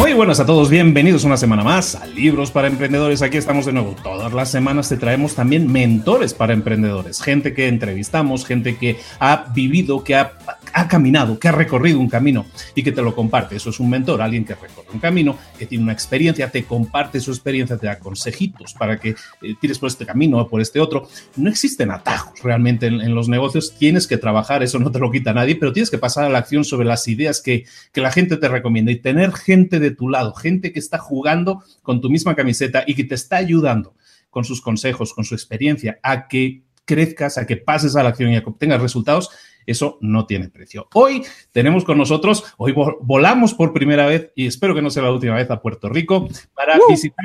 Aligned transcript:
Muy 0.00 0.14
buenas 0.14 0.40
a 0.40 0.46
todos, 0.46 0.70
bienvenidos 0.70 1.24
una 1.24 1.36
semana 1.36 1.62
más 1.62 1.94
a 1.94 2.06
Libros 2.06 2.50
para 2.50 2.68
Emprendedores. 2.68 3.20
Aquí 3.20 3.36
estamos 3.36 3.66
de 3.66 3.74
nuevo. 3.74 3.94
Todas 4.02 4.32
las 4.32 4.50
semanas 4.50 4.88
te 4.88 4.96
traemos 4.96 5.34
también 5.34 5.70
mentores 5.70 6.32
para 6.32 6.54
emprendedores, 6.54 7.20
gente 7.20 7.52
que 7.52 7.68
entrevistamos, 7.68 8.46
gente 8.46 8.78
que 8.78 8.98
ha 9.18 9.44
vivido, 9.54 10.02
que 10.02 10.14
ha, 10.14 10.32
caminado, 10.88 11.38
que 11.38 11.48
ha 11.48 11.52
recorrido 11.52 11.98
un 11.98 12.08
camino 12.08 12.46
y 12.74 12.82
que 12.82 12.92
te 12.92 13.02
lo 13.02 13.14
comparte. 13.14 13.56
Eso 13.56 13.70
es 13.70 13.80
un 13.80 13.90
mentor, 13.90 14.22
alguien 14.22 14.44
que 14.44 14.54
recorre 14.54 14.88
un 14.92 15.00
camino, 15.00 15.36
que 15.58 15.66
tiene 15.66 15.84
una 15.84 15.92
experiencia, 15.92 16.50
te 16.50 16.64
comparte 16.64 17.20
su 17.20 17.30
experiencia, 17.30 17.76
te 17.76 17.86
da 17.86 17.98
consejitos 17.98 18.74
para 18.74 18.98
que 18.98 19.10
eh, 19.10 19.54
tires 19.60 19.78
por 19.78 19.88
este 19.88 20.06
camino 20.06 20.38
o 20.38 20.48
por 20.48 20.60
este 20.60 20.80
otro. 20.80 21.08
No 21.36 21.50
existen 21.50 21.90
atajos 21.90 22.42
realmente 22.42 22.86
en, 22.86 23.00
en, 23.00 23.14
los 23.14 23.28
negocios, 23.28 23.74
tienes 23.78 24.06
que 24.06 24.16
trabajar, 24.16 24.62
eso 24.62 24.78
no 24.78 24.90
te 24.90 24.98
lo 24.98 25.10
quita 25.10 25.32
nadie, 25.32 25.56
pero 25.56 25.72
tienes 25.72 25.90
que 25.90 25.98
pasar 25.98 26.24
a 26.24 26.28
la 26.28 26.38
acción 26.38 26.64
sobre 26.64 26.86
las 26.86 27.06
ideas 27.08 27.40
que, 27.40 27.64
que 27.92 28.00
la 28.00 28.12
gente 28.12 28.36
te 28.36 28.48
recomienda 28.48 28.92
y 28.92 28.96
tener 28.96 29.32
gente 29.32 29.80
de 29.80 29.90
tu 29.90 30.08
lado, 30.08 30.34
gente 30.34 30.72
que 30.72 30.78
está 30.78 30.98
jugando 30.98 31.62
con 31.82 32.00
tu 32.00 32.10
misma 32.10 32.34
camiseta 32.34 32.84
y 32.86 32.94
que 32.94 33.04
te 33.04 33.14
está 33.14 33.36
ayudando 33.36 33.94
con 34.30 34.44
sus 34.44 34.60
consejos, 34.60 35.12
con 35.12 35.24
su 35.24 35.34
experiencia, 35.34 35.98
a 36.02 36.28
que 36.28 36.62
crezcas, 36.84 37.38
a 37.38 37.46
que 37.46 37.56
pases 37.56 37.94
a 37.94 38.02
la 38.02 38.10
acción 38.10 38.32
y 38.32 38.36
a 38.36 38.42
que 38.42 38.50
obtengas 38.50 38.80
resultados, 38.80 39.30
eso 39.66 39.98
no 40.00 40.26
tiene 40.26 40.48
precio. 40.48 40.88
Hoy 40.94 41.22
tenemos 41.52 41.84
con 41.84 41.98
nosotros, 41.98 42.44
hoy 42.56 42.74
volamos 43.00 43.54
por 43.54 43.72
primera 43.72 44.06
vez 44.06 44.32
y 44.34 44.46
espero 44.46 44.74
que 44.74 44.82
no 44.82 44.90
sea 44.90 45.04
la 45.04 45.12
última 45.12 45.36
vez 45.36 45.50
a 45.50 45.60
Puerto 45.60 45.88
Rico 45.88 46.28
para 46.54 46.76
uh. 46.76 46.90
visitar 46.90 47.24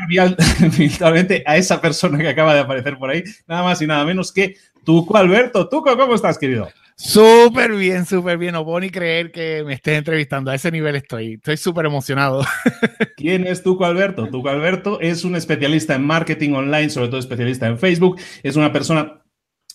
virtualmente 0.78 1.44
a 1.48 1.58
esa 1.58 1.82
persona 1.82 2.18
que 2.18 2.30
acaba 2.30 2.54
de 2.54 2.62
aparecer 2.62 2.98
por 2.98 3.10
ahí, 3.10 3.24
nada 3.48 3.64
más 3.64 3.82
y 3.82 3.88
nada 3.88 4.06
menos 4.06 4.32
que 4.32 4.56
Tuco 4.84 5.18
Alberto. 5.18 5.68
Tuco, 5.68 5.98
¿cómo 5.98 6.16
estás, 6.16 6.38
querido? 6.38 6.70
Súper 6.96 7.74
bien, 7.74 8.06
súper 8.06 8.38
bien. 8.38 8.54
No 8.54 8.64
puedo 8.64 8.80
ni 8.80 8.90
creer 8.90 9.32
que 9.32 9.64
me 9.66 9.74
estés 9.74 9.98
entrevistando. 9.98 10.52
A 10.52 10.56
ese 10.56 10.72
nivel 10.72 10.96
estoy. 10.96 11.34
Estoy 11.34 11.58
súper 11.58 11.88
emocionado. 11.88 12.46
¿Quién 13.18 13.46
es 13.48 13.64
Tuco 13.64 13.84
Alberto? 13.84 14.28
Tuco 14.28 14.48
Alberto 14.48 15.02
es 15.02 15.26
un 15.26 15.36
especialista 15.36 15.96
en 15.96 16.06
marketing 16.06 16.52
online, 16.52 16.90
sobre 16.90 17.10
todo 17.10 17.20
especialista 17.20 17.68
en 17.68 17.78
Facebook. 17.78 18.18
Es 18.44 18.56
una 18.56 18.72
persona 18.72 19.25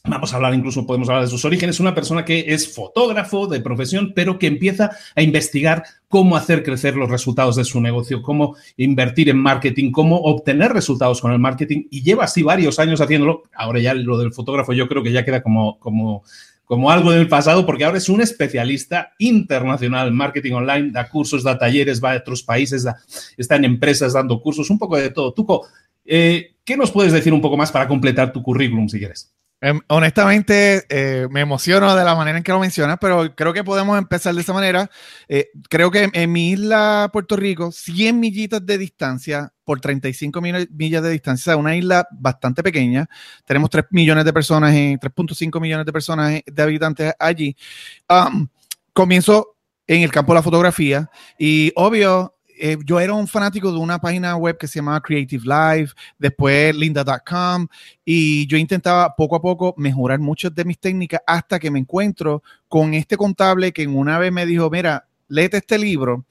Vamos 0.05 0.33
a 0.33 0.37
hablar, 0.37 0.55
incluso 0.55 0.87
podemos 0.87 1.09
hablar 1.11 1.25
de 1.25 1.31
sus 1.31 1.45
orígenes. 1.45 1.79
Una 1.79 1.95
persona 1.95 2.25
que 2.25 2.47
es 2.49 2.75
fotógrafo 2.75 3.47
de 3.47 3.61
profesión, 3.61 4.13
pero 4.15 4.39
que 4.39 4.47
empieza 4.47 4.91
a 5.15 5.21
investigar 5.21 5.85
cómo 6.09 6.37
hacer 6.37 6.63
crecer 6.63 6.97
los 6.97 7.11
resultados 7.11 7.57
de 7.57 7.65
su 7.65 7.83
negocio, 7.83 8.23
cómo 8.23 8.57
invertir 8.79 9.29
en 9.29 9.39
marketing, 9.39 9.93
cómo 9.93 10.17
obtener 10.17 10.73
resultados 10.73 11.21
con 11.21 11.33
el 11.33 11.39
marketing. 11.39 11.85
Y 11.91 12.03
lleva 12.03 12.25
así 12.25 12.43
varios 12.43 12.79
años 12.79 13.01
haciéndolo. 13.03 13.43
Ahora 13.55 13.79
ya 13.79 13.93
lo 13.93 14.17
del 14.17 14.33
fotógrafo 14.33 14.73
yo 14.73 14.89
creo 14.89 15.03
que 15.03 15.13
ya 15.13 15.25
queda 15.25 15.43
como, 15.43 15.79
como 15.79 16.25
como 16.71 16.93
algo 16.93 17.11
del 17.11 17.27
pasado, 17.27 17.67
porque 17.67 17.85
ahora 17.85 17.99
es 17.99 18.09
un 18.09 18.21
especialista 18.21 19.13
internacional 19.19 20.07
en 20.07 20.15
marketing 20.15 20.53
online, 20.53 20.93
da 20.93 21.09
cursos, 21.09 21.43
da 21.43 21.59
talleres, 21.59 22.01
va 22.01 22.13
a 22.13 22.19
otros 22.19 22.45
países, 22.45 22.87
está 23.37 23.57
en 23.57 23.65
empresas 23.65 24.13
dando 24.13 24.41
cursos, 24.41 24.71
un 24.71 24.79
poco 24.79 24.97
de 24.97 25.11
todo. 25.11 25.35
Tuco, 25.35 25.67
eh, 26.05 26.55
¿qué 26.65 26.77
nos 26.77 26.93
puedes 26.93 27.13
decir 27.13 27.33
un 27.33 27.41
poco 27.41 27.57
más 27.57 27.73
para 27.73 27.89
completar 27.89 28.33
tu 28.33 28.41
currículum, 28.41 28.89
si 28.89 29.01
quieres? 29.01 29.35
Em, 29.63 29.79
honestamente, 29.89 30.87
eh, 30.89 31.29
me 31.31 31.41
emociono 31.43 31.95
de 31.95 32.03
la 32.03 32.15
manera 32.15 32.39
en 32.39 32.45
que 32.45 32.53
lo 32.53 32.61
mencionas, 32.61 32.97
pero 32.99 33.35
creo 33.35 33.53
que 33.53 33.63
podemos 33.63 33.99
empezar 33.99 34.35
de 34.35 34.41
esa 34.41 34.55
manera. 34.55 34.91
Eh, 35.29 35.51
creo 35.69 35.91
que 35.91 36.09
en 36.11 36.33
mi 36.33 36.53
isla, 36.53 37.11
Puerto 37.13 37.37
Rico, 37.37 37.71
100 37.71 38.19
millitas 38.19 38.65
de 38.65 38.79
distancia 38.79 39.53
por 39.65 39.81
35 39.81 40.41
millas 40.41 41.03
de 41.03 41.11
distancia, 41.11 41.57
una 41.57 41.77
isla 41.77 42.09
bastante 42.11 42.63
pequeña. 42.63 43.07
Tenemos 43.45 43.69
3 43.69 43.85
millones 43.91 44.25
de 44.25 44.33
personas, 44.33 44.73
3.5 44.73 45.61
millones 45.61 45.85
de 45.87 45.93
personas 45.93 46.41
de 46.45 46.63
habitantes 46.63 47.13
allí. 47.19 47.55
Comienzo 48.95 49.57
en 49.87 50.03
el 50.03 50.11
campo 50.11 50.33
de 50.33 50.39
la 50.39 50.43
fotografía 50.43 51.11
y 51.39 51.73
obvio, 51.77 52.37
eh, 52.61 52.77
yo 52.85 53.01
era 53.01 53.15
un 53.15 53.27
fanático 53.27 53.73
de 53.73 53.79
una 53.79 53.99
página 53.99 54.37
web 54.37 54.59
que 54.59 54.69
se 54.69 54.79
llamaba 54.79 55.01
Creative 55.01 55.43
Life, 55.45 55.95
después 56.19 56.75
linda.com, 56.77 57.67
y 58.05 58.47
yo 58.47 58.57
intentaba 58.57 59.15
poco 59.17 59.37
a 59.37 59.43
poco 59.43 59.75
mejorar 59.77 60.19
muchas 60.19 60.55
de 60.55 60.65
mis 60.65 60.79
técnicas 60.79 61.21
hasta 61.27 61.59
que 61.59 61.71
me 61.71 61.79
encuentro 61.79 62.43
con 62.69 62.95
este 62.95 63.17
contable 63.17 63.73
que 63.73 63.87
una 63.87 64.19
vez 64.19 64.31
me 64.31 64.47
dijo, 64.47 64.69
mira, 64.71 65.07
léete 65.31 65.59
este 65.59 65.79
libro 65.79 66.27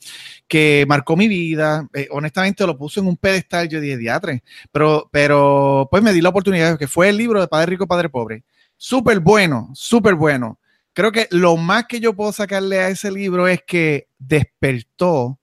que 0.47 0.85
marcó 0.87 1.17
mi 1.17 1.27
vida. 1.27 1.87
Eh, 1.93 2.07
honestamente 2.11 2.67
lo 2.67 2.77
puso 2.77 2.99
en 2.99 3.07
un 3.07 3.17
pedestal, 3.17 3.67
yo 3.67 3.81
dije, 3.81 3.97
diatre, 3.97 4.43
pero, 4.71 5.09
pero 5.11 5.87
pues 5.89 6.03
me 6.03 6.13
di 6.13 6.21
la 6.21 6.29
oportunidad, 6.29 6.77
que 6.77 6.87
fue 6.87 7.09
el 7.09 7.17
libro 7.17 7.41
de 7.41 7.47
Padre 7.47 7.71
Rico, 7.71 7.87
Padre 7.87 8.09
Pobre. 8.09 8.43
Súper 8.77 9.19
bueno, 9.19 9.71
súper 9.73 10.15
bueno. 10.15 10.59
Creo 10.93 11.11
que 11.11 11.27
lo 11.31 11.57
más 11.57 11.85
que 11.85 11.99
yo 11.99 12.13
puedo 12.13 12.31
sacarle 12.31 12.79
a 12.79 12.89
ese 12.89 13.11
libro 13.11 13.47
es 13.47 13.61
que 13.65 14.07
despertó 14.19 15.38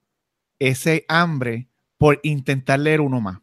ese 0.58 1.04
hambre 1.08 1.68
por 1.98 2.20
intentar 2.22 2.80
leer 2.80 3.00
uno 3.00 3.20
más. 3.20 3.38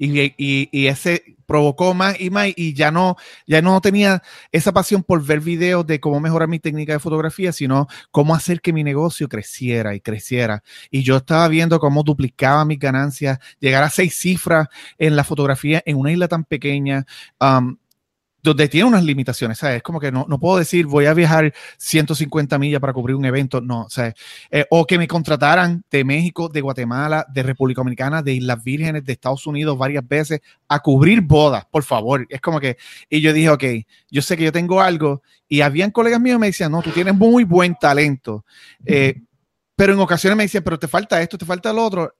Y, 0.00 0.32
y, 0.38 0.86
ese 0.86 1.36
provocó 1.44 1.92
más 1.92 2.20
y 2.20 2.30
más 2.30 2.50
y 2.54 2.72
ya 2.72 2.92
no, 2.92 3.16
ya 3.48 3.60
no 3.62 3.80
tenía 3.80 4.22
esa 4.52 4.70
pasión 4.70 5.02
por 5.02 5.24
ver 5.24 5.40
videos 5.40 5.84
de 5.88 5.98
cómo 5.98 6.20
mejorar 6.20 6.48
mi 6.48 6.60
técnica 6.60 6.92
de 6.92 7.00
fotografía, 7.00 7.50
sino 7.50 7.88
cómo 8.12 8.32
hacer 8.32 8.60
que 8.60 8.72
mi 8.72 8.84
negocio 8.84 9.28
creciera 9.28 9.96
y 9.96 10.00
creciera. 10.00 10.62
Y 10.88 11.02
yo 11.02 11.16
estaba 11.16 11.48
viendo 11.48 11.80
cómo 11.80 12.04
duplicaba 12.04 12.64
mis 12.64 12.78
ganancias, 12.78 13.40
llegar 13.58 13.82
a 13.82 13.90
seis 13.90 14.14
cifras 14.14 14.68
en 14.98 15.16
la 15.16 15.24
fotografía 15.24 15.82
en 15.84 15.96
una 15.96 16.12
isla 16.12 16.28
tan 16.28 16.44
pequeña. 16.44 17.04
Um, 17.40 17.78
donde 18.42 18.68
tiene 18.68 18.88
unas 18.88 19.04
limitaciones, 19.04 19.58
¿sabes? 19.58 19.78
Es 19.78 19.82
como 19.82 20.00
que 20.00 20.12
no, 20.12 20.26
no, 20.28 20.38
puedo 20.38 20.58
decir 20.58 20.86
voy 20.86 21.06
a 21.06 21.14
viajar 21.14 21.52
150 21.76 22.58
millas 22.58 22.80
para 22.80 22.92
cubrir 22.92 23.16
un 23.16 23.24
evento, 23.24 23.60
no, 23.60 23.86
¿sabes? 23.88 24.14
Eh, 24.50 24.64
o 24.70 24.86
que 24.86 24.98
me 24.98 25.08
contrataran 25.08 25.84
de 25.90 26.04
México, 26.04 26.48
de 26.48 26.60
Guatemala, 26.60 27.26
de 27.32 27.42
República 27.42 27.80
Dominicana, 27.80 28.22
de 28.22 28.34
Islas 28.34 28.62
Vírgenes, 28.62 29.04
de 29.04 29.12
Estados 29.12 29.46
Unidos 29.46 29.76
varias 29.76 30.06
veces 30.06 30.40
a 30.68 30.80
cubrir 30.80 31.20
bodas, 31.20 31.64
por 31.66 31.82
favor. 31.82 32.26
Es 32.28 32.40
como 32.40 32.60
que, 32.60 32.76
y 33.10 33.20
yo 33.20 33.32
dije, 33.32 33.50
ok, 33.50 33.64
yo 34.10 34.22
sé 34.22 34.36
que 34.36 34.44
yo 34.44 34.52
tengo 34.52 34.80
algo, 34.80 35.22
y 35.48 35.62
habían 35.62 35.90
colegas 35.90 36.20
míos 36.20 36.36
que 36.36 36.40
me 36.40 36.46
decían, 36.48 36.70
no, 36.70 36.82
tú 36.82 36.90
tienes 36.90 37.14
muy 37.14 37.44
buen 37.44 37.74
talento. 37.74 38.44
Eh, 38.84 39.22
pero 39.78 39.92
en 39.92 40.00
ocasiones 40.00 40.36
me 40.36 40.42
dicen, 40.42 40.64
pero 40.64 40.76
te 40.76 40.88
falta 40.88 41.22
esto, 41.22 41.38
te 41.38 41.46
falta 41.46 41.72
lo 41.72 41.84
otro. 41.84 42.16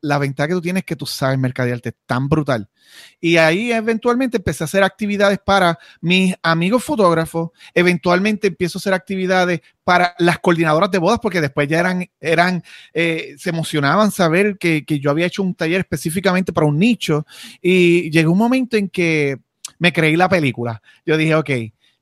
la 0.00 0.18
ventaja 0.18 0.48
que 0.48 0.54
tú 0.54 0.60
tienes 0.60 0.80
es 0.80 0.84
que 0.84 0.96
tú 0.96 1.06
sabes 1.06 1.38
mercadearte 1.38 1.92
tan 2.06 2.28
brutal. 2.28 2.68
Y 3.20 3.36
ahí 3.36 3.70
eventualmente 3.70 4.38
empecé 4.38 4.64
a 4.64 4.66
hacer 4.66 4.82
actividades 4.82 5.38
para 5.38 5.78
mis 6.00 6.34
amigos 6.42 6.82
fotógrafos. 6.82 7.50
Eventualmente 7.72 8.48
empiezo 8.48 8.78
a 8.78 8.80
hacer 8.80 8.94
actividades 8.94 9.60
para 9.84 10.16
las 10.18 10.40
coordinadoras 10.40 10.90
de 10.90 10.98
bodas, 10.98 11.20
porque 11.22 11.40
después 11.40 11.68
ya 11.68 11.78
eran, 11.78 12.10
eran 12.18 12.64
eh, 12.92 13.36
se 13.38 13.50
emocionaban 13.50 14.10
saber 14.10 14.58
que, 14.58 14.84
que 14.84 14.98
yo 14.98 15.12
había 15.12 15.26
hecho 15.26 15.44
un 15.44 15.54
taller 15.54 15.82
específicamente 15.82 16.52
para 16.52 16.66
un 16.66 16.80
nicho. 16.80 17.24
Y 17.60 18.10
llegó 18.10 18.32
un 18.32 18.38
momento 18.38 18.76
en 18.76 18.88
que 18.88 19.38
me 19.78 19.92
creí 19.92 20.16
la 20.16 20.28
película. 20.28 20.82
Yo 21.06 21.16
dije, 21.16 21.36
ok, 21.36 21.50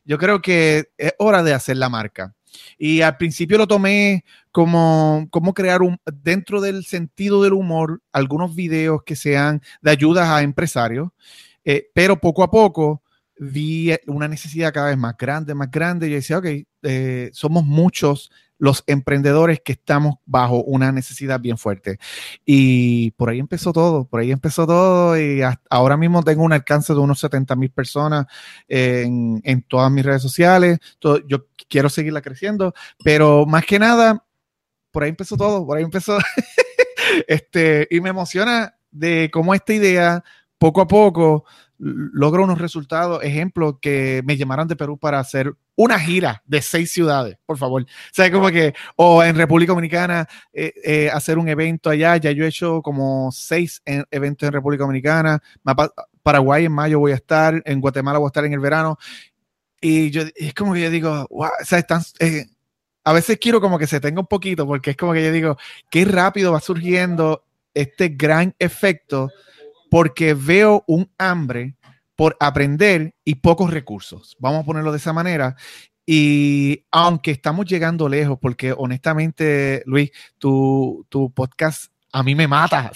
yo 0.07 0.17
creo 0.17 0.41
que 0.41 0.89
es 0.97 1.13
hora 1.19 1.43
de 1.43 1.53
hacer 1.53 1.77
la 1.77 1.91
marca. 1.91 2.35
Y 2.79 3.03
al 3.03 3.17
principio 3.17 3.59
lo 3.59 3.67
tomé 3.67 4.25
como, 4.51 5.27
como 5.31 5.55
crear 5.55 5.83
un, 5.83 5.99
dentro 6.23 6.61
del 6.61 6.85
sentido 6.85 7.43
del 7.43 7.53
humor, 7.53 8.03
algunos 8.13 8.55
videos 8.55 9.03
que 9.05 9.17
sean 9.17 9.63
de 9.83 9.91
ayudas 9.91 10.29
a 10.29 10.43
empresarios, 10.43 11.11
eh, 11.65 11.89
pero 11.95 12.21
poco 12.21 12.43
a 12.43 12.51
poco 12.51 13.03
vi 13.39 13.95
una 14.07 14.29
necesidad 14.29 14.73
cada 14.73 14.89
vez 14.89 14.99
más 14.99 15.17
grande, 15.17 15.55
más 15.55 15.71
grande. 15.71 16.07
Y 16.07 16.11
yo 16.11 16.17
decía, 16.17 16.39
ok, 16.39 16.47
eh, 16.83 17.31
somos 17.33 17.65
muchos 17.65 18.31
los 18.61 18.85
emprendedores 18.87 19.61
que 19.65 19.73
estamos 19.73 20.17
bajo 20.27 20.63
una 20.63 20.93
necesidad 20.93 21.41
bien 21.41 21.59
fuerte. 21.59 21.99
Y 22.45 23.11
por 23.13 23.31
ahí 23.31 23.39
empezó 23.39 23.73
todo, 23.73 24.05
por 24.05 24.21
ahí 24.21 24.31
empezó 24.31 24.67
todo 24.67 25.19
y 25.19 25.41
ahora 25.71 25.97
mismo 25.97 26.23
tengo 26.23 26.45
un 26.45 26.53
alcance 26.53 26.93
de 26.93 27.01
unos 27.01 27.19
70 27.21 27.57
mil 27.57 27.71
personas 27.71 28.27
en, 28.69 29.41
en, 29.45 29.63
todas 29.63 29.91
mis 29.91 30.05
redes 30.05 30.23
sociales. 30.23 30.79
yo 31.01 31.47
quiero 31.69 31.89
seguirla 31.89 32.21
creciendo, 32.21 32.75
pero 33.03 33.47
más 33.47 33.65
que 33.65 33.79
nada, 33.79 34.25
por 34.91 35.05
ahí 35.05 35.09
empezó 35.09 35.37
todo, 35.37 35.67
por 35.67 35.79
ahí 35.79 35.85
empezó. 35.85 36.19
este, 37.27 37.89
y 37.91 38.01
me 38.01 38.11
emociona 38.11 38.77
de 38.91 39.31
cómo 39.33 39.55
esta 39.55 39.73
idea, 39.73 40.23
poco 40.59 40.83
a 40.83 40.87
poco, 40.87 41.47
logra 41.79 42.43
unos 42.43 42.59
resultados. 42.59 43.25
Ejemplo, 43.25 43.79
que 43.81 44.23
me 44.27 44.37
llamaron 44.37 44.69
de 44.69 44.77
Perú 44.77 44.99
para 44.99 45.19
hacer 45.19 45.55
una 45.83 45.99
gira 45.99 46.43
de 46.45 46.61
seis 46.61 46.93
ciudades, 46.93 47.39
por 47.47 47.57
favor. 47.57 47.83
O 47.83 47.87
sea, 48.13 48.31
como 48.31 48.51
que, 48.51 48.75
o 48.97 49.25
en 49.25 49.35
República 49.35 49.73
Dominicana, 49.73 50.29
eh, 50.53 50.75
eh, 50.85 51.11
hacer 51.11 51.39
un 51.39 51.49
evento 51.49 51.89
allá. 51.89 52.19
Ya 52.19 52.33
yo 52.33 52.45
he 52.45 52.49
hecho 52.49 52.83
como 52.83 53.33
seis 53.33 53.83
eventos 54.11 54.47
en 54.47 54.53
República 54.53 54.85
Dominicana. 54.85 55.43
Paraguay 56.23 56.67
en 56.67 56.73
mayo 56.73 56.99
voy 56.99 57.13
a 57.13 57.15
estar, 57.15 57.63
en 57.65 57.81
Guatemala 57.81 58.19
voy 58.19 58.27
a 58.27 58.29
estar 58.29 58.45
en 58.45 58.53
el 58.53 58.61
verano. 58.61 58.99
Y 59.81 60.11
yo, 60.11 60.25
es 60.35 60.53
como 60.53 60.75
que 60.75 60.83
yo 60.83 60.91
digo, 60.91 61.27
wow, 61.31 61.49
o 61.49 61.65
sea, 61.65 61.79
están, 61.79 62.03
eh, 62.19 62.45
a 63.03 63.15
veces 63.15 63.39
quiero 63.41 63.63
como 63.63 63.79
que 63.79 63.87
se 63.87 64.01
tenga 64.01 64.21
un 64.21 64.27
poquito, 64.27 64.67
porque 64.67 64.91
es 64.91 64.99
como 64.99 65.15
que 65.15 65.25
yo 65.25 65.33
digo, 65.33 65.57
qué 65.91 66.05
rápido 66.05 66.53
va 66.53 66.61
surgiendo 66.61 67.47
este 67.73 68.11
gran 68.11 68.55
efecto, 68.59 69.31
porque 69.91 70.35
veo 70.35 70.85
un 70.87 71.11
hambre 71.17 71.75
por 72.21 72.37
aprender 72.39 73.15
y 73.25 73.37
pocos 73.37 73.71
recursos. 73.71 74.37
Vamos 74.39 74.61
a 74.61 74.67
ponerlo 74.67 74.93
de 74.93 74.99
esa 74.99 75.15
manera. 75.15 75.57
Y 76.05 76.85
aunque 76.91 77.31
estamos 77.31 77.65
llegando 77.65 78.11
lejos, 78.11 78.39
porque 78.39 78.75
honestamente, 78.77 79.83
Luis, 79.87 80.11
tu, 80.37 81.07
tu 81.09 81.33
podcast 81.33 81.91
a 82.13 82.23
mí 82.23 82.35
me 82.35 82.47
mata. 82.47 82.93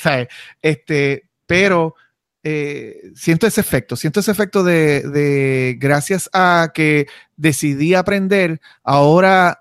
Este, 0.60 1.30
pero 1.46 1.94
eh, 2.42 3.00
siento 3.14 3.46
ese 3.46 3.62
efecto, 3.62 3.96
siento 3.96 4.20
ese 4.20 4.30
efecto 4.30 4.62
de, 4.62 5.00
de, 5.00 5.78
gracias 5.78 6.28
a 6.34 6.72
que 6.74 7.06
decidí 7.34 7.94
aprender, 7.94 8.60
ahora 8.82 9.58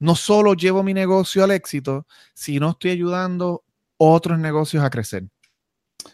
no 0.00 0.16
solo 0.16 0.54
llevo 0.54 0.82
mi 0.82 0.94
negocio 0.94 1.44
al 1.44 1.52
éxito, 1.52 2.08
sino 2.34 2.70
estoy 2.70 2.90
ayudando 2.90 3.62
otros 3.98 4.40
negocios 4.40 4.82
a 4.82 4.90
crecer. 4.90 5.28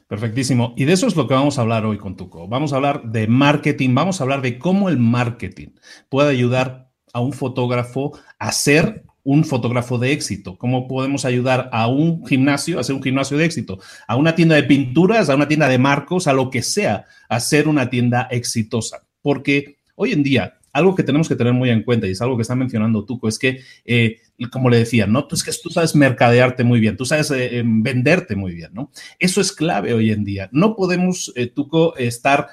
Perfectísimo. 0.08 0.74
Y 0.76 0.84
de 0.84 0.92
eso 0.92 1.06
es 1.06 1.16
lo 1.16 1.26
que 1.26 1.34
vamos 1.34 1.58
a 1.58 1.62
hablar 1.62 1.84
hoy 1.86 1.98
con 1.98 2.16
Tuco. 2.16 2.48
Vamos 2.48 2.72
a 2.72 2.76
hablar 2.76 3.02
de 3.04 3.26
marketing, 3.26 3.94
vamos 3.94 4.20
a 4.20 4.24
hablar 4.24 4.42
de 4.42 4.58
cómo 4.58 4.88
el 4.88 4.98
marketing 4.98 5.68
puede 6.08 6.30
ayudar 6.30 6.90
a 7.12 7.20
un 7.20 7.32
fotógrafo 7.32 8.12
a 8.38 8.52
ser 8.52 9.04
un 9.24 9.44
fotógrafo 9.44 9.98
de 9.98 10.12
éxito? 10.12 10.56
¿Cómo 10.58 10.88
podemos 10.88 11.24
ayudar 11.24 11.68
a 11.72 11.86
un 11.86 12.26
gimnasio 12.26 12.78
a 12.78 12.84
ser 12.84 12.96
un 12.96 13.02
gimnasio 13.02 13.38
de 13.38 13.44
éxito? 13.44 13.78
A 14.06 14.16
una 14.16 14.34
tienda 14.34 14.56
de 14.56 14.64
pinturas, 14.64 15.28
a 15.28 15.36
una 15.36 15.48
tienda 15.48 15.68
de 15.68 15.78
marcos, 15.78 16.26
a 16.26 16.32
lo 16.32 16.50
que 16.50 16.62
sea, 16.62 17.04
a 17.28 17.40
ser 17.40 17.68
una 17.68 17.88
tienda 17.88 18.28
exitosa. 18.30 19.02
Porque 19.20 19.76
hoy 19.94 20.12
en 20.12 20.22
día, 20.22 20.58
algo 20.72 20.94
que 20.94 21.02
tenemos 21.02 21.28
que 21.28 21.36
tener 21.36 21.52
muy 21.52 21.70
en 21.70 21.82
cuenta, 21.82 22.06
y 22.06 22.12
es 22.12 22.22
algo 22.22 22.36
que 22.36 22.42
está 22.42 22.54
mencionando 22.54 23.04
Tuco, 23.04 23.28
es 23.28 23.38
que, 23.38 23.60
eh, 23.84 24.20
como 24.50 24.70
le 24.70 24.78
decía, 24.78 25.06
¿no? 25.06 25.28
Es 25.30 25.44
que 25.44 25.52
tú 25.62 25.70
sabes 25.70 25.94
mercadearte 25.94 26.64
muy 26.64 26.80
bien, 26.80 26.96
tú 26.96 27.04
sabes 27.04 27.30
eh, 27.30 27.58
em, 27.58 27.82
venderte 27.82 28.36
muy 28.36 28.54
bien, 28.54 28.70
¿no? 28.72 28.90
Eso 29.18 29.40
es 29.40 29.52
clave 29.52 29.94
hoy 29.94 30.10
en 30.10 30.24
día. 30.24 30.48
No 30.52 30.74
podemos, 30.74 31.32
eh, 31.36 31.46
Tuco, 31.46 31.96
estar 31.96 32.48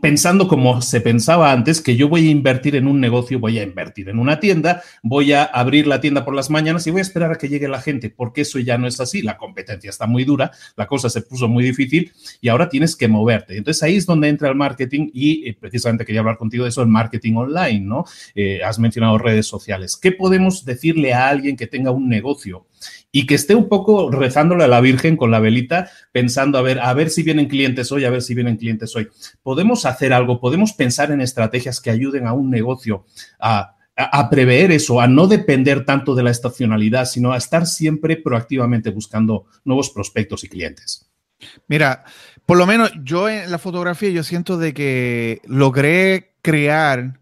pensando 0.00 0.46
como 0.46 0.80
se 0.82 1.00
pensaba 1.00 1.50
antes, 1.50 1.80
que 1.80 1.96
yo 1.96 2.08
voy 2.08 2.28
a 2.28 2.30
invertir 2.30 2.76
en 2.76 2.86
un 2.86 3.00
negocio, 3.00 3.40
voy 3.40 3.58
a 3.58 3.64
invertir 3.64 4.08
en 4.08 4.20
una 4.20 4.38
tienda, 4.38 4.82
voy 5.02 5.32
a 5.32 5.42
abrir 5.42 5.88
la 5.88 6.00
tienda 6.00 6.24
por 6.24 6.34
las 6.34 6.48
mañanas 6.48 6.86
y 6.86 6.92
voy 6.92 7.00
a 7.00 7.02
esperar 7.02 7.32
a 7.32 7.38
que 7.38 7.48
llegue 7.48 7.66
la 7.66 7.80
gente, 7.80 8.08
porque 8.08 8.42
eso 8.42 8.60
ya 8.60 8.78
no 8.78 8.86
es 8.86 9.00
así. 9.00 9.20
La 9.22 9.36
competencia 9.36 9.90
está 9.90 10.06
muy 10.06 10.24
dura, 10.24 10.52
la 10.76 10.86
cosa 10.86 11.10
se 11.10 11.22
puso 11.22 11.48
muy 11.48 11.64
difícil 11.64 12.12
y 12.40 12.48
ahora 12.48 12.68
tienes 12.68 12.94
que 12.94 13.08
moverte. 13.08 13.56
Entonces 13.56 13.82
ahí 13.82 13.96
es 13.96 14.06
donde 14.06 14.28
entra 14.28 14.48
el 14.48 14.54
marketing 14.54 15.10
y 15.12 15.48
eh, 15.48 15.56
precisamente 15.58 16.04
quería 16.04 16.20
hablar 16.20 16.38
contigo 16.38 16.62
de 16.64 16.70
eso, 16.70 16.80
el 16.80 16.88
marketing 16.88 17.34
online, 17.34 17.80
¿no? 17.80 18.04
Eh, 18.36 18.62
has 18.62 18.78
mencionado 18.78 19.18
redes 19.18 19.46
sociales. 19.46 19.96
¿Qué 19.96 20.12
podemos 20.12 20.64
decirle 20.64 21.12
a 21.14 21.28
alguien 21.28 21.56
que 21.56 21.66
tenga 21.66 21.90
un 21.90 22.08
negocio 22.08 22.66
y 23.16 23.26
que 23.26 23.36
esté 23.36 23.54
un 23.54 23.68
poco 23.68 24.10
rezándole 24.10 24.64
a 24.64 24.68
la 24.68 24.80
Virgen 24.80 25.16
con 25.16 25.30
la 25.30 25.38
velita, 25.38 25.88
pensando, 26.10 26.58
a 26.58 26.62
ver, 26.62 26.80
a 26.80 26.92
ver 26.94 27.10
si 27.10 27.22
vienen 27.22 27.46
clientes 27.46 27.92
hoy, 27.92 28.04
a 28.04 28.10
ver 28.10 28.22
si 28.22 28.34
vienen 28.34 28.56
clientes 28.56 28.94
hoy. 28.96 29.08
Podemos 29.40 29.86
hacer 29.86 30.12
algo, 30.12 30.40
podemos 30.40 30.72
pensar 30.72 31.12
en 31.12 31.20
estrategias 31.20 31.80
que 31.80 31.90
ayuden 31.90 32.26
a 32.26 32.32
un 32.32 32.50
negocio 32.50 33.06
a, 33.38 33.76
a, 33.94 34.28
prever 34.28 34.72
eso, 34.72 35.00
a 35.00 35.06
no 35.06 35.28
depender 35.28 35.84
tanto 35.84 36.16
de 36.16 36.24
la 36.24 36.32
estacionalidad, 36.32 37.04
sino 37.04 37.32
a 37.32 37.36
estar 37.36 37.66
siempre 37.66 38.16
proactivamente 38.16 38.90
buscando 38.90 39.46
nuevos 39.64 39.90
prospectos 39.90 40.42
y 40.42 40.48
clientes. 40.48 41.08
Mira, 41.68 42.02
por 42.46 42.58
lo 42.58 42.66
menos 42.66 42.90
yo 43.04 43.28
en 43.28 43.48
la 43.48 43.58
fotografía 43.58 44.10
yo 44.10 44.24
siento 44.24 44.58
de 44.58 44.74
que 44.74 45.40
logré 45.46 46.34
crear 46.42 47.20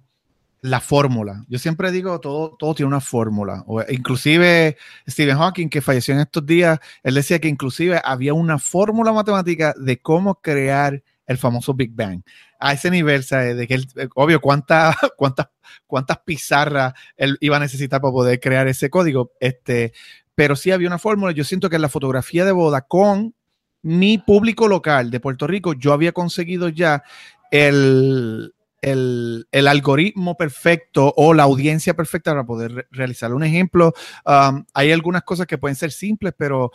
la 0.62 0.80
fórmula. 0.80 1.44
Yo 1.48 1.58
siempre 1.58 1.90
digo, 1.90 2.20
todo, 2.20 2.56
todo 2.56 2.74
tiene 2.74 2.86
una 2.86 3.00
fórmula. 3.00 3.64
O, 3.66 3.82
inclusive 3.88 4.76
Stephen 5.08 5.36
Hawking, 5.36 5.68
que 5.68 5.82
falleció 5.82 6.14
en 6.14 6.20
estos 6.20 6.46
días, 6.46 6.78
él 7.02 7.14
decía 7.14 7.40
que 7.40 7.48
inclusive 7.48 8.00
había 8.02 8.32
una 8.32 8.58
fórmula 8.58 9.12
matemática 9.12 9.74
de 9.76 10.00
cómo 10.00 10.36
crear 10.36 11.02
el 11.26 11.36
famoso 11.36 11.74
Big 11.74 11.92
Bang. 11.92 12.22
A 12.60 12.72
ese 12.72 12.90
nivel, 12.90 13.24
¿sabes? 13.24 13.56
De 13.56 13.66
que 13.66 13.74
él, 13.74 13.88
obvio, 14.14 14.40
cuántas 14.40 14.96
cuántas 15.16 15.48
cuántas 15.86 16.18
pizarras 16.20 16.94
él 17.16 17.36
iba 17.40 17.56
a 17.56 17.60
necesitar 17.60 18.00
para 18.00 18.12
poder 18.12 18.38
crear 18.38 18.68
ese 18.68 18.88
código. 18.88 19.32
Este, 19.40 19.92
pero 20.34 20.54
sí 20.54 20.70
había 20.70 20.86
una 20.88 20.98
fórmula. 20.98 21.32
Yo 21.32 21.42
siento 21.42 21.70
que 21.70 21.76
en 21.76 21.82
la 21.82 21.88
fotografía 21.88 22.44
de 22.44 22.52
boda 22.52 22.82
con 22.82 23.34
mi 23.82 24.18
público 24.18 24.68
local 24.68 25.10
de 25.10 25.18
Puerto 25.18 25.48
Rico, 25.48 25.72
yo 25.74 25.92
había 25.92 26.12
conseguido 26.12 26.68
ya 26.68 27.02
el, 27.50 28.54
el, 28.82 29.46
algoritmo 29.68 30.36
perfecto 30.36 31.14
o 31.16 31.32
la 31.32 31.44
audiencia 31.44 31.94
perfecta 31.94 32.32
para 32.32 32.44
poder 32.44 32.88
realizar. 32.90 33.32
Un 33.32 33.44
ejemplo, 33.44 33.94
um, 34.26 34.64
hay 34.74 34.90
algunas 34.92 35.22
cosas 35.22 35.46
que 35.46 35.56
pueden 35.56 35.76
ser 35.76 35.92
simples, 35.92 36.34
pero 36.36 36.72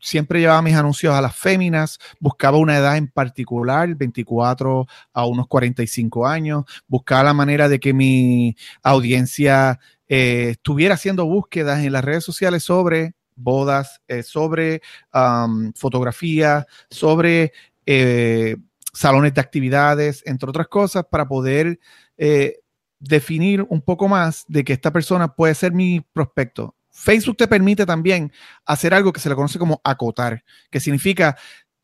siempre 0.00 0.40
llevaba 0.40 0.62
mis 0.62 0.74
anuncios 0.74 1.12
a 1.14 1.20
las 1.20 1.36
féminas, 1.36 1.98
buscaba 2.20 2.58
una 2.58 2.78
edad 2.78 2.96
en 2.96 3.08
particular, 3.08 3.94
24 3.94 4.86
a 5.12 5.26
unos 5.26 5.48
45 5.48 6.26
años, 6.26 6.64
buscaba 6.86 7.24
la 7.24 7.34
manera 7.34 7.68
de 7.68 7.80
que 7.80 7.92
mi 7.92 8.56
audiencia 8.82 9.80
eh, 10.08 10.50
estuviera 10.52 10.94
haciendo 10.94 11.26
búsquedas 11.26 11.84
en 11.84 11.92
las 11.92 12.04
redes 12.04 12.24
sociales 12.24 12.62
sobre 12.62 13.14
bodas, 13.34 14.00
eh, 14.08 14.22
sobre 14.22 14.80
um, 15.12 15.72
fotografía, 15.74 16.66
sobre... 16.88 17.52
Eh, 17.90 18.56
salones 18.92 19.34
de 19.34 19.40
actividades, 19.40 20.22
entre 20.26 20.48
otras 20.48 20.68
cosas, 20.68 21.04
para 21.10 21.26
poder 21.28 21.78
eh, 22.16 22.60
definir 22.98 23.64
un 23.68 23.80
poco 23.80 24.08
más 24.08 24.44
de 24.48 24.64
que 24.64 24.72
esta 24.72 24.92
persona 24.92 25.34
puede 25.34 25.54
ser 25.54 25.72
mi 25.72 26.00
prospecto. 26.12 26.74
Facebook 26.90 27.36
te 27.36 27.48
permite 27.48 27.86
también 27.86 28.32
hacer 28.66 28.92
algo 28.92 29.12
que 29.12 29.20
se 29.20 29.28
le 29.28 29.34
conoce 29.34 29.58
como 29.58 29.80
acotar, 29.84 30.42
que 30.70 30.80
significa 30.80 31.36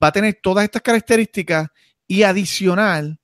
va 0.03 0.09
a 0.09 0.13
tener 0.13 0.41
todas 0.43 0.65
estas 0.65 0.83
características 0.83 1.69
y 2.07 2.25
adicional 2.25 3.21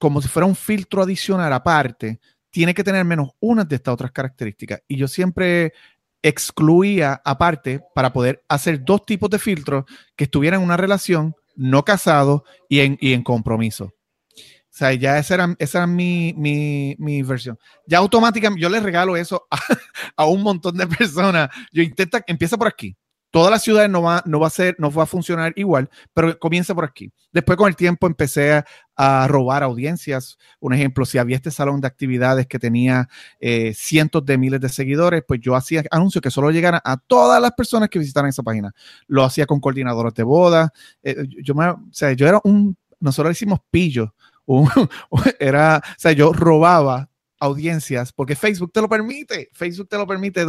como 0.00 0.22
si 0.22 0.28
fuera 0.28 0.46
un 0.46 0.56
filtro 0.56 1.02
adicional 1.02 1.52
aparte, 1.52 2.20
tiene 2.48 2.72
que 2.72 2.82
tener 2.82 3.04
menos 3.04 3.32
unas 3.38 3.68
de 3.68 3.76
estas 3.76 3.92
otras 3.92 4.10
características. 4.10 4.82
Y 4.88 4.96
yo 4.96 5.06
siempre 5.06 5.74
excluía 6.22 7.20
aparte 7.22 7.82
para 7.94 8.10
poder 8.10 8.42
hacer 8.48 8.82
dos 8.82 9.04
tipos 9.04 9.28
de 9.28 9.38
filtros 9.38 9.84
que 10.16 10.24
estuvieran 10.24 10.60
en 10.60 10.64
una 10.64 10.78
relación, 10.78 11.36
no 11.60 11.84
casado 11.84 12.44
y 12.68 12.80
en, 12.80 12.96
y 13.00 13.12
en 13.12 13.22
compromiso. 13.22 13.84
O 13.84 14.72
sea, 14.72 14.94
ya 14.94 15.18
esa 15.18 15.34
era, 15.34 15.54
esa 15.58 15.78
era 15.78 15.86
mi, 15.86 16.32
mi, 16.36 16.96
mi, 16.98 17.22
versión. 17.22 17.58
Ya 17.86 17.98
automáticamente 17.98 18.62
yo 18.62 18.70
le 18.70 18.80
regalo 18.80 19.16
eso 19.16 19.46
a, 19.50 19.58
a, 20.16 20.24
un 20.24 20.42
montón 20.42 20.76
de 20.76 20.86
personas. 20.86 21.50
Yo 21.70 21.82
intento, 21.82 22.18
empieza 22.26 22.56
por 22.56 22.68
aquí. 22.68 22.96
Todas 23.30 23.50
las 23.50 23.62
ciudades 23.62 23.88
no 23.88 24.02
va, 24.02 24.22
no 24.26 24.40
va 24.40 24.48
a 24.48 24.50
ser, 24.50 24.74
no 24.78 24.90
va 24.90 25.04
a 25.04 25.06
funcionar 25.06 25.52
igual, 25.56 25.88
pero 26.12 26.36
comienza 26.38 26.74
por 26.74 26.84
aquí. 26.84 27.12
Después 27.32 27.56
con 27.56 27.68
el 27.68 27.76
tiempo 27.76 28.06
empecé 28.06 28.64
a, 28.96 29.26
robar 29.28 29.62
audiencias. 29.62 30.36
Un 30.58 30.74
ejemplo, 30.74 31.06
si 31.06 31.16
había 31.16 31.36
este 31.36 31.50
salón 31.50 31.80
de 31.80 31.86
actividades 31.86 32.46
que 32.46 32.58
tenía 32.58 33.08
eh, 33.38 33.72
cientos 33.74 34.26
de 34.26 34.36
miles 34.36 34.60
de 34.60 34.68
seguidores, 34.68 35.22
pues 35.26 35.40
yo 35.40 35.54
hacía 35.54 35.82
anuncios 35.90 36.20
que 36.20 36.30
solo 36.30 36.50
llegaran 36.50 36.82
a 36.84 36.98
todas 36.98 37.40
las 37.40 37.52
personas 37.52 37.88
que 37.88 37.98
visitaran 37.98 38.28
esa 38.28 38.42
página. 38.42 38.74
Lo 39.06 39.24
hacía 39.24 39.46
con 39.46 39.58
coordinadores 39.58 40.12
de 40.14 40.22
boda. 40.22 40.72
Eh, 41.02 41.16
yo, 41.42 41.54
me, 41.54 41.68
o 41.68 41.80
sea, 41.90 42.12
yo 42.12 42.28
era 42.28 42.40
un, 42.44 42.76
nosotros 42.98 43.30
decimos 43.30 43.60
pillo. 43.70 44.14
Era, 45.38 45.82
o 45.84 45.94
sea, 45.96 46.12
yo 46.12 46.32
robaba 46.32 47.09
audiencias, 47.40 48.12
porque 48.12 48.36
Facebook 48.36 48.70
te 48.72 48.80
lo 48.80 48.88
permite, 48.88 49.48
Facebook 49.52 49.88
te 49.88 49.96
lo 49.96 50.06
permite. 50.06 50.46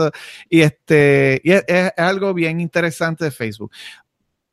Y, 0.50 0.62
este, 0.62 1.42
y 1.44 1.52
es, 1.52 1.64
algo 1.98 2.34
bien 2.34 2.60
interesante 2.60 3.26
de 3.26 3.32
Facebook. 3.32 3.72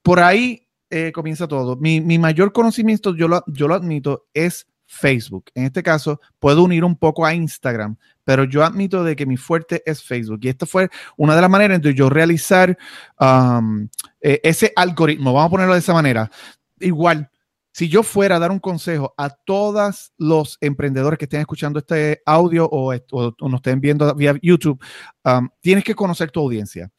Por 0.03 0.21
ahí 0.21 0.67
eh, 0.89 1.13
comienza 1.13 1.47
todo. 1.47 1.77
Mi, 1.77 2.01
mi, 2.01 2.19
mayor 2.19 2.53
conocimiento, 2.53 3.15
yo 3.15 3.29
lo, 3.29 3.43
yo 3.47 3.69
lo 3.69 3.75
admito, 3.75 4.29
es 4.33 4.67
Facebook. 4.87 5.51
En 5.55 5.65
este 5.65 5.83
caso, 5.83 6.21
puedo 6.39 6.63
unir 6.63 6.83
un 6.83 6.97
poco 6.97 7.27
a 7.27 7.35
Instagram, 7.35 7.97
pero 8.25 8.45
yo 8.45 8.65
admito 8.65 9.05
de 9.05 9.15
que 9.17 9.27
mi 9.27 9.37
fuerte 9.37 9.83
es 9.85 10.03
Facebook. 10.03 10.41
Y 10.43 10.49
esto 10.49 10.65
fue 10.65 10.89
una 11.17 11.37
de 11.37 11.43
las 11.43 11.51
maneras 11.51 11.83
de 11.83 11.93
yo 11.93 12.09
realizar 12.09 12.77
eh, 14.21 14.41
ese 14.43 14.73
algoritmo, 14.75 15.35
vamos 15.35 15.49
a 15.49 15.51
ponerlo 15.51 15.75
de 15.75 15.81
esa 15.81 15.93
manera. 15.93 16.31
Igual, 16.81 17.31
si 17.79 17.89
yo 17.89 18.03
fuera 18.03 18.35
a 18.35 18.39
dar 18.41 18.51
un 18.51 18.59
consejo 18.59 19.15
a 19.17 19.31
todos 19.31 20.13
los 20.19 20.59
emprendedores 20.61 21.17
que 21.17 21.27
estén 21.27 21.43
escuchando 21.43 21.79
este 21.79 22.21
audio 22.27 22.69
o, 22.69 22.93
o, 22.93 23.49
nos 23.49 23.59
estén 23.59 23.81
viendo 23.81 24.13
vía 24.17 24.35
YouTube, 24.43 24.85
tienes 25.61 25.85
que 25.85 25.95
conocer 25.95 26.33
tu 26.33 26.41
audiencia. 26.41 26.91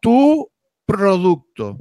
Tu 0.00 0.50
producto 0.86 1.76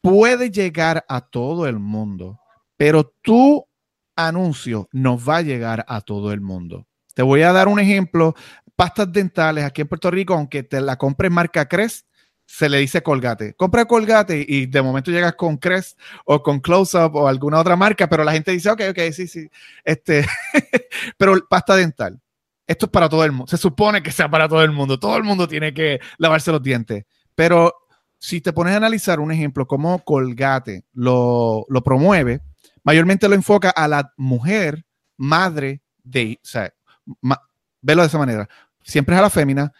puede 0.00 0.52
llegar 0.52 1.04
a 1.08 1.20
todo 1.20 1.66
el 1.66 1.80
mundo, 1.80 2.38
pero 2.76 3.12
tu 3.22 3.66
anuncio 4.14 4.88
no 4.92 5.18
va 5.18 5.38
a 5.38 5.42
llegar 5.42 5.84
a 5.88 6.00
todo 6.00 6.30
el 6.30 6.40
mundo. 6.40 6.86
Te 7.12 7.22
voy 7.22 7.42
a 7.42 7.52
dar 7.52 7.66
un 7.66 7.80
ejemplo. 7.80 8.36
Pastas 8.76 9.10
dentales 9.10 9.64
aquí 9.64 9.80
en 9.80 9.88
Puerto 9.88 10.12
Rico, 10.12 10.34
aunque 10.34 10.62
te 10.62 10.80
la 10.80 10.96
compres 10.96 11.32
marca 11.32 11.66
Crest, 11.66 12.06
se 12.50 12.68
le 12.68 12.78
dice 12.78 13.00
Colgate. 13.00 13.54
Compra 13.54 13.84
Colgate 13.84 14.44
y 14.46 14.66
de 14.66 14.82
momento 14.82 15.12
llegas 15.12 15.34
con 15.34 15.56
Crest 15.56 15.96
o 16.24 16.42
con 16.42 16.58
Close 16.58 16.98
Up 16.98 17.14
o 17.14 17.28
alguna 17.28 17.60
otra 17.60 17.76
marca, 17.76 18.08
pero 18.08 18.24
la 18.24 18.32
gente 18.32 18.50
dice, 18.50 18.68
ok, 18.68 18.82
ok, 18.90 18.98
sí, 19.12 19.28
sí. 19.28 19.48
Este, 19.84 20.26
pero 21.16 21.36
pasta 21.48 21.76
dental. 21.76 22.20
Esto 22.66 22.86
es 22.86 22.90
para 22.92 23.08
todo 23.08 23.24
el 23.24 23.30
mundo. 23.30 23.46
Se 23.46 23.56
supone 23.56 24.02
que 24.02 24.10
sea 24.10 24.28
para 24.28 24.48
todo 24.48 24.64
el 24.64 24.72
mundo. 24.72 24.98
Todo 24.98 25.16
el 25.16 25.22
mundo 25.22 25.46
tiene 25.46 25.72
que 25.72 26.00
lavarse 26.18 26.50
los 26.50 26.60
dientes. 26.60 27.04
Pero 27.36 27.72
si 28.18 28.40
te 28.40 28.52
pones 28.52 28.74
a 28.74 28.78
analizar 28.78 29.20
un 29.20 29.30
ejemplo, 29.30 29.68
cómo 29.68 30.02
Colgate 30.02 30.84
lo, 30.92 31.64
lo 31.68 31.82
promueve, 31.84 32.40
mayormente 32.82 33.28
lo 33.28 33.36
enfoca 33.36 33.70
a 33.70 33.86
la 33.86 34.12
mujer 34.16 34.84
madre 35.16 35.82
de, 36.02 36.40
o 36.42 36.46
sea, 36.46 36.74
ma, 37.20 37.40
velo 37.80 38.02
de 38.02 38.08
esa 38.08 38.18
manera. 38.18 38.48
Siempre 38.82 39.14
es 39.14 39.20
a 39.20 39.22
la 39.22 39.30
fémina 39.30 39.72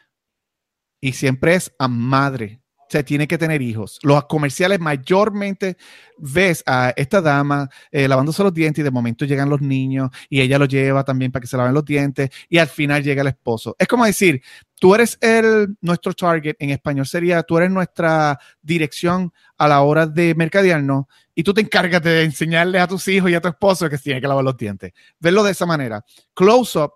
y 1.00 1.12
siempre 1.12 1.54
es 1.54 1.72
a 1.78 1.88
madre 1.88 2.60
sea, 2.90 3.04
tiene 3.04 3.28
que 3.28 3.38
tener 3.38 3.62
hijos. 3.62 3.98
Los 4.02 4.24
comerciales 4.24 4.80
mayormente 4.80 5.76
ves 6.18 6.62
a 6.66 6.92
esta 6.96 7.20
dama 7.20 7.68
eh, 7.90 8.08
lavándose 8.08 8.42
los 8.42 8.52
dientes 8.52 8.80
y 8.80 8.82
de 8.82 8.90
momento 8.90 9.24
llegan 9.24 9.48
los 9.48 9.60
niños 9.60 10.10
y 10.28 10.40
ella 10.40 10.58
los 10.58 10.68
lleva 10.68 11.04
también 11.04 11.30
para 11.30 11.40
que 11.40 11.46
se 11.46 11.56
laven 11.56 11.72
los 11.72 11.84
dientes 11.84 12.30
y 12.48 12.58
al 12.58 12.66
final 12.66 13.02
llega 13.02 13.22
el 13.22 13.28
esposo. 13.28 13.76
Es 13.78 13.86
como 13.86 14.04
decir, 14.04 14.42
tú 14.78 14.94
eres 14.94 15.16
el, 15.20 15.76
nuestro 15.80 16.12
target, 16.12 16.56
en 16.58 16.70
español 16.70 17.06
sería, 17.06 17.42
tú 17.42 17.58
eres 17.58 17.70
nuestra 17.70 18.38
dirección 18.60 19.32
a 19.56 19.68
la 19.68 19.82
hora 19.82 20.06
de 20.06 20.34
mercadearnos 20.34 21.04
y 21.34 21.42
tú 21.42 21.54
te 21.54 21.60
encargas 21.60 22.02
de 22.02 22.24
enseñarle 22.24 22.80
a 22.80 22.88
tus 22.88 23.06
hijos 23.08 23.30
y 23.30 23.34
a 23.34 23.40
tu 23.40 23.48
esposo 23.48 23.88
que 23.88 23.98
tiene 23.98 24.20
que 24.20 24.26
lavar 24.26 24.44
los 24.44 24.56
dientes. 24.56 24.92
Verlo 25.20 25.44
de 25.44 25.52
esa 25.52 25.64
manera. 25.64 26.04
Close 26.34 26.78
up, 26.78 26.92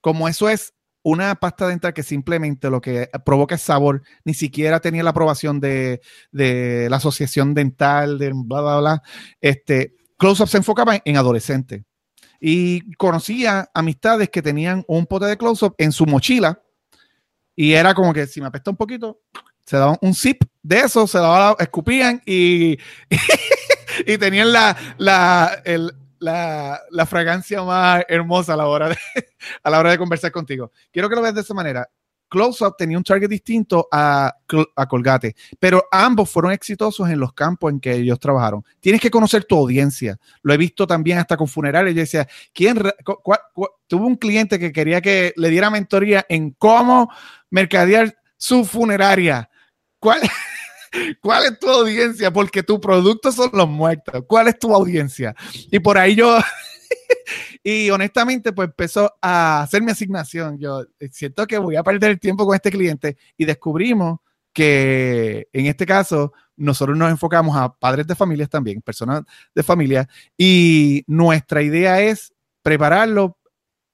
como 0.00 0.28
eso 0.28 0.48
es 0.48 0.74
una 1.10 1.34
pasta 1.36 1.66
dental 1.66 1.94
que 1.94 2.02
simplemente 2.02 2.68
lo 2.68 2.80
que 2.80 3.08
provoca 3.24 3.54
es 3.54 3.62
sabor, 3.62 4.02
ni 4.24 4.34
siquiera 4.34 4.80
tenía 4.80 5.02
la 5.02 5.10
aprobación 5.10 5.58
de, 5.58 6.02
de 6.32 6.88
la 6.90 6.96
asociación 6.96 7.54
dental, 7.54 8.18
de 8.18 8.32
bla, 8.34 8.60
bla, 8.60 8.80
bla. 8.80 9.02
Este, 9.40 9.94
Close 10.18 10.42
Up 10.42 10.48
se 10.48 10.58
enfocaba 10.58 11.00
en 11.02 11.16
adolescentes. 11.16 11.82
Y 12.40 12.92
conocía 12.96 13.70
amistades 13.74 14.28
que 14.28 14.42
tenían 14.42 14.84
un 14.86 15.06
pote 15.06 15.26
de 15.26 15.38
Close 15.38 15.64
Up 15.64 15.74
en 15.78 15.92
su 15.92 16.04
mochila. 16.04 16.62
Y 17.56 17.72
era 17.72 17.94
como 17.94 18.12
que 18.12 18.26
si 18.26 18.40
me 18.40 18.46
apesta 18.46 18.70
un 18.70 18.76
poquito, 18.76 19.20
se 19.64 19.76
daban 19.76 19.96
un 20.02 20.14
zip 20.14 20.42
de 20.62 20.80
eso, 20.80 21.06
se 21.06 21.18
daba, 21.18 21.56
escupían 21.58 22.22
y, 22.26 22.78
y 24.06 24.18
tenían 24.18 24.52
la, 24.52 24.76
la, 24.98 25.62
la, 26.20 26.80
la, 26.90 27.06
fragancia 27.06 27.62
más 27.62 28.04
hermosa 28.08 28.54
a 28.54 28.56
la, 28.56 28.66
hora 28.66 28.88
de, 28.88 28.96
a 29.62 29.70
la 29.70 29.78
hora 29.78 29.90
de 29.90 29.98
conversar 29.98 30.32
contigo. 30.32 30.72
Quiero 30.92 31.08
que 31.08 31.14
lo 31.14 31.22
veas 31.22 31.34
de 31.34 31.40
esa 31.40 31.54
manera. 31.54 31.88
Close 32.28 32.64
Up 32.64 32.76
tenía 32.76 32.98
un 32.98 33.04
target 33.04 33.28
distinto 33.28 33.88
a, 33.90 34.34
a, 34.76 34.86
Colgate, 34.86 35.34
pero 35.58 35.84
ambos 35.90 36.30
fueron 36.30 36.52
exitosos 36.52 37.08
en 37.08 37.18
los 37.18 37.32
campos 37.32 37.72
en 37.72 37.80
que 37.80 37.92
ellos 37.92 38.20
trabajaron. 38.20 38.62
Tienes 38.80 39.00
que 39.00 39.10
conocer 39.10 39.44
tu 39.44 39.56
audiencia. 39.56 40.18
Lo 40.42 40.52
he 40.52 40.58
visto 40.58 40.86
también 40.86 41.18
hasta 41.18 41.36
con 41.36 41.48
funerarias. 41.48 41.94
Yo 41.94 42.00
decía, 42.00 42.28
¿quién 42.52 42.78
tuvo 43.86 44.06
un 44.06 44.16
cliente 44.16 44.58
que 44.58 44.72
quería 44.72 45.00
que 45.00 45.32
le 45.36 45.48
diera 45.48 45.70
mentoría 45.70 46.26
en 46.28 46.50
cómo 46.50 47.10
mercadear 47.50 48.18
su 48.36 48.64
funeraria? 48.64 49.48
¿Cuál? 49.98 50.20
¿Cuál 51.20 51.44
es 51.46 51.58
tu 51.58 51.68
audiencia? 51.68 52.32
Porque 52.32 52.62
tu 52.62 52.80
producto 52.80 53.32
son 53.32 53.50
los 53.52 53.68
muertos. 53.68 54.24
¿Cuál 54.26 54.48
es 54.48 54.58
tu 54.58 54.74
audiencia? 54.74 55.34
Y 55.70 55.78
por 55.78 55.98
ahí 55.98 56.14
yo, 56.14 56.38
y 57.62 57.90
honestamente, 57.90 58.52
pues 58.52 58.68
empezó 58.68 59.12
a 59.20 59.62
hacer 59.62 59.82
mi 59.82 59.90
asignación. 59.90 60.58
Yo 60.58 60.84
siento 61.10 61.46
que 61.46 61.58
voy 61.58 61.76
a 61.76 61.82
perder 61.82 62.12
el 62.12 62.20
tiempo 62.20 62.46
con 62.46 62.54
este 62.54 62.70
cliente 62.70 63.16
y 63.36 63.44
descubrimos 63.44 64.18
que 64.52 65.48
en 65.52 65.66
este 65.66 65.86
caso 65.86 66.32
nosotros 66.56 66.96
nos 66.96 67.10
enfocamos 67.10 67.56
a 67.56 67.72
padres 67.72 68.06
de 68.06 68.16
familias 68.16 68.48
también, 68.48 68.82
personas 68.82 69.22
de 69.54 69.62
familia, 69.62 70.08
y 70.36 71.04
nuestra 71.06 71.62
idea 71.62 72.00
es 72.00 72.34
prepararlo 72.62 73.38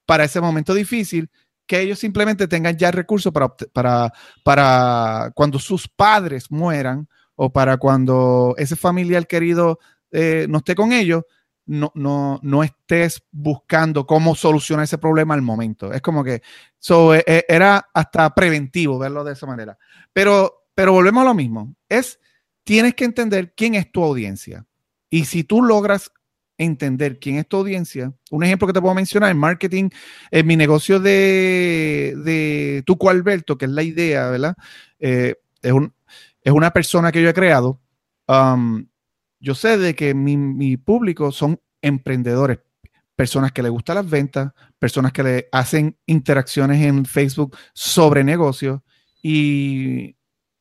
para 0.05 0.23
ese 0.23 0.41
momento 0.41 0.73
difícil 0.73 1.29
que 1.65 1.81
ellos 1.81 1.99
simplemente 1.99 2.47
tengan 2.47 2.77
ya 2.77 2.91
recursos 2.91 3.31
para, 3.33 3.55
para, 3.73 4.13
para 4.43 5.31
cuando 5.35 5.59
sus 5.59 5.87
padres 5.87 6.51
mueran 6.51 7.07
o 7.35 7.51
para 7.51 7.77
cuando 7.77 8.55
ese 8.57 8.75
familiar 8.75 9.27
querido 9.27 9.79
eh, 10.11 10.45
no 10.49 10.59
esté 10.59 10.75
con 10.75 10.91
ellos, 10.91 11.23
no, 11.65 11.91
no, 11.95 12.39
no 12.43 12.63
estés 12.63 13.23
buscando 13.31 14.05
cómo 14.05 14.35
solucionar 14.35 14.83
ese 14.83 14.97
problema 14.97 15.33
al 15.33 15.41
momento. 15.41 15.91
Es 15.91 16.01
como 16.01 16.23
que 16.23 16.41
so, 16.77 17.15
eh, 17.15 17.45
era 17.47 17.89
hasta 17.93 18.33
preventivo 18.33 18.99
verlo 18.99 19.23
de 19.23 19.33
esa 19.33 19.47
manera. 19.47 19.77
Pero, 20.13 20.67
pero 20.75 20.93
volvemos 20.93 21.21
a 21.21 21.25
lo 21.25 21.33
mismo. 21.33 21.75
Es, 21.89 22.19
tienes 22.63 22.93
que 22.93 23.05
entender 23.05 23.53
quién 23.55 23.75
es 23.75 23.91
tu 23.91 24.03
audiencia. 24.03 24.65
Y 25.09 25.25
si 25.25 25.43
tú 25.43 25.61
logras 25.63 26.11
entender 26.57 27.19
quién 27.19 27.37
es 27.37 27.47
tu 27.47 27.57
audiencia. 27.57 28.13
Un 28.31 28.43
ejemplo 28.43 28.67
que 28.67 28.73
te 28.73 28.81
puedo 28.81 28.95
mencionar 28.95 29.31
en 29.31 29.37
marketing, 29.37 29.89
en 30.31 30.47
mi 30.47 30.55
negocio 30.55 30.99
de, 30.99 32.15
de 32.23 32.83
Tuco 32.85 33.09
Alberto, 33.09 33.57
que 33.57 33.65
es 33.65 33.71
la 33.71 33.83
idea, 33.83 34.29
¿verdad? 34.29 34.55
Eh, 34.99 35.35
es, 35.61 35.71
un, 35.71 35.93
es, 36.41 36.53
una 36.53 36.71
persona 36.71 37.11
que 37.11 37.21
yo 37.21 37.29
he 37.29 37.33
creado. 37.33 37.81
Um, 38.27 38.87
yo 39.39 39.53
sé 39.53 39.77
de 39.77 39.95
que 39.95 40.13
mi, 40.13 40.37
mi, 40.37 40.77
público 40.77 41.31
son 41.31 41.59
emprendedores, 41.81 42.59
personas 43.15 43.51
que 43.51 43.61
les 43.61 43.71
gustan 43.71 43.97
las 43.97 44.09
ventas, 44.09 44.51
personas 44.79 45.11
que 45.11 45.23
le 45.23 45.49
hacen 45.51 45.97
interacciones 46.05 46.83
en 46.83 47.05
Facebook 47.05 47.55
sobre 47.73 48.23
negocios 48.23 48.81
y, 49.21 50.15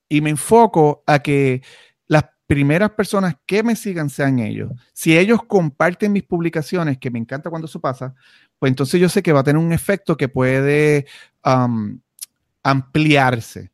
y 0.09 0.21
me 0.21 0.31
enfoco 0.31 1.03
a 1.07 1.21
que 1.21 1.63
primeras 2.47 2.91
personas 2.91 3.37
que 3.47 3.63
me 3.63 3.77
sigan 3.77 4.11
sean 4.11 4.39
ellos. 4.39 4.71
Si 4.93 5.17
ellos 5.17 5.41
comparten 5.47 6.13
mis 6.13 6.25
publicaciones, 6.25 6.99
que 6.99 7.11
me 7.11 7.19
encanta 7.19 7.51
cuando 7.51 7.67
eso 7.67 7.81
pasa, 7.81 8.15
pues 8.59 8.71
entonces 8.71 9.01
yo 9.01 9.09
sé 9.09 9.23
que 9.23 9.33
va 9.33 9.41
a 9.41 9.45
tener 9.45 9.63
un 9.63 9.73
efecto 9.73 10.17
que 10.17 10.29
puede 10.29 11.07
ampliarse. 12.63 13.71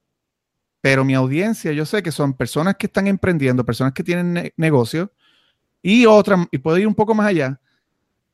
Pero 0.80 1.04
mi 1.04 1.14
audiencia, 1.14 1.72
yo 1.72 1.84
sé 1.84 2.02
que 2.02 2.12
son 2.12 2.32
personas 2.32 2.76
que 2.76 2.86
están 2.86 3.06
emprendiendo, 3.06 3.66
personas 3.66 3.92
que 3.92 4.02
tienen 4.02 4.32
ne 4.32 4.54
negocio 4.56 5.12
y 5.82 6.06
otras, 6.06 6.46
y 6.50 6.58
puedo 6.58 6.78
ir 6.78 6.86
un 6.86 6.94
poco 6.94 7.14
más 7.14 7.26
allá, 7.26 7.60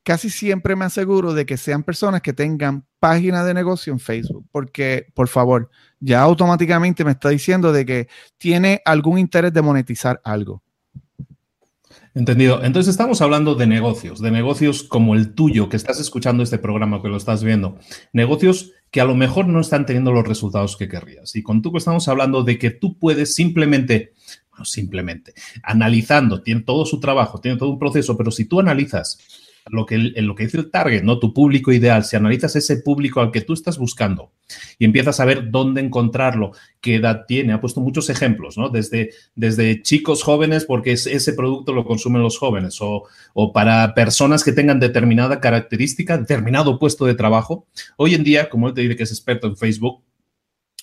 casi 0.07 0.31
siempre 0.31 0.77
me 0.77 0.85
aseguro 0.85 1.35
de 1.35 1.45
que 1.47 1.57
sean 1.57 1.83
personas 1.83 2.23
que 2.23 2.33
tengan 2.33 2.87
página 3.01 3.45
de 3.45 3.53
negocio 3.53 3.93
en 3.93 3.99
Facebook, 3.99 4.47
porque, 4.53 5.09
por 5.15 5.27
favor, 5.27 5.69
ya 5.99 6.23
automáticamente 6.23 7.05
me 7.05 7.11
está 7.11 7.29
diciendo 7.29 7.73
de 7.73 7.85
que 7.85 8.09
tiene 8.39 8.81
algún 8.85 9.19
interés 9.19 9.53
de 9.53 9.63
monetizar 9.63 10.21
algo. 10.23 10.63
Entendido. 12.15 12.63
Entonces 12.63 12.93
estamos 12.93 13.21
hablando 13.21 13.57
de 13.57 13.67
negocios, 13.67 14.21
de 14.21 14.31
negocios 14.31 14.85
como 14.85 15.17
el 15.17 15.35
tuyo, 15.35 15.69
que 15.69 15.77
estás 15.77 15.99
escuchando 15.99 16.45
este 16.45 16.59
programa, 16.59 17.03
que 17.03 17.09
lo 17.09 17.17
estás 17.17 17.43
viendo. 17.43 17.77
Negocios 18.13 18.71
que 18.93 19.01
a 19.01 19.05
lo 19.07 19.17
mejor 19.17 19.49
no 19.49 19.61
están 19.61 19.87
teniendo 19.87 20.13
los 20.13 20.27
resultados 20.27 20.77
que 20.77 20.89
querrías. 20.89 21.35
Y 21.35 21.43
con 21.43 21.63
tú 21.63 21.77
estamos 21.77 22.07
hablando 22.07 22.45
de 22.45 22.61
que 22.61 22.71
tú 22.71 22.97
puedes 22.97 23.35
simplemente, 23.35 24.13
no 24.57 24.65
simplemente, 24.65 25.35
analizando, 25.65 26.43
tiene 26.43 26.61
todo 26.61 26.87
su 26.87 27.01
trabajo, 27.01 27.41
tiene 27.41 27.59
todo 27.59 27.71
un 27.71 27.79
proceso, 27.81 28.17
pero 28.17 28.31
si 28.31 28.45
tú 28.45 28.61
analizas 28.61 29.19
lo 29.67 29.85
que, 29.85 29.95
en 29.97 30.27
lo 30.27 30.35
que 30.35 30.45
dice 30.45 30.59
el 30.59 30.71
target, 30.71 31.03
¿no? 31.03 31.19
Tu 31.19 31.33
público 31.33 31.73
ideal, 31.73 32.05
si 32.05 32.17
analizas 32.17 32.55
ese 32.57 32.79
público 32.79 33.21
al 33.21 33.33
que 33.33 33.41
tú 33.41 33.53
estás 33.53 33.79
buscando 33.79 34.33
y 34.79 34.85
empiezas 34.85 35.19
a 35.19 35.25
ver 35.25 35.51
dónde 35.51 35.81
encontrarlo, 35.81 36.53
qué 36.81 36.97
edad 36.97 37.25
tiene, 37.27 37.53
ha 37.53 37.61
puesto 37.61 37.81
muchos 37.81 38.09
ejemplos, 38.09 38.57
¿no? 38.57 38.69
Desde, 38.69 39.11
desde 39.35 39.83
chicos 39.83 40.23
jóvenes, 40.23 40.65
porque 40.65 40.93
ese 40.93 41.33
producto 41.33 41.73
lo 41.73 41.85
consumen 41.85 42.23
los 42.23 42.39
jóvenes, 42.39 42.81
o, 42.81 43.05
o 43.35 43.53
para 43.53 43.95
personas 43.95 44.45
que 44.45 44.53
tengan 44.53 44.79
determinada 44.79 45.41
característica, 45.41 46.17
determinado 46.17 46.79
puesto 46.79 47.05
de 47.05 47.15
trabajo. 47.15 47.67
Hoy 47.97 48.15
en 48.15 48.25
día, 48.25 48.49
como 48.49 48.69
él 48.69 48.75
te 48.75 48.83
dice 48.83 48.97
que 48.97 49.03
es 49.03 49.11
experto 49.11 49.47
en 49.47 49.57
Facebook, 49.57 50.01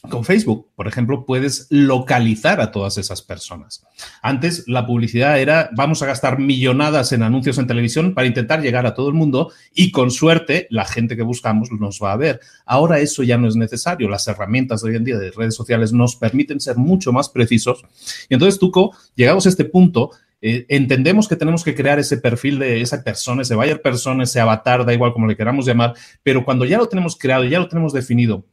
con 0.10 0.26
Facebook, 0.26 0.68
por 0.76 0.88
ejemplo, 0.88 1.26
puedes 1.26 1.68
localizar 1.70 2.60
a 2.60 2.72
todas 2.72 2.98
esas 2.98 3.22
personas. 3.22 3.86
Antes 4.22 4.66
la 4.68 4.86
publicidad 4.86 5.40
era, 5.40 5.70
vamos 5.76 6.02
a 6.02 6.06
gastar 6.06 6.40
millonadas 6.40 7.14
en 7.14 7.24
anuncios 7.24 7.58
en 7.58 7.68
televisión 7.68 8.14
para 8.14 8.28
intentar 8.28 8.62
llegar 8.62 8.86
a 8.86 8.94
todo 8.94 9.08
el 9.08 9.14
mundo 9.14 9.52
y 9.74 9.92
con 9.92 10.12
suerte 10.12 10.68
la 10.70 10.84
gente 10.84 11.16
que 11.16 11.24
buscamos 11.24 11.72
nos 11.72 12.02
va 12.04 12.12
a 12.12 12.18
ver. 12.18 12.42
Ahora 12.66 13.00
eso 13.00 13.24
ya 13.24 13.38
no 13.38 13.48
es 13.48 13.56
necesario. 13.56 14.10
Las 14.10 14.28
herramientas 14.28 14.82
de 14.82 14.90
hoy 14.90 14.98
en 14.98 15.06
día 15.06 15.18
de 15.18 15.32
redes 15.32 15.56
sociales 15.56 15.94
nos 15.94 16.18
permiten 16.18 16.60
ser 16.60 16.76
mucho 16.76 17.14
más 17.14 17.30
precisos. 17.30 17.84
Y 18.28 18.34
entonces, 18.34 18.60
Tuco, 18.60 18.94
llegamos 19.16 19.46
a 19.46 19.50
este 19.50 19.64
punto, 19.64 20.12
eh, 20.46 20.66
entendemos 20.68 21.30
que 21.30 21.38
tenemos 21.38 21.64
que 21.64 21.74
crear 21.74 22.00
ese 22.00 22.18
perfil 22.18 22.60
de 22.60 22.82
esa 22.82 23.02
persona, 23.02 23.44
ese 23.44 23.56
buyer 23.56 23.82
persona, 23.82 24.26
ese 24.26 24.42
avatar, 24.42 24.86
da 24.86 24.94
igual 24.94 25.14
como 25.14 25.26
le 25.26 25.38
queramos 25.38 25.66
llamar, 25.66 25.94
pero 26.22 26.44
cuando 26.44 26.66
ya 26.66 26.78
lo 26.78 26.90
tenemos 26.90 27.16
creado, 27.18 27.46
ya 27.46 27.60
lo 27.60 27.70
tenemos 27.70 27.94
definido, 27.94 28.44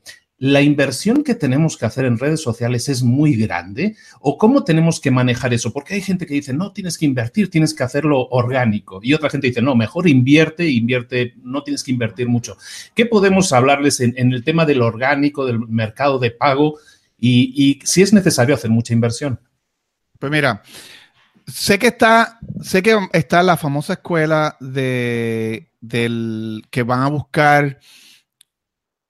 ¿la 0.40 0.62
inversión 0.62 1.23
que 1.23 1.35
tenemos 1.35 1.76
que 1.76 1.85
hacer 1.85 2.06
en 2.06 2.18
redes 2.18 2.40
sociales 2.40 2.88
es 2.88 3.02
muy 3.02 3.37
grande? 3.37 3.97
¿O 4.20 4.38
cómo 4.38 4.64
tenemos 4.64 4.99
que 4.99 5.11
manejar 5.11 5.52
eso? 5.52 5.70
Porque 5.70 5.94
hay 5.94 6.00
gente 6.00 6.26
que 6.26 6.32
dice, 6.32 6.54
no, 6.54 6.73
tienes 6.73 6.97
que 6.97 7.04
invertir, 7.04 7.50
tienes 7.50 7.75
que 7.75 7.82
hacerlo 7.82 8.26
orgánico. 8.30 9.00
Y 9.02 9.12
otra 9.12 9.28
gente 9.28 9.49
dice, 9.49 9.61
no, 9.61 9.76
mejor 9.76 10.09
invierte, 10.09 10.66
invierte, 10.66 11.35
no 11.42 11.62
tienes 11.62 11.85
que 11.85 11.90
invertir 11.90 12.26
mucho. 12.26 12.56
¿Qué 12.94 13.04
podemos 13.04 13.52
hablarles 13.52 14.00
en, 14.00 14.14
el 14.16 14.42
tema 14.42 14.64
del 14.64 14.80
orgánico, 14.80 15.44
del 15.44 15.59
mercado 15.59 16.18
de 16.18 16.30
pago 16.30 16.78
y, 17.18 17.78
si 17.85 18.00
es 18.00 18.14
necesario 18.14 18.54
hacer 18.54 18.70
mucha 18.70 18.94
inversión? 18.94 19.38
Pues 20.18 20.32
mira, 20.32 20.62
sé 21.47 21.78
que 21.78 21.88
está, 21.88 22.38
sé 22.62 22.82
que 22.82 22.99
está 23.12 23.42
la 23.42 23.59
famosa 23.59 23.92
escuela 23.92 24.56
de, 24.59 25.68
del 25.82 26.62
que 26.70 26.82
van 26.82 27.02
a 27.02 27.09
buscar 27.09 27.78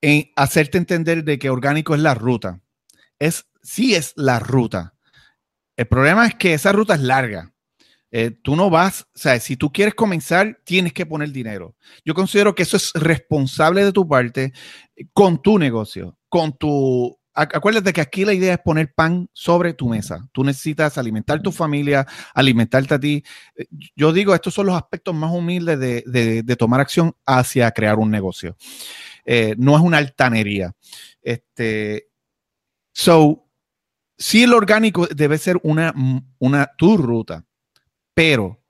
en 0.01 0.31
hacerte 0.37 0.79
entender 0.79 1.25
de 1.25 1.39
que 1.39 1.51
orgánico 1.51 1.95
es 1.95 2.01
la 2.01 2.15
ruta. 2.15 2.61
Es, 3.19 3.47
sí 3.63 3.95
es 3.95 4.13
la 4.17 4.39
ruta. 4.39 4.95
El 5.77 5.87
problema 5.87 6.27
es 6.27 6.35
que 6.35 6.55
esa 6.55 6.73
ruta 6.73 6.95
es 6.95 7.01
larga. 7.01 7.53
Eh, 8.13 8.33
tú 8.43 8.57
no 8.57 8.71
vas, 8.71 9.03
o 9.15 9.19
sea, 9.19 9.39
si 9.39 9.57
tú 9.57 9.73
quieres 9.73 9.95
comenzar, 9.95 10.59
tienes 10.65 10.93
que 10.93 11.07
poner 11.07 11.31
dinero. 11.31 11.77
Yo 12.05 12.13
considero 12.13 12.55
que 12.55 12.65
eso 12.65 12.77
es 12.77 12.93
responsable 12.95 13.85
de 13.85 13.93
tu 13.93 14.09
parte 14.09 14.53
con 15.13 15.41
tu 15.41 15.59
negocio, 15.59 16.19
con 16.29 16.57
tu... 16.57 17.17
Acuérdate 17.33 17.93
que 17.93 18.01
aquí 18.01 18.25
la 18.25 18.35
idea 18.35 18.55
es 18.55 18.59
poner 18.59 18.93
pan 18.93 19.31
sobre 19.33 19.73
tu 19.73 19.89
mesa. 19.89 20.29
Tú 20.33 20.43
necesitas 20.43 20.99
alimentar 20.99 21.41
tu 21.41 21.53
familia, 21.53 22.05
alimentarte 22.35 22.95
a 22.95 22.99
ti. 23.01 23.23
Eh, 23.55 23.67
yo 23.95 24.13
digo, 24.13 24.35
estos 24.35 24.53
son 24.53 24.67
los 24.67 24.75
aspectos 24.75 25.15
más 25.15 25.31
humildes 25.33 25.79
de, 25.79 26.43
de 26.43 26.57
tomar 26.57 26.81
acción 26.81 27.15
hacia 27.25 27.71
crear 27.71 27.99
un 27.99 28.11
negocio. 28.11 28.57
Eh, 29.25 29.55
no 29.59 29.77
es 29.77 29.83
una 29.83 29.99
altanería. 29.99 30.75
Este, 31.23 32.11
so, 32.93 33.47
sí 34.19 34.43
el 34.43 34.55
orgánico 34.55 35.07
debe 35.07 35.39
ser 35.39 35.59
una, 35.63 35.95
una 36.39 36.71
tu 36.77 36.97
ruta, 36.97 37.45
pero 38.15 38.63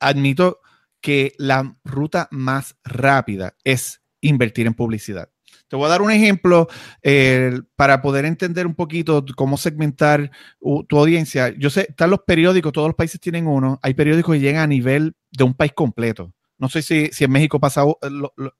admito 0.00 0.60
que 1.00 1.34
la 1.38 1.76
ruta 1.84 2.28
más 2.30 2.76
rápida 2.84 3.54
es 3.64 4.02
invertir 4.20 4.66
en 4.66 4.74
publicidad. 4.74 5.30
Te 5.68 5.76
voy 5.76 5.86
a 5.86 5.90
dar 5.90 6.02
un 6.02 6.12
ejemplo 6.12 6.68
eh, 7.02 7.60
para 7.74 8.00
poder 8.00 8.24
entender 8.24 8.66
un 8.66 8.74
poquito 8.74 9.24
cómo 9.34 9.56
segmentar 9.56 10.30
tu 10.60 10.98
audiencia. 10.98 11.52
Yo 11.58 11.70
sé, 11.70 11.86
están 11.88 12.10
los 12.10 12.20
periódicos, 12.20 12.72
todos 12.72 12.88
los 12.88 12.94
países 12.94 13.20
tienen 13.20 13.48
uno. 13.48 13.80
Hay 13.82 13.94
periódicos 13.94 14.34
que 14.34 14.40
llegan 14.40 14.62
a 14.62 14.66
nivel 14.66 15.16
de 15.32 15.44
un 15.44 15.54
país 15.54 15.72
completo. 15.74 16.32
No 16.58 16.68
sé 16.68 16.82
si, 16.82 17.10
en 17.18 17.30
México 17.30 17.60
pasa, 17.60 17.84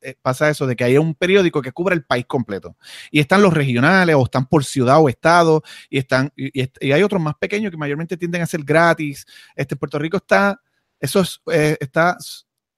eh, 0.03 0.15
pasa 0.21 0.51
eso, 0.51 0.67
de 0.67 0.77
que 0.77 0.85
hay 0.85 0.99
un 0.99 1.15
periódico 1.15 1.63
que 1.63 1.73
cubre 1.73 1.95
el 1.95 2.05
país 2.05 2.27
completo. 2.27 2.77
Y 3.11 3.21
están 3.21 3.43
los 3.43 3.55
regionales, 3.55 4.15
o 4.17 4.25
están 4.25 4.47
por 4.47 4.65
ciudad 4.65 5.01
o 5.01 5.09
estado, 5.09 5.63
y 5.89 5.99
están, 5.99 6.33
y, 6.37 6.93
hay 6.93 7.03
otros 7.03 7.23
más 7.23 7.35
pequeños 7.37 7.71
que 7.71 7.77
mayormente 7.77 8.17
tienden 8.17 8.43
a 8.43 8.47
ser 8.47 8.63
gratis. 8.63 9.27
Este 9.55 9.77
Puerto 9.77 9.99
Rico 9.99 10.19
está, 10.19 10.61
eso 11.01 11.23
eh, 11.51 11.77
está 11.81 12.17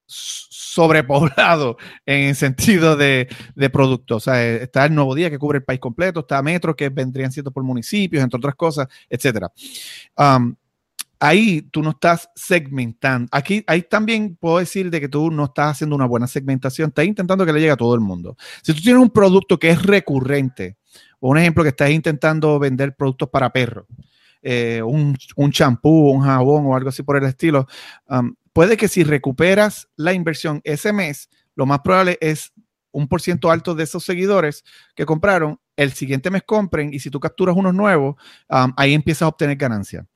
sobrepoblado 0.08 1.76
en 2.06 2.28
el 2.28 2.36
sentido 2.36 2.96
de, 2.96 3.28
de 3.54 3.70
productos. 3.70 4.16
O 4.16 4.20
sea, 4.20 4.42
eh, 4.42 4.62
está 4.62 4.86
el 4.86 4.94
Nuevo 4.94 5.14
Día 5.14 5.30
que 5.30 5.38
cubre 5.38 5.58
el 5.58 5.64
país 5.64 5.80
completo, 5.80 6.20
está 6.20 6.42
Metro 6.42 6.74
que 6.74 6.88
vendrían 6.88 7.30
siendo 7.30 7.50
por 7.50 7.62
municipios, 7.62 8.22
entre 8.22 8.38
otras 8.38 8.54
cosas, 8.54 8.88
etcétera. 9.08 9.52
Um, 10.16 10.54
ahí 11.20 11.62
tú 11.62 11.82
no 11.82 11.90
estás 11.90 12.30
segmentando. 12.34 13.28
Aquí, 13.32 13.64
ahí 13.66 13.82
también 13.82 14.36
puedo 14.36 14.58
decir 14.58 14.90
de 14.90 15.00
que 15.00 15.08
tú 15.08 15.30
no 15.30 15.46
estás 15.46 15.72
haciendo 15.72 15.96
una 15.96 16.06
buena 16.06 16.26
segmentación, 16.26 16.88
estás 16.88 17.04
intentando 17.04 17.44
que 17.44 17.52
le 17.52 17.60
llegue 17.60 17.72
a 17.72 17.76
todo 17.76 17.94
el 17.94 18.00
mundo. 18.00 18.36
Si 18.62 18.72
tú 18.72 18.80
tienes 18.80 19.02
un 19.02 19.10
producto 19.10 19.58
que 19.58 19.70
es 19.70 19.82
recurrente, 19.82 20.76
o 21.20 21.30
un 21.30 21.38
ejemplo 21.38 21.62
que 21.62 21.70
estás 21.70 21.90
intentando 21.90 22.58
vender 22.58 22.94
productos 22.94 23.28
para 23.28 23.50
perros, 23.50 23.86
eh, 24.42 24.82
un 24.82 25.16
champú, 25.50 26.10
un, 26.10 26.22
jabón 26.22 26.66
o 26.66 26.76
algo 26.76 26.90
así 26.90 27.02
por 27.02 27.16
el 27.16 27.24
estilo, 27.24 27.66
um, 28.08 28.34
puede 28.52 28.76
que 28.76 28.88
si 28.88 29.02
recuperas 29.02 29.88
la 29.96 30.12
inversión 30.12 30.60
ese 30.64 30.92
mes, 30.92 31.28
lo 31.56 31.66
más 31.66 31.80
probable 31.80 32.18
es 32.20 32.52
un 32.92 33.08
por 33.08 33.20
ciento 33.20 33.50
alto 33.50 33.74
de 33.74 33.84
esos 33.84 34.04
seguidores 34.04 34.64
que 34.94 35.04
compraron, 35.04 35.60
el 35.76 35.92
siguiente 35.92 36.30
mes 36.30 36.42
compren 36.44 36.92
y 36.92 37.00
si 37.00 37.10
tú 37.10 37.20
capturas 37.20 37.56
unos 37.56 37.74
nuevos, 37.74 38.16
um, 38.48 38.72
ahí 38.76 38.94
empiezas 38.94 39.22
a 39.22 39.28
obtener 39.28 39.56
ganancia. 39.56 40.06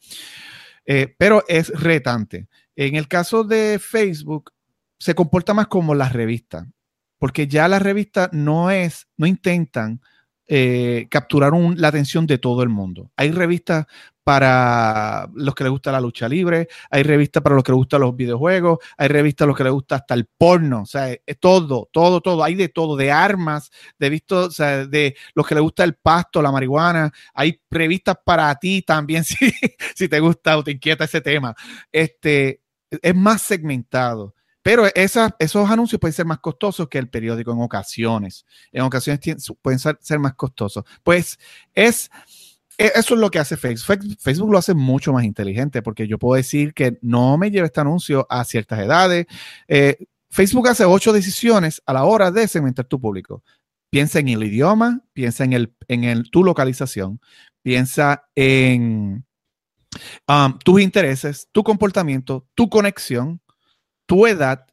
Eh, 0.85 1.15
pero 1.19 1.45
es 1.49 1.69
retante. 1.69 2.49
En 2.77 2.97
el 2.97 3.09
caso 3.09 3.45
de 3.45 3.79
Facebook, 3.79 4.53
se 4.99 5.15
comporta 5.15 5.55
más 5.55 5.67
como 5.67 5.95
la 5.95 6.09
revista, 6.09 6.67
porque 7.19 7.47
ya 7.47 7.69
las 7.69 7.83
revistas 7.83 8.31
no 8.33 8.71
es, 8.71 9.09
no 9.17 9.27
intentan 9.27 10.01
eh, 10.47 11.07
capturar 11.11 11.53
la 11.77 11.89
atención 11.89 12.27
de 12.27 12.39
todo 12.39 12.63
el 12.63 12.69
mundo. 12.69 13.11
Hay 13.17 13.31
revistas 13.31 13.87
para 14.25 15.29
los 15.35 15.55
que 15.55 15.65
les 15.65 15.71
gusta 15.71 15.91
la 15.91 16.01
lucha 16.01 16.29
libre, 16.29 16.69
hay 16.91 17.03
revistas 17.03 17.43
para 17.43 17.57
los 17.57 17.65
que 17.65 17.73
les 17.73 17.77
gustan 17.77 18.03
los 18.03 18.15
videojuegos, 18.15 18.79
hay 18.97 19.09
revistas 19.09 19.45
para 19.45 19.49
los 19.49 19.57
que 19.57 19.65
les 19.65 19.73
gusta 19.73 19.97
hasta 19.97 20.15
el 20.15 20.27
porno, 20.27 20.83
o 20.83 20.87
sea, 20.87 21.11
es 21.11 21.41
todo, 21.41 21.89
todo, 21.93 22.21
todo, 22.21 22.45
hay 22.45 22.55
de 22.55 22.69
todo, 22.69 22.97
de 22.97 23.11
armas, 23.11 23.71
de 23.99 24.11
visto, 24.11 24.49
de 24.49 25.17
los 25.35 25.47
que 25.47 25.55
les 25.55 25.63
gusta 25.63 25.85
el 25.85 25.95
pasto, 25.95 26.41
la 26.41 26.53
marihuana, 26.53 27.13
hay 27.35 27.61
revistas 27.71 28.17
para 28.25 28.55
ti 28.57 28.83
también 28.83 29.25
si, 29.25 29.53
si 29.95 30.09
te 30.09 30.21
gusta 30.21 30.57
o 30.59 30.65
te 30.65 30.73
inquieta 30.73 31.05
ese 31.05 31.21
tema. 31.21 31.55
Este, 31.91 32.63
es 32.91 33.15
más 33.15 33.43
segmentado. 33.43 34.35
Pero 34.63 34.87
esos 34.95 35.71
anuncios 35.71 36.01
pueden 36.01 36.15
ser 36.15 36.27
más 36.27 36.39
costosos 36.39 36.89
que 36.89 36.99
el 36.99 37.09
periódico 37.09 37.53
en 37.53 37.61
ocasiones. 37.61 38.47
En 38.71 38.83
ocasiones 38.83 39.21
pueden 39.61 39.79
ser, 39.79 40.19
más 40.21 40.35
costosos. 40.35 40.85
Pues 41.03 41.39
es, 41.75 42.11
e, 42.79 42.93
eso 42.95 43.15
es 43.15 43.21
lo 43.21 43.31
que 43.31 43.41
hace 43.41 43.57
Facebook. 43.57 44.17
Facebook 44.21 44.53
lo 44.53 44.59
hace 44.59 44.75
mucho 44.75 45.13
más 45.13 45.25
inteligente 45.25 45.83
porque 45.83 46.07
yo 46.07 46.19
puedo 46.19 46.37
decir 46.37 46.75
que 46.75 46.99
no 47.03 47.37
me 47.39 47.51
lleve 47.51 47.67
este 47.67 47.81
anuncio 47.81 48.27
a 48.31 48.45
ciertas 48.45 48.79
edades. 48.79 49.27
Eh, 49.67 49.97
Facebook 50.31 50.69
hace 50.69 50.85
ocho 50.85 51.13
decisiones 51.13 51.83
a 51.85 51.93
la 51.93 52.05
hora 52.05 52.31
de 52.31 52.47
segmentar 52.47 52.87
tu 52.87 53.01
público. 53.01 53.43
Piensa 53.91 54.21
en 54.21 54.29
el 54.29 54.43
idioma, 54.45 55.03
piensa 55.13 55.45
en, 55.45 55.53
el, 55.53 55.75
en 55.89 56.05
el, 56.05 56.31
tu 56.31 56.43
localización, 56.43 57.21
piensa 57.63 58.25
en 58.35 59.27
um, 60.27 60.59
tus 60.65 60.81
intereses, 60.81 61.49
tu 61.53 61.63
comportamiento, 61.63 62.47
tu 62.55 62.71
conexión, 62.71 63.43
tu 64.07 64.27
edad, 64.27 64.67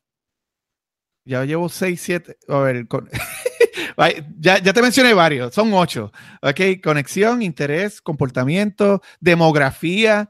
ya 1.26 1.46
llevo 1.46 1.70
6, 1.70 2.02
7, 2.02 2.38
a 2.48 2.58
ver, 2.60 2.88
ya, 4.39 4.62
te 4.62 4.82
mencioné 4.82 5.13
varios, 5.13 5.54
son 5.54 5.74
ocho, 5.74 6.12
¿ok? 6.42 6.82
Conexión, 6.84 7.42
interés, 7.42 8.02
comportamiento, 8.02 9.02
demografía, 9.20 10.30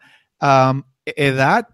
edad, 1.06 1.68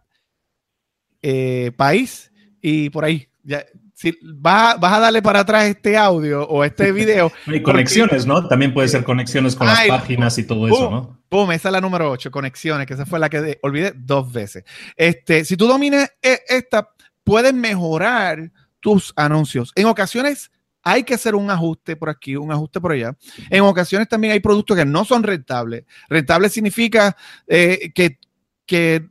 eh, 1.22 1.72
país 1.76 2.32
y 2.62 2.90
por 2.90 3.06
ahí. 3.06 3.28
Ya, 3.44 3.64
si 3.96 4.18
vas, 4.22 4.78
a 4.82 5.00
darle 5.00 5.22
para 5.22 5.40
atrás 5.40 5.66
este 5.66 5.98
audio 5.98 6.46
o 6.48 6.64
este 6.64 6.92
video. 6.92 7.32
Hay 7.48 7.64
conexiones, 7.64 8.26
¿no? 8.26 8.48
También 8.48 8.74
puede 8.74 8.90
ser 8.90 9.04
conexiones 9.04 9.56
con 9.56 9.68
las 9.68 9.88
páginas 9.88 10.38
y 10.38 10.44
todo 10.44 10.68
eso, 10.68 10.92
¿no? 10.92 11.24
Boom, 11.32 11.54
esa 11.54 11.70
es 11.70 11.74
la 11.74 11.82
número 11.82 12.12
8, 12.12 12.30
conexiones, 12.30 12.86
que 12.86 12.94
esa 12.94 13.06
fue 13.06 13.20
la 13.20 13.30
que 13.30 13.58
olvidé 13.64 13.94
dos 13.96 14.32
veces. 14.32 14.64
Este, 14.96 15.44
si 15.46 15.58
tú 15.58 15.66
dominas 15.68 16.12
e, 16.22 16.42
esta, 16.48 16.92
puedes 17.26 17.54
mejorar 17.54 18.52
tus 18.80 19.12
anuncios. 19.18 19.74
En 19.76 19.88
ocasiones 19.88 20.52
hay 20.84 21.04
que 21.04 21.16
hacer 21.16 21.34
un 21.34 21.50
ajuste 21.50 21.96
por 21.96 22.10
aquí, 22.10 22.36
un 22.38 22.52
ajuste 22.52 22.80
por 22.80 22.92
allá. 22.92 23.18
En 23.50 23.64
ocasiones 23.64 24.08
también 24.08 24.32
hay 24.32 24.40
productos 24.40 24.78
que 24.78 24.86
no 24.86 25.04
son 25.04 25.24
rentables. 25.24 25.84
Rentable 26.08 26.48
significa 26.48 27.18
eh, 27.48 27.92
que, 27.94 28.20
que 28.68 29.10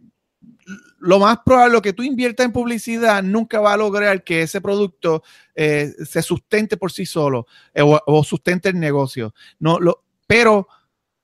lo 1.00 1.18
más 1.18 1.40
probable, 1.44 1.82
que 1.82 1.92
tú 1.92 2.04
inviertas 2.04 2.46
en 2.46 2.52
publicidad 2.52 3.22
nunca 3.24 3.60
va 3.60 3.72
a 3.72 3.76
lograr 3.76 4.22
que 4.22 4.42
ese 4.42 4.60
producto 4.60 5.24
eh, 5.56 5.92
se 6.06 6.22
sustente 6.22 6.76
por 6.76 6.92
sí 6.92 7.04
solo 7.04 7.46
eh, 7.74 7.82
o, 7.82 8.24
sustente 8.24 8.68
el 8.68 8.78
negocio. 8.78 9.34
No, 9.58 9.80
lo, 9.80 10.04
pero 10.28 10.68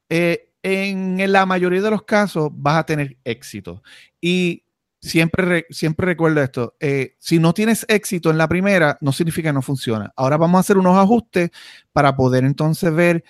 en 0.08 1.32
la 1.32 1.46
mayoría 1.46 1.80
de 1.80 1.90
los 1.92 2.02
casos 2.02 2.50
vas 2.52 2.78
a 2.78 2.84
tener 2.86 3.16
éxito. 3.22 3.84
Y 4.20 4.64
siempre, 5.00 5.66
siempre 5.70 6.06
recuerdo 6.06 6.42
esto, 6.42 6.74
si 7.18 7.38
no 7.38 7.52
tienes 7.54 7.86
éxito 7.88 8.30
en 8.30 8.38
la 8.38 8.48
primera, 8.48 8.98
no 9.00 9.12
significa 9.12 9.48
que 9.48 9.54
no 9.54 9.62
funciona. 9.62 10.12
Ahora 10.16 10.36
vamos 10.36 10.58
a 10.58 10.60
hacer 10.60 10.78
unos 10.78 10.96
ajustes 10.96 11.50
para 11.92 12.16
poder 12.16 12.44
entonces 12.44 12.92
ver 12.94 13.24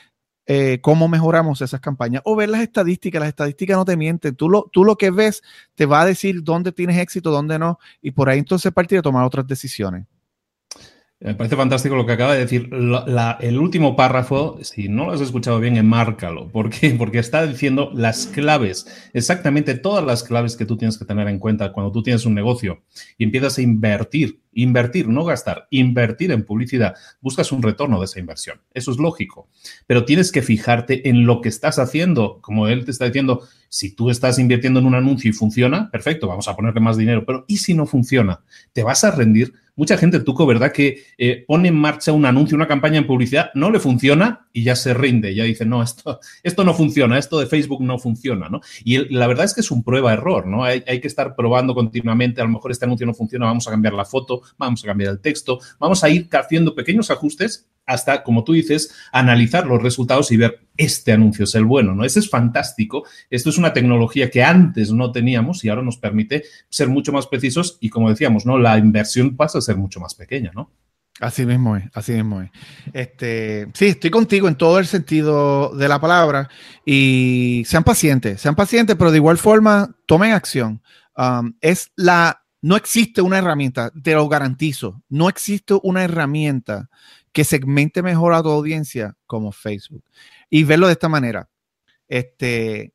eh, 0.52 0.80
cómo 0.80 1.06
mejoramos 1.06 1.61
esas 1.62 1.80
campañas 1.80 2.22
o 2.24 2.35
ver 2.35 2.48
las 2.48 2.61
estadísticas. 2.62 3.20
Las 3.20 3.28
estadísticas 3.28 3.76
no 3.76 3.85
te 3.85 3.96
mienten. 3.96 4.35
Tú 4.35 4.50
lo, 4.50 4.68
tú 4.72 4.85
lo 4.85 4.96
que 4.96 5.12
ves 5.12 5.42
te 5.76 5.87
va 5.87 6.00
a 6.00 6.06
decir 6.06 6.42
dónde 6.42 6.72
tienes 6.72 6.98
éxito, 6.98 7.30
dónde 7.30 7.56
no, 7.56 7.78
y 8.02 8.11
por 8.11 8.28
ahí 8.28 8.40
entonces 8.40 8.72
partir 8.72 8.98
a 8.98 9.02
tomar 9.02 9.24
otras 9.24 9.46
decisiones. 9.46 10.06
Me 11.22 11.35
parece 11.35 11.54
fantástico 11.54 11.96
lo 11.96 12.06
que 12.06 12.12
acaba 12.12 12.33
de 12.33 12.40
decir. 12.40 12.70
el 13.40 13.59
último 13.59 13.94
párrafo, 13.94 14.59
si 14.62 14.88
no 14.88 15.04
lo 15.04 15.12
has 15.12 15.20
escuchado 15.20 15.61
bien, 15.61 15.76
enmárcalo. 15.76 16.48
¿Por 16.48 16.70
qué? 16.70 16.94
Porque 16.98 17.18
está 17.18 17.46
diciendo 17.46 17.90
las 17.92 18.26
claves, 18.26 18.87
exactamente 19.12 19.74
todas 19.74 20.02
las 20.02 20.22
claves 20.22 20.56
que 20.56 20.64
tú 20.64 20.78
tienes 20.78 20.96
que 20.96 21.04
tener 21.04 21.28
en 21.28 21.38
cuenta 21.38 21.72
cuando 21.72 21.92
tú 21.92 22.02
tienes 22.02 22.24
un 22.24 22.35
negocio 22.35 22.85
y 23.18 23.24
empiezas 23.24 23.59
a 23.59 23.62
invertir, 23.62 24.40
invertir, 24.54 25.09
no 25.09 25.22
gastar, 25.24 25.66
invertir 25.68 26.33
en 26.33 26.42
publicidad, 26.42 26.94
buscas 27.20 27.52
un 27.52 27.62
retorno 27.62 27.98
de 27.98 28.06
esa 28.06 28.18
inversión. 28.18 28.59
Eso 28.72 28.90
es 28.90 28.96
lógico. 28.96 29.46
Pero 29.87 30.06
tienes 30.06 30.33
que 30.33 30.40
fijarte 30.40 31.06
en 31.11 31.26
lo 31.26 31.42
que 31.42 31.50
estás 31.50 31.78
haciendo. 31.78 32.40
Como 32.40 32.66
él 32.66 32.87
te 32.87 32.92
está 32.92 33.04
diciendo, 33.04 33.46
si 33.68 33.94
tú 33.94 34.09
estás 34.09 34.38
invirtiendo 34.38 34.80
en 34.80 34.87
un 34.87 34.94
anuncio 34.94 35.28
y 35.28 35.35
funciona, 35.35 35.90
perfecto, 35.90 36.28
vamos 36.28 36.48
a 36.48 36.56
ponerle 36.56 36.80
más 36.80 36.96
dinero. 36.96 37.26
Pero 37.26 37.44
¿y 37.46 37.59
si 37.59 37.74
no 37.74 37.85
funciona? 37.85 38.40
¿Te 38.72 38.83
vas 38.83 39.04
a 39.04 39.11
rendir? 39.11 39.52
Mucha 39.81 39.97
gente, 39.97 40.21
Tuco, 40.21 40.45
¿verdad? 40.45 40.73
Que 40.73 41.05
eh, 41.16 41.43
pone 41.49 41.69
en 41.69 41.75
marcha 41.75 42.12
un 42.12 42.27
anuncio, 42.27 42.55
una 42.55 42.69
campaña 42.69 42.99
en 42.99 43.07
publicidad, 43.07 43.51
no 43.55 43.71
le 43.71 43.81
funciona 43.81 44.47
y 44.53 44.62
ya 44.62 44.77
se 44.77 44.93
rinde, 44.93 45.35
ya 45.35 45.45
dice, 45.45 45.64
no, 45.64 45.83
esto, 45.83 46.21
esto 46.43 46.64
no 46.64 46.75
funciona, 46.75 47.16
esto 47.16 47.40
de 47.40 47.47
Facebook 47.47 47.81
no 47.81 47.99
funciona, 47.99 48.51
¿no? 48.51 48.61
Y 48.85 49.09
la 49.09 49.27
verdad 49.27 49.47
es 49.47 49.55
que 49.55 49.62
es 49.62 49.71
un 49.71 49.83
prueba-error, 49.83 50.47
¿no? 50.47 50.64
Hay, 50.64 50.85
hay, 50.87 51.01
que 51.01 51.09
estar 51.09 51.35
probando 51.35 51.75
continuamente, 51.75 52.43
a 52.43 52.45
lo 52.45 52.51
mejor 52.51 52.73
este 52.73 52.85
anuncio 52.85 53.07
no 53.07 53.14
funciona, 53.14 53.47
vamos 53.47 53.66
a 53.69 53.71
cambiar 53.71 53.95
la 53.95 54.05
foto, 54.05 54.43
vamos 54.59 54.85
a 54.85 54.87
cambiar 54.87 55.12
el 55.12 55.21
texto, 55.21 55.61
vamos 55.79 56.05
a 56.05 56.11
ir 56.11 56.29
haciendo 56.31 56.75
pequeños 56.75 57.11
ajustes 57.11 57.66
hasta, 57.90 58.22
como 58.22 58.44
tú 58.44 58.53
dices, 58.53 58.94
analizar 59.12 59.66
los 59.66 59.83
resultados 59.83 60.31
y 60.31 60.37
ver 60.37 60.61
este 60.76 61.12
anuncio 61.12 61.44
es 61.44 61.55
el 61.57 61.64
bueno, 61.64 61.94
¿no? 61.94 62.05
Ese 62.05 62.20
es 62.20 62.31
fantástico. 62.31 63.05
Esto 63.29 63.50
es 63.50 63.59
una 63.59 63.72
tecnología 63.72 64.31
que 64.31 64.44
antes 64.44 64.92
no 64.92 65.11
teníamos 65.11 65.64
y 65.64 65.68
ahora 65.68 65.83
nos 65.83 65.98
permite 65.98 66.44
ser 66.68 66.88
mucho 66.88 67.12
más 67.12 67.26
precisos 67.26 67.79
y, 67.81 67.90
como 67.90 68.09
decíamos, 68.09 68.46
¿no? 68.46 68.59
La 68.59 68.79
inversión 68.79 69.37
pasa 69.37 69.59
a 69.59 69.61
ser 69.61 69.76
mucho 69.76 69.98
más 69.98 70.14
pequeña, 70.14 70.53
¿no? 70.55 70.70
Así 71.18 71.44
mismo 71.44 71.76
es, 71.76 71.85
así 71.92 72.12
mismo 72.12 72.40
es. 72.40 72.50
Este, 72.92 73.66
sí, 73.74 73.87
estoy 73.88 74.11
contigo 74.11 74.46
en 74.46 74.55
todo 74.55 74.79
el 74.79 74.87
sentido 74.87 75.76
de 75.76 75.88
la 75.88 76.00
palabra 76.00 76.48
y 76.87 77.64
sean 77.66 77.83
pacientes, 77.83 78.40
sean 78.40 78.55
pacientes, 78.55 78.96
pero 78.96 79.11
de 79.11 79.18
igual 79.18 79.37
forma 79.37 79.96
tomen 80.07 80.31
acción. 80.31 80.81
Um, 81.16 81.55
es 81.61 81.90
la, 81.96 82.44
no 82.62 82.76
existe 82.76 83.20
una 83.20 83.38
herramienta, 83.38 83.92
te 84.03 84.14
lo 84.14 84.29
garantizo, 84.29 85.03
no 85.11 85.29
existe 85.29 85.74
una 85.83 86.05
herramienta 86.05 86.88
que 87.33 87.45
segmente 87.45 88.03
mejor 88.03 88.35
a 88.35 88.43
tu 88.43 88.51
audiencia 88.51 89.16
como 89.27 89.53
Facebook. 89.53 90.05
Y 90.49 90.64
verlo 90.64 90.87
de 90.87 90.95
esta 90.95 91.09
manera. 91.09 91.49
Este, 92.09 92.93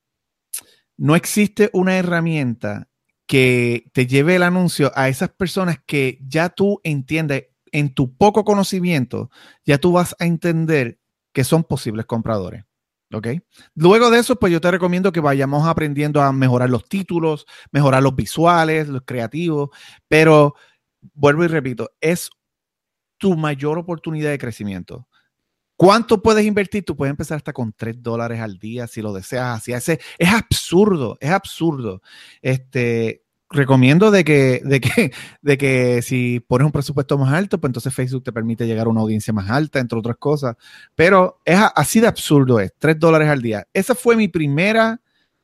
no 0.98 1.16
existe 1.16 1.70
una 1.74 1.98
herramienta 1.98 2.90
que 3.28 3.90
te 3.94 4.08
lleve 4.08 4.36
el 4.36 4.44
anuncio 4.44 4.92
a 4.96 5.10
esas 5.10 5.30
personas 5.30 5.80
que 5.86 6.20
ya 6.28 6.50
tú 6.50 6.80
entiendes 6.84 7.46
en 7.72 7.94
tu 7.94 8.16
poco 8.16 8.44
conocimiento, 8.46 9.30
ya 9.66 9.78
tú 9.78 9.92
vas 9.92 10.16
a 10.20 10.26
entender 10.26 11.00
que 11.34 11.44
son 11.44 11.64
posibles 11.64 12.06
compradores. 12.06 12.64
¿Ok? 13.14 13.28
Luego 13.76 14.10
de 14.10 14.20
eso, 14.20 14.36
pues 14.36 14.52
yo 14.52 14.60
te 14.60 14.72
recomiendo 14.72 15.12
que 15.12 15.20
vayamos 15.20 15.68
aprendiendo 15.68 16.22
a 16.22 16.34
mejorar 16.34 16.70
los 16.70 16.90
títulos, 16.90 17.46
mejorar 17.72 18.02
los 18.02 18.16
visuales, 18.16 18.88
los 18.88 19.04
creativos, 19.06 19.70
pero 20.08 20.56
vuelvo 21.14 21.44
y 21.44 21.48
repito, 21.48 21.92
es 22.02 22.30
tu 23.18 23.36
mayor 23.36 23.78
oportunidad 23.78 24.32
de 24.32 24.38
crecimiento. 24.38 25.08
¿Cuánto 25.78 26.22
puedes 26.22 26.46
invertir? 26.46 26.86
Tú 26.86 26.96
puedes 26.96 27.12
empezar 27.12 27.38
hasta 27.38 27.52
con 27.52 27.74
3 27.74 28.02
dólares 28.02 28.40
al 28.40 28.58
día 28.58 28.88
si 28.88 29.02
lo 29.02 29.14
deseas 29.14 29.58
así. 29.58 29.74
Ese, 29.74 30.00
es 30.18 30.30
absurdo, 30.30 31.18
es 31.20 31.32
absurdo. 31.32 32.02
Este, 32.42 33.24
recomiendo 33.50 34.10
de 34.10 34.24
que, 34.24 34.62
de, 34.64 34.80
que, 34.80 35.12
de 35.42 35.58
que 35.58 36.02
si 36.02 36.40
pones 36.40 36.66
un 36.66 36.72
presupuesto 36.72 37.18
más 37.18 37.34
alto, 37.34 37.60
pues 37.60 37.70
entonces 37.70 37.94
Facebook 37.94 38.24
te 38.24 38.32
permite 38.32 38.66
llegar 38.66 38.88
a 38.88 38.90
una 38.90 39.02
audiencia 39.02 39.34
más 39.34 39.50
alta, 39.50 39.80
entre 39.80 40.00
otras 40.00 40.16
cosas. 40.18 40.56
Pero 40.96 41.42
es 41.44 41.60
así 41.76 42.00
de 42.00 42.08
absurdo, 42.08 42.60
es 42.62 42.72
3 42.80 42.98
dólares 42.98 43.28
al 43.30 43.42
día. 43.42 43.68
Esa 43.74 43.96
fue 43.96 44.16
mi 44.16 44.30
primera 44.30 45.02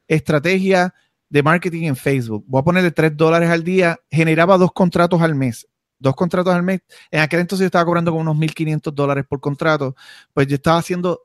estrategia 0.08 0.94
de 1.30 1.44
marketing 1.44 1.88
en 1.88 1.96
Facebook. 1.98 2.46
Voy 2.48 2.62
a 2.62 2.64
ponerle 2.64 2.92
3 2.92 3.18
dólares 3.18 3.50
al 3.50 3.66
día, 3.66 4.00
generaba 4.10 4.58
dos 4.58 4.72
contratos 4.72 5.22
al 5.22 5.36
mes 5.36 5.68
dos 6.02 6.16
contratos 6.16 6.54
al 6.54 6.64
mes. 6.64 6.82
En 7.12 7.22
aquel 7.22 7.40
entonces 7.40 7.64
yo 7.64 7.68
estaba 7.68 7.86
cobrando 7.86 8.12
como 8.12 8.22
unos 8.22 8.36
1.500 8.38 8.94
dólares 8.94 9.26
por 9.28 9.40
contrato. 9.40 9.96
Pues 10.34 10.48
yo 10.48 10.56
estaba 10.56 10.80
haciendo, 10.80 11.22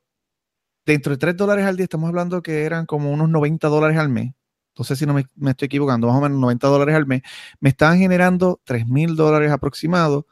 dentro 0.85 1.13
de 1.13 1.19
3 1.19 1.37
dólares 1.37 1.65
al 1.67 1.77
día, 1.77 1.85
estamos 1.85 2.09
hablando 2.09 2.43
que 2.43 2.65
eran 2.65 2.87
como 2.87 3.11
unos 3.11 3.29
90 3.29 3.69
dólares 3.69 3.99
al 3.99 4.09
mes. 4.09 4.33
Entonces, 4.69 4.99
si 4.99 5.07
no 5.07 5.15
me, 5.15 5.51
estoy 5.51 5.67
equivocando, 5.67 6.07
más 6.07 6.17
o 6.17 6.21
menos 6.21 6.39
90 6.39 6.69
dólares 6.69 6.95
al 6.95 7.07
mes. 7.07 7.23
Me 7.61 7.71
estaban 7.71 7.99
generando 7.99 8.61
3.000 8.67 9.17
dólares 9.17 9.51
aproximados 9.51 10.25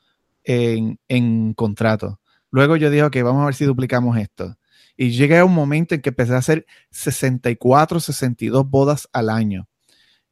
en, 0.44 1.00
en 1.09 1.54
contratos. 1.54 2.16
Luego 2.50 2.76
yo 2.76 2.90
dije, 2.90 3.04
ok, 3.04 3.16
vamos 3.24 3.42
a 3.42 3.46
ver 3.46 3.54
si 3.54 3.64
duplicamos 3.64 4.18
esto. 4.18 4.57
Y 4.96 5.11
llegué 5.11 5.38
a 5.38 5.44
un 5.44 5.54
momento 5.54 5.94
en 5.94 6.02
que 6.02 6.11
empecé 6.11 6.35
a 6.35 6.38
hacer 6.38 6.66
64, 6.90 7.98
62 7.98 8.68
bodas 8.68 9.09
al 9.12 9.30
año. 9.30 9.66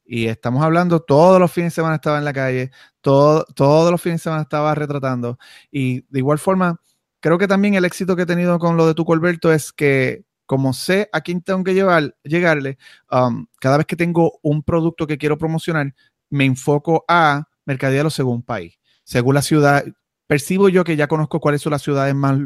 Y 0.05 0.27
estamos 0.27 0.63
hablando, 0.63 1.01
todos 1.01 1.39
los 1.39 1.51
fines 1.51 1.73
de 1.73 1.75
semana 1.75 1.95
estaba 1.95 2.17
en 2.17 2.25
la 2.25 2.33
calle, 2.33 2.71
todo, 3.01 3.45
todos 3.55 3.91
los 3.91 4.01
fines 4.01 4.19
de 4.19 4.23
semana 4.23 4.43
estaba 4.43 4.75
retratando. 4.75 5.37
Y 5.71 6.01
de 6.09 6.19
igual 6.19 6.39
forma, 6.39 6.79
creo 7.19 7.37
que 7.37 7.47
también 7.47 7.75
el 7.75 7.85
éxito 7.85 8.15
que 8.15 8.23
he 8.23 8.25
tenido 8.25 8.59
con 8.59 8.77
lo 8.77 8.85
de 8.87 8.93
tu 8.93 9.05
Colberto 9.05 9.51
es 9.51 9.71
que 9.71 10.25
como 10.45 10.73
sé 10.73 11.09
a 11.13 11.21
quién 11.21 11.41
tengo 11.41 11.63
que 11.63 11.73
llevar, 11.73 12.15
llegarle, 12.23 12.77
um, 13.11 13.47
cada 13.59 13.77
vez 13.77 13.85
que 13.85 13.95
tengo 13.95 14.39
un 14.41 14.61
producto 14.61 15.07
que 15.07 15.17
quiero 15.17 15.37
promocionar, 15.37 15.93
me 16.29 16.45
enfoco 16.45 17.05
a 17.07 17.45
mercadearlo 17.65 18.09
según 18.09 18.43
país, 18.43 18.77
según 19.03 19.35
la 19.35 19.41
ciudad 19.41 19.85
percibo 20.27 20.69
yo 20.69 20.83
que 20.83 20.95
ya 20.95 21.07
conozco 21.07 21.39
cuáles 21.39 21.61
son 21.61 21.71
las 21.71 21.81
ciudades 21.81 22.15
más 22.15 22.39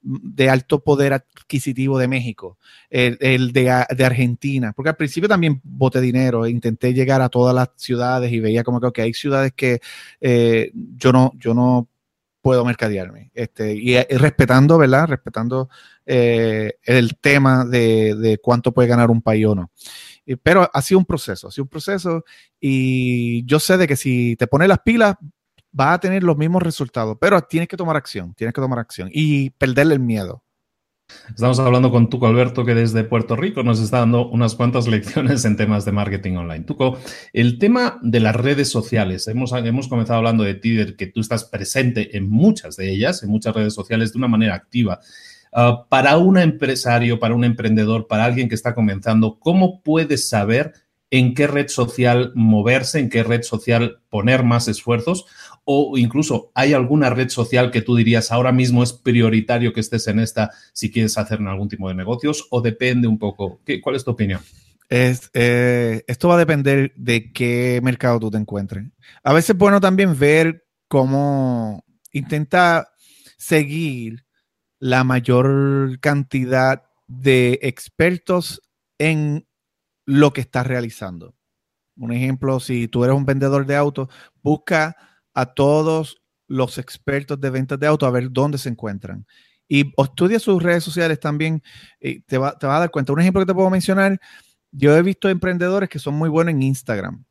de 0.00 0.48
alto 0.48 0.82
poder 0.82 1.12
adquisitivo 1.12 1.98
de 1.98 2.08
México, 2.08 2.58
el, 2.90 3.52
de, 3.52 3.70
Argentina, 4.04 4.72
porque 4.72 4.90
al 4.90 4.96
principio 4.96 5.28
también 5.28 5.60
boté 5.64 6.00
dinero, 6.00 6.46
intenté 6.46 6.94
llegar 6.94 7.22
a 7.22 7.28
todas 7.28 7.54
las 7.54 7.70
ciudades 7.76 8.32
y 8.32 8.40
veía 8.40 8.64
como 8.64 8.80
que 8.92 9.02
hay 9.02 9.14
ciudades 9.14 9.52
que 9.54 9.80
eh, 10.20 10.70
yo 10.74 11.12
no, 11.12 11.32
yo 11.36 11.54
no 11.54 11.88
puedo 12.40 12.64
mercadearme. 12.64 13.30
Este, 13.34 13.74
y, 13.74 13.96
respetando, 13.96 14.76
¿verdad? 14.76 15.08
Respetando 15.08 15.70
eh, 16.04 16.74
el 16.82 17.16
tema 17.16 17.64
de, 17.64 18.14
de, 18.16 18.38
cuánto 18.38 18.72
puede 18.72 18.88
ganar 18.88 19.10
un 19.10 19.22
país 19.22 19.46
o 19.46 19.54
no. 19.54 19.70
Pero 20.42 20.70
ha 20.72 20.82
sido 20.82 20.98
un 20.98 21.04
proceso, 21.04 21.48
ha 21.48 21.50
sido 21.50 21.64
un 21.64 21.68
proceso 21.68 22.24
y 22.60 23.44
yo 23.44 23.60
sé 23.60 23.76
de 23.76 23.86
que 23.86 23.96
si 23.96 24.36
te 24.36 24.46
pones 24.46 24.68
las 24.68 24.80
pilas, 24.80 25.16
va 25.78 25.94
a 25.94 26.00
tener 26.00 26.22
los 26.22 26.36
mismos 26.36 26.62
resultados, 26.62 27.16
pero 27.20 27.40
tienes 27.42 27.68
que 27.68 27.76
tomar 27.76 27.96
acción, 27.96 28.34
tienes 28.34 28.54
que 28.54 28.60
tomar 28.60 28.78
acción 28.78 29.10
y 29.12 29.50
perderle 29.50 29.94
el 29.94 30.00
miedo. 30.00 30.42
Estamos 31.28 31.58
hablando 31.58 31.90
con 31.90 32.08
Tuco 32.08 32.26
Alberto, 32.26 32.64
que 32.64 32.74
desde 32.74 33.04
Puerto 33.04 33.36
Rico 33.36 33.62
nos 33.62 33.78
está 33.80 33.98
dando 33.98 34.28
unas 34.28 34.54
cuantas 34.54 34.86
lecciones 34.88 35.44
en 35.44 35.56
temas 35.56 35.84
de 35.84 35.92
marketing 35.92 36.36
online. 36.36 36.64
Tuco, 36.64 36.98
el 37.32 37.58
tema 37.58 37.98
de 38.02 38.20
las 38.20 38.34
redes 38.34 38.70
sociales. 38.70 39.28
Hemos, 39.28 39.52
hemos 39.52 39.88
comenzado 39.88 40.18
hablando 40.18 40.44
de 40.44 40.54
ti, 40.54 40.94
que 40.96 41.06
tú 41.06 41.20
estás 41.20 41.44
presente 41.44 42.16
en 42.16 42.30
muchas 42.30 42.76
de 42.76 42.90
ellas, 42.90 43.22
en 43.22 43.30
muchas 43.30 43.54
redes 43.54 43.74
sociales, 43.74 44.12
de 44.12 44.18
una 44.18 44.28
manera 44.28 44.54
activa. 44.54 45.00
Ah, 45.52 45.86
para 45.88 46.18
un 46.18 46.38
empresario, 46.38 47.20
para 47.20 47.34
un 47.34 47.44
emprendedor, 47.44 48.06
para 48.08 48.24
alguien 48.24 48.48
que 48.48 48.54
está 48.56 48.74
comenzando, 48.74 49.38
¿cómo 49.38 49.82
puedes 49.82 50.28
saber 50.28 50.72
en 51.10 51.34
qué 51.34 51.46
red 51.46 51.68
social 51.68 52.32
moverse, 52.34 52.98
en 52.98 53.08
qué 53.08 53.22
red 53.22 53.42
social 53.42 54.00
poner 54.08 54.42
más 54.42 54.66
esfuerzos? 54.66 55.26
O 55.64 55.96
incluso 55.96 56.50
hay 56.54 56.72
alguna 56.72 57.10
red 57.10 57.28
social 57.28 57.70
que 57.70 57.82
tú 57.82 57.96
dirías 57.96 58.30
ahora 58.30 58.52
mismo 58.52 58.82
es 58.82 58.92
prioritario 58.92 59.72
que 59.72 59.80
estés 59.80 60.06
en 60.08 60.20
esta 60.20 60.50
si 60.72 60.90
quieres 60.90 61.16
hacer 61.16 61.40
algún 61.40 61.68
tipo 61.68 61.88
de 61.88 61.94
negocios 61.94 62.46
o 62.50 62.60
depende 62.60 63.08
un 63.08 63.18
poco? 63.18 63.60
¿Qué, 63.64 63.80
¿Cuál 63.80 63.96
es 63.96 64.04
tu 64.04 64.10
opinión? 64.10 64.40
Es, 64.88 65.30
eh, 65.32 66.04
esto 66.06 66.28
va 66.28 66.34
a 66.34 66.38
depender 66.38 66.92
de 66.96 67.32
qué 67.32 67.80
mercado 67.82 68.20
tú 68.20 68.30
te 68.30 68.36
encuentres. 68.36 68.84
A 69.22 69.32
veces 69.32 69.50
es 69.50 69.56
bueno 69.56 69.80
también 69.80 70.18
ver 70.18 70.66
cómo 70.88 71.84
intenta 72.12 72.88
seguir 73.38 74.24
la 74.78 75.02
mayor 75.04 75.98
cantidad 76.00 76.84
de 77.06 77.58
expertos 77.62 78.60
en 78.98 79.46
lo 80.04 80.32
que 80.32 80.42
estás 80.42 80.66
realizando. 80.66 81.34
Un 81.96 82.12
ejemplo, 82.12 82.60
si 82.60 82.88
tú 82.88 83.04
eres 83.04 83.16
un 83.16 83.24
vendedor 83.24 83.66
de 83.66 83.76
autos, 83.76 84.08
busca 84.42 84.96
a 85.34 85.46
todos 85.46 86.22
los 86.46 86.78
expertos 86.78 87.40
de 87.40 87.50
ventas 87.50 87.78
de 87.78 87.86
autos 87.86 88.06
a 88.06 88.10
ver 88.10 88.30
dónde 88.30 88.58
se 88.58 88.68
encuentran. 88.68 89.26
Y 89.68 89.92
estudia 89.96 90.38
sus 90.38 90.62
redes 90.62 90.84
sociales 90.84 91.18
también, 91.18 91.62
y 92.00 92.20
te, 92.20 92.38
va, 92.38 92.56
te 92.56 92.66
a 92.66 92.70
dar 92.70 92.90
cuenta. 92.90 93.12
Un 93.12 93.20
ejemplo 93.20 93.40
que 93.42 93.46
te 93.46 93.54
puedo 93.54 93.70
mencionar, 93.70 94.20
yo 94.70 94.96
he 94.96 95.02
visto 95.02 95.28
emprendedores 95.28 95.88
que 95.88 95.98
son 95.98 96.14
muy 96.14 96.28
buenos 96.28 96.52
en 96.52 96.62
Instagram. 96.62 97.24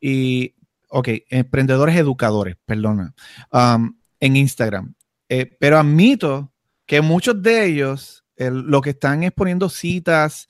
Y, 0.00 0.54
ok, 0.88 1.08
emprendedores 1.28 1.96
educadores, 1.96 2.56
perdona, 2.64 3.14
um, 3.52 3.94
en 4.18 4.36
Instagram. 4.36 4.94
Eh, 5.28 5.56
pero 5.60 5.78
admito 5.78 6.52
que 6.86 7.00
muchos 7.00 7.40
de 7.40 7.66
ellos 7.66 8.24
lo 8.36 8.80
que 8.80 8.90
están 8.90 9.22
es 9.22 9.32
poniendo 9.32 9.68
citas, 9.68 10.48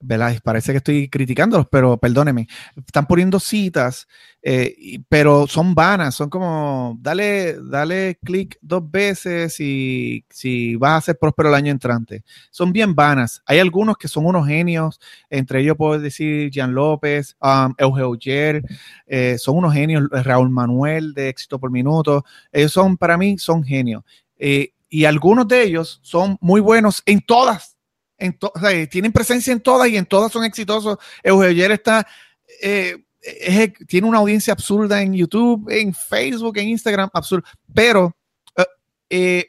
¿verdad? 0.00 0.38
Parece 0.42 0.72
que 0.72 0.78
estoy 0.78 1.08
criticándolos, 1.08 1.66
pero 1.70 1.98
perdóneme. 1.98 2.48
Están 2.76 3.06
poniendo 3.06 3.38
citas, 3.38 4.08
eh, 4.42 4.98
pero 5.08 5.46
son 5.46 5.74
vanas, 5.74 6.14
son 6.14 6.30
como, 6.30 6.96
dale, 7.00 7.58
dale 7.62 8.18
clic 8.24 8.56
dos 8.62 8.90
veces 8.90 9.60
y 9.60 10.24
si 10.30 10.76
vas 10.76 10.98
a 10.98 11.06
ser 11.06 11.18
próspero 11.18 11.50
el 11.50 11.54
año 11.54 11.70
entrante. 11.70 12.24
Son 12.50 12.72
bien 12.72 12.94
vanas. 12.94 13.42
Hay 13.44 13.58
algunos 13.58 13.98
que 13.98 14.08
son 14.08 14.24
unos 14.24 14.46
genios, 14.46 14.98
entre 15.28 15.60
ellos 15.60 15.76
puedo 15.76 16.00
decir 16.00 16.50
Jean 16.50 16.74
López, 16.74 17.36
um, 17.42 17.74
eh, 19.06 19.36
son 19.38 19.58
unos 19.58 19.74
genios, 19.74 20.08
Raúl 20.10 20.50
Manuel 20.50 21.12
de 21.12 21.28
Éxito 21.28 21.58
por 21.58 21.70
Minuto. 21.70 22.24
Ellos 22.52 22.72
son, 22.72 22.96
para 22.96 23.18
mí, 23.18 23.36
son 23.38 23.62
genios. 23.62 24.02
Eh, 24.38 24.72
y 24.88 25.04
algunos 25.04 25.46
de 25.46 25.62
ellos 25.62 26.00
son 26.02 26.38
muy 26.40 26.60
buenos 26.60 27.02
en 27.06 27.20
todas 27.20 27.76
tienen 28.90 29.12
presencia 29.12 29.52
en 29.52 29.60
todas 29.60 29.88
y 29.88 29.96
en 29.96 30.06
todas 30.06 30.30
son 30.32 30.44
exitosos. 30.44 30.98
Eugenio 31.22 31.72
está, 31.72 32.06
eh, 33.22 33.72
tiene 33.86 34.06
una 34.06 34.18
audiencia 34.18 34.52
absurda 34.52 35.02
en 35.02 35.12
YouTube, 35.14 35.68
en 35.70 35.94
Facebook, 35.94 36.56
en 36.56 36.68
Instagram, 36.68 37.10
absurdo. 37.12 37.44
Pero 37.74 38.16
eh, 38.56 38.64
eh, 39.10 39.48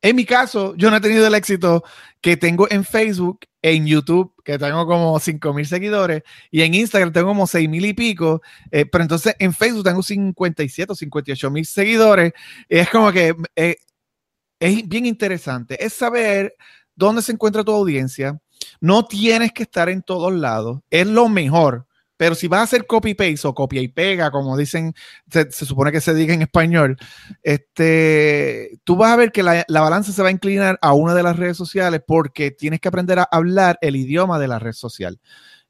en 0.00 0.16
mi 0.16 0.24
caso, 0.24 0.74
yo 0.76 0.90
no 0.90 0.96
he 0.96 1.00
tenido 1.00 1.26
el 1.26 1.34
éxito 1.34 1.84
que 2.20 2.36
tengo 2.36 2.68
en 2.70 2.84
Facebook, 2.84 3.40
en 3.62 3.86
YouTube, 3.86 4.34
que 4.44 4.58
tengo 4.58 4.86
como 4.86 5.18
5 5.20 5.52
mil 5.54 5.66
seguidores, 5.66 6.22
y 6.50 6.62
en 6.62 6.74
Instagram 6.74 7.12
tengo 7.12 7.28
como 7.28 7.46
6 7.46 7.68
mil 7.68 7.84
y 7.84 7.92
pico, 7.92 8.42
pero 8.70 9.02
entonces 9.02 9.36
en 9.38 9.52
Facebook 9.54 9.84
tengo 9.84 10.02
57 10.02 10.92
o 10.92 10.94
58 10.96 11.50
mil 11.50 11.66
seguidores. 11.66 12.32
es 12.68 12.88
como 12.90 13.12
que 13.12 13.34
es 13.54 14.88
bien 14.88 15.06
interesante, 15.06 15.84
es 15.84 15.92
saber 15.92 16.56
dónde 16.94 17.22
se 17.22 17.32
encuentra 17.32 17.64
tu 17.64 17.72
audiencia. 17.72 18.40
No 18.80 19.04
tienes 19.04 19.52
que 19.52 19.64
estar 19.64 19.88
en 19.88 20.02
todos 20.02 20.32
lados. 20.32 20.80
Es 20.90 21.06
lo 21.06 21.28
mejor. 21.28 21.86
Pero 22.22 22.36
si 22.36 22.46
vas 22.46 22.60
a 22.60 22.62
hacer 22.62 22.86
copy-paste 22.86 23.48
o 23.48 23.52
copia 23.54 23.82
y 23.82 23.88
pega, 23.88 24.30
como 24.30 24.56
dicen, 24.56 24.94
se, 25.28 25.50
supone 25.50 25.90
que 25.90 26.00
se 26.00 26.14
diga 26.14 26.32
en 26.32 26.42
español, 26.42 26.96
este, 27.42 28.78
tú 28.84 28.94
vas 28.94 29.10
a 29.10 29.16
ver 29.16 29.32
que 29.32 29.42
la, 29.42 29.64
balanza 29.68 30.12
se 30.12 30.22
va 30.22 30.28
a 30.28 30.30
inclinar 30.30 30.78
a 30.82 30.92
una 30.92 31.14
de 31.14 31.24
las 31.24 31.36
redes 31.36 31.56
sociales 31.56 32.00
porque 32.06 32.52
tienes 32.52 32.78
que 32.78 32.86
aprender 32.86 33.18
a 33.18 33.28
hablar 33.28 33.76
el 33.80 33.96
idioma 33.96 34.38
de 34.38 34.46
la 34.46 34.60
red 34.60 34.72
social. 34.72 35.18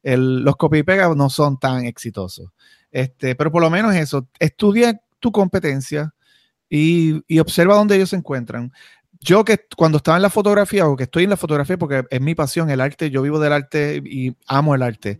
los 0.02 0.56
copy 0.56 0.80
y 0.80 0.82
pega 0.82 1.14
no 1.14 1.30
son 1.30 1.58
tan 1.58 1.86
exitosos. 1.86 2.50
Este, 2.90 3.34
pero 3.34 3.50
por 3.50 3.62
lo 3.62 3.70
menos 3.70 3.94
eso, 3.94 4.28
estudia 4.38 5.00
tu 5.20 5.32
competencia 5.32 6.12
y, 6.68 7.22
y 7.26 7.38
observa 7.38 7.76
dónde 7.76 7.96
ellos 7.96 8.10
se 8.10 8.16
encuentran 8.16 8.72
yo 9.22 9.44
que 9.44 9.66
cuando 9.76 9.98
estaba 9.98 10.16
en 10.16 10.22
la 10.22 10.30
fotografía 10.30 10.86
o 10.86 10.96
que 10.96 11.04
estoy 11.04 11.24
en 11.24 11.30
la 11.30 11.36
fotografía 11.36 11.78
porque 11.78 12.04
es 12.10 12.20
mi 12.20 12.34
pasión 12.34 12.70
el 12.70 12.80
arte, 12.80 13.10
yo 13.10 13.22
vivo 13.22 13.38
del 13.38 13.52
arte 13.52 14.02
y 14.04 14.36
amo 14.46 14.74
el 14.74 14.82
arte. 14.82 15.18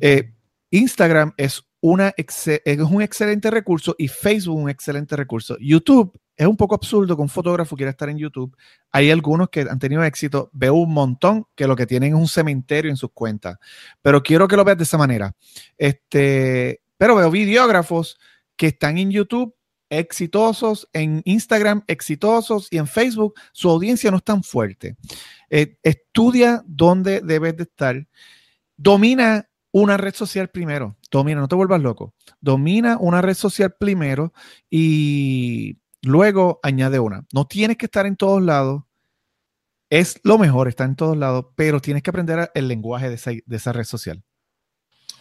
Eh, 0.00 0.32
Instagram 0.70 1.34
es, 1.36 1.62
una 1.80 2.14
es 2.16 2.48
un 2.78 3.02
excelente 3.02 3.50
recurso 3.50 3.94
y 3.98 4.08
Facebook 4.08 4.56
un 4.56 4.70
excelente 4.70 5.16
recurso. 5.16 5.56
YouTube 5.60 6.18
es 6.36 6.46
un 6.46 6.56
poco 6.56 6.74
absurdo 6.74 7.14
que 7.14 7.22
un 7.22 7.28
fotógrafo 7.28 7.76
quiera 7.76 7.90
estar 7.90 8.08
en 8.08 8.18
YouTube. 8.18 8.56
Hay 8.90 9.10
algunos 9.10 9.48
que 9.48 9.60
han 9.60 9.78
tenido 9.78 10.02
éxito. 10.02 10.50
Veo 10.52 10.74
un 10.74 10.92
montón 10.92 11.46
que 11.54 11.66
lo 11.66 11.76
que 11.76 11.86
tienen 11.86 12.14
es 12.14 12.18
un 12.18 12.28
cementerio 12.28 12.90
en 12.90 12.96
sus 12.96 13.10
cuentas. 13.12 13.58
Pero 14.02 14.22
quiero 14.22 14.48
que 14.48 14.56
lo 14.56 14.64
veas 14.64 14.78
de 14.78 14.84
esa 14.84 14.98
manera. 14.98 15.34
Este, 15.78 16.82
pero 16.96 17.16
veo 17.16 17.30
videógrafos 17.30 18.18
que 18.56 18.68
están 18.68 18.98
en 18.98 19.10
YouTube 19.10 19.54
exitosos, 19.90 20.88
en 20.92 21.22
Instagram 21.24 21.82
exitosos 21.86 22.68
y 22.70 22.78
en 22.78 22.86
Facebook 22.86 23.34
su 23.52 23.70
audiencia 23.70 24.10
no 24.10 24.18
es 24.18 24.24
tan 24.24 24.42
fuerte. 24.42 24.96
Eh, 25.50 25.78
estudia 25.82 26.62
dónde 26.66 27.20
debes 27.20 27.56
de 27.56 27.64
estar. 27.64 28.06
Domina 28.76 29.48
una 29.72 29.96
red 29.96 30.14
social 30.14 30.48
primero. 30.48 30.96
Domina, 31.10 31.40
no 31.40 31.48
te 31.48 31.54
vuelvas 31.54 31.82
loco. 31.82 32.14
Domina 32.40 32.96
una 32.98 33.22
red 33.22 33.34
social 33.34 33.74
primero 33.78 34.32
y 34.70 35.78
luego 36.02 36.60
añade 36.62 36.98
una. 36.98 37.26
No 37.32 37.46
tienes 37.46 37.76
que 37.76 37.86
estar 37.86 38.06
en 38.06 38.16
todos 38.16 38.42
lados. 38.42 38.82
Es 39.90 40.18
lo 40.24 40.38
mejor 40.38 40.68
estar 40.68 40.88
en 40.88 40.96
todos 40.96 41.16
lados, 41.16 41.46
pero 41.54 41.80
tienes 41.80 42.02
que 42.02 42.10
aprender 42.10 42.50
el 42.54 42.68
lenguaje 42.68 43.10
de 43.10 43.56
esa 43.56 43.72
red 43.72 43.84
social. 43.84 44.24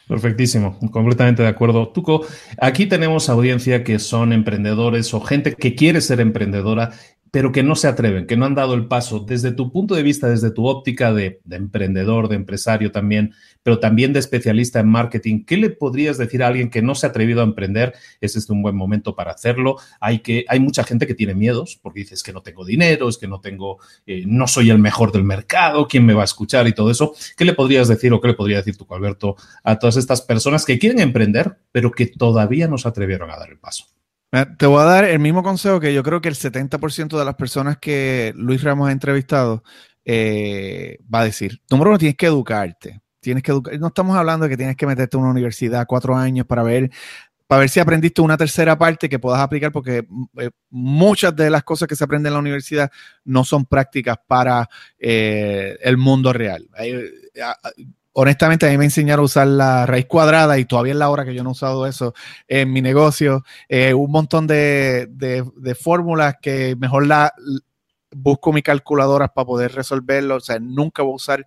Perfectísimo, 0.08 0.78
completamente 0.91 1.41
de 1.41 1.48
acuerdo. 1.48 1.88
Tuco, 1.89 2.26
aquí 2.62 2.86
tenemos 2.86 3.28
audiencia 3.28 3.84
que 3.84 3.98
son 3.98 4.34
emprendedores 4.34 5.12
o 5.15 5.22
gente 5.22 5.56
que 5.56 5.74
quiere 5.74 6.00
ser 6.00 6.20
emprendedora 6.20 6.91
pero 7.36 7.52
que 7.52 7.63
no 7.63 7.76
se 7.76 7.89
atreven, 7.89 8.28
que 8.28 8.38
no 8.38 8.45
han 8.45 8.56
dado 8.56 8.76
el 8.76 8.88
paso. 8.88 9.19
Desde 9.19 9.52
tu 9.52 9.69
punto 9.69 9.93
de 9.93 10.04
vista, 10.04 10.30
desde 10.30 10.52
tu 10.52 10.67
óptica 10.67 11.12
de, 11.12 11.41
emprendedor, 11.52 12.30
de 12.30 12.38
empresario 12.38 12.93
también, 12.93 13.34
pero 13.62 13.78
también 13.78 14.13
de 14.13 14.19
especialista 14.19 14.80
en 14.80 14.88
marketing, 14.88 15.43
¿qué 15.43 15.58
le 15.58 15.69
podrías 15.69 16.17
decir 16.17 16.41
a 16.41 16.48
alguien 16.48 16.69
que 16.69 16.82
no 16.82 16.95
se 16.95 17.06
ha 17.06 17.10
atrevido 17.10 17.41
a 17.41 17.43
emprender? 17.43 17.93
Es 18.21 18.38
este 18.38 18.54
un 18.54 18.62
buen 18.62 18.78
momento 18.78 19.17
para 19.17 19.34
hacerlo. 19.34 19.76
Hay, 20.00 20.19
que, 20.19 20.45
hay 20.48 20.62
mucha 20.62 20.86
gente 20.86 21.08
que 21.08 21.13
tiene 21.13 21.36
miedos 21.36 21.78
porque 21.84 22.00
dices 22.00 22.24
que 22.24 22.32
no 22.32 22.41
tengo 22.41 22.63
dinero, 22.63 23.10
es 23.10 23.17
que 23.17 23.28
no 23.28 23.41
tengo, 23.41 23.80
eh, 24.08 24.24
no 24.26 24.48
soy 24.48 24.69
el 24.69 24.80
mejor 24.80 25.12
del 25.12 25.26
mercado, 25.26 25.89
¿quién 25.89 26.06
me 26.06 26.13
va 26.13 26.21
a 26.21 26.24
escuchar 26.32 26.69
y 26.69 26.71
todo 26.71 26.89
eso? 26.89 27.15
¿Qué 27.36 27.43
le 27.43 27.52
podrías 27.52 27.89
decir 27.89 28.13
o 28.13 28.21
qué 28.21 28.30
le 28.30 28.36
podría 28.36 28.60
decir 28.60 28.78
tú, 28.78 28.88
Alberto, 28.91 29.36
a 29.62 29.78
todas 29.78 29.98
estas 29.98 30.21
personas 30.21 30.63
que 30.63 30.80
quieren 30.80 31.02
emprender, 31.02 31.58
pero 31.74 31.91
que 31.91 32.06
todavía 32.06 32.69
no 32.69 32.78
se 32.78 32.88
atrevieron 32.88 33.30
a 33.30 33.36
dar 33.36 33.50
el 33.50 33.58
paso? 33.58 33.88
Te 34.58 34.65
voy 34.65 34.82
a 34.82 34.86
dar 34.86 35.06
el 35.06 35.19
mismo 35.19 35.43
consejo 35.43 35.80
que 35.80 35.93
yo 35.93 36.04
creo 36.04 36.19
que 36.19 36.28
el 36.28 36.36
70% 36.36 37.17
de 37.17 37.26
las 37.26 37.36
personas 37.36 37.78
que 37.78 38.34
Luis 38.36 38.62
Ramos 38.63 38.89
ha 38.89 38.91
entrevistado 38.91 39.63
eh, 40.04 40.98
va 41.13 41.21
a 41.21 41.26
decir. 41.26 41.62
Número 41.69 41.91
uno, 41.91 41.98
tienes 41.98 42.17
que 42.17 42.26
educarte. 42.26 43.02
Tienes 43.21 43.43
que 43.43 43.52
educar. 43.52 43.80
No 43.80 43.88
estamos 43.88 44.17
hablando 44.17 44.43
de 44.43 44.50
que 44.50 44.58
tienes 44.58 44.76
que 44.76 44.86
meterte 44.86 45.15
en 45.15 45.24
una 45.24 45.32
universidad 45.32 45.86
cuatro 45.88 46.15
años 46.15 46.45
para 46.45 46.63
ver, 46.63 46.91
para 47.48 47.62
ver 47.62 47.69
si 47.69 47.80
aprendiste 47.80 48.21
una 48.21 48.36
tercera 48.36 48.78
parte 48.78 49.08
que 49.08 49.19
puedas 49.19 49.39
aplicar, 49.39 49.71
porque 49.71 50.06
eh, 50.38 50.50
muchas 50.69 51.36
de 51.36 51.50
las 51.50 51.63
cosas 51.63 51.88
que 51.88 51.95
se 51.95 52.04
aprenden 52.04 52.32
en 52.32 52.34
la 52.34 52.39
universidad 52.39 52.91
no 53.24 53.45
son 53.45 53.65
prácticas 53.65 54.17
para 54.28 54.67
eh, 55.00 55.78
el 55.82 55.98
mundo 55.98 56.34
real 56.34 56.67
honestamente 58.17 58.65
a 58.65 58.69
mí 58.69 58.78
me 58.78 58.86
enseñaron 58.86 59.23
a 59.23 59.25
usar 59.25 59.47
la 59.47 59.86
raíz 59.86 60.06
cuadrada 60.06 60.58
y 60.58 60.65
todavía 60.65 60.93
es 60.93 60.99
la 60.99 61.10
hora 61.10 61.25
que 61.25 61.36
yo 61.36 61.43
no 61.43 61.49
he 61.49 61.51
usado 61.51 61.86
eso 61.86 62.13
en 62.47 62.71
mi 62.71 62.82
negocio. 62.82 63.43
Eh, 63.67 63.93
un 63.93 64.10
montón 64.10 64.47
de, 64.47 65.45
fórmulas 65.80 66.36
que 66.41 66.75
mejor 66.78 67.06
la 67.08 67.34
busco 68.12 68.54
mi 68.54 68.62
calculadora 68.62 69.28
para 69.28 69.45
poder 69.45 69.73
resolverlo. 69.73 70.38
O 70.38 70.39
sea, 70.39 70.60
nunca 70.60 71.04
voy 71.04 71.12
a 71.12 71.15
usar 71.15 71.45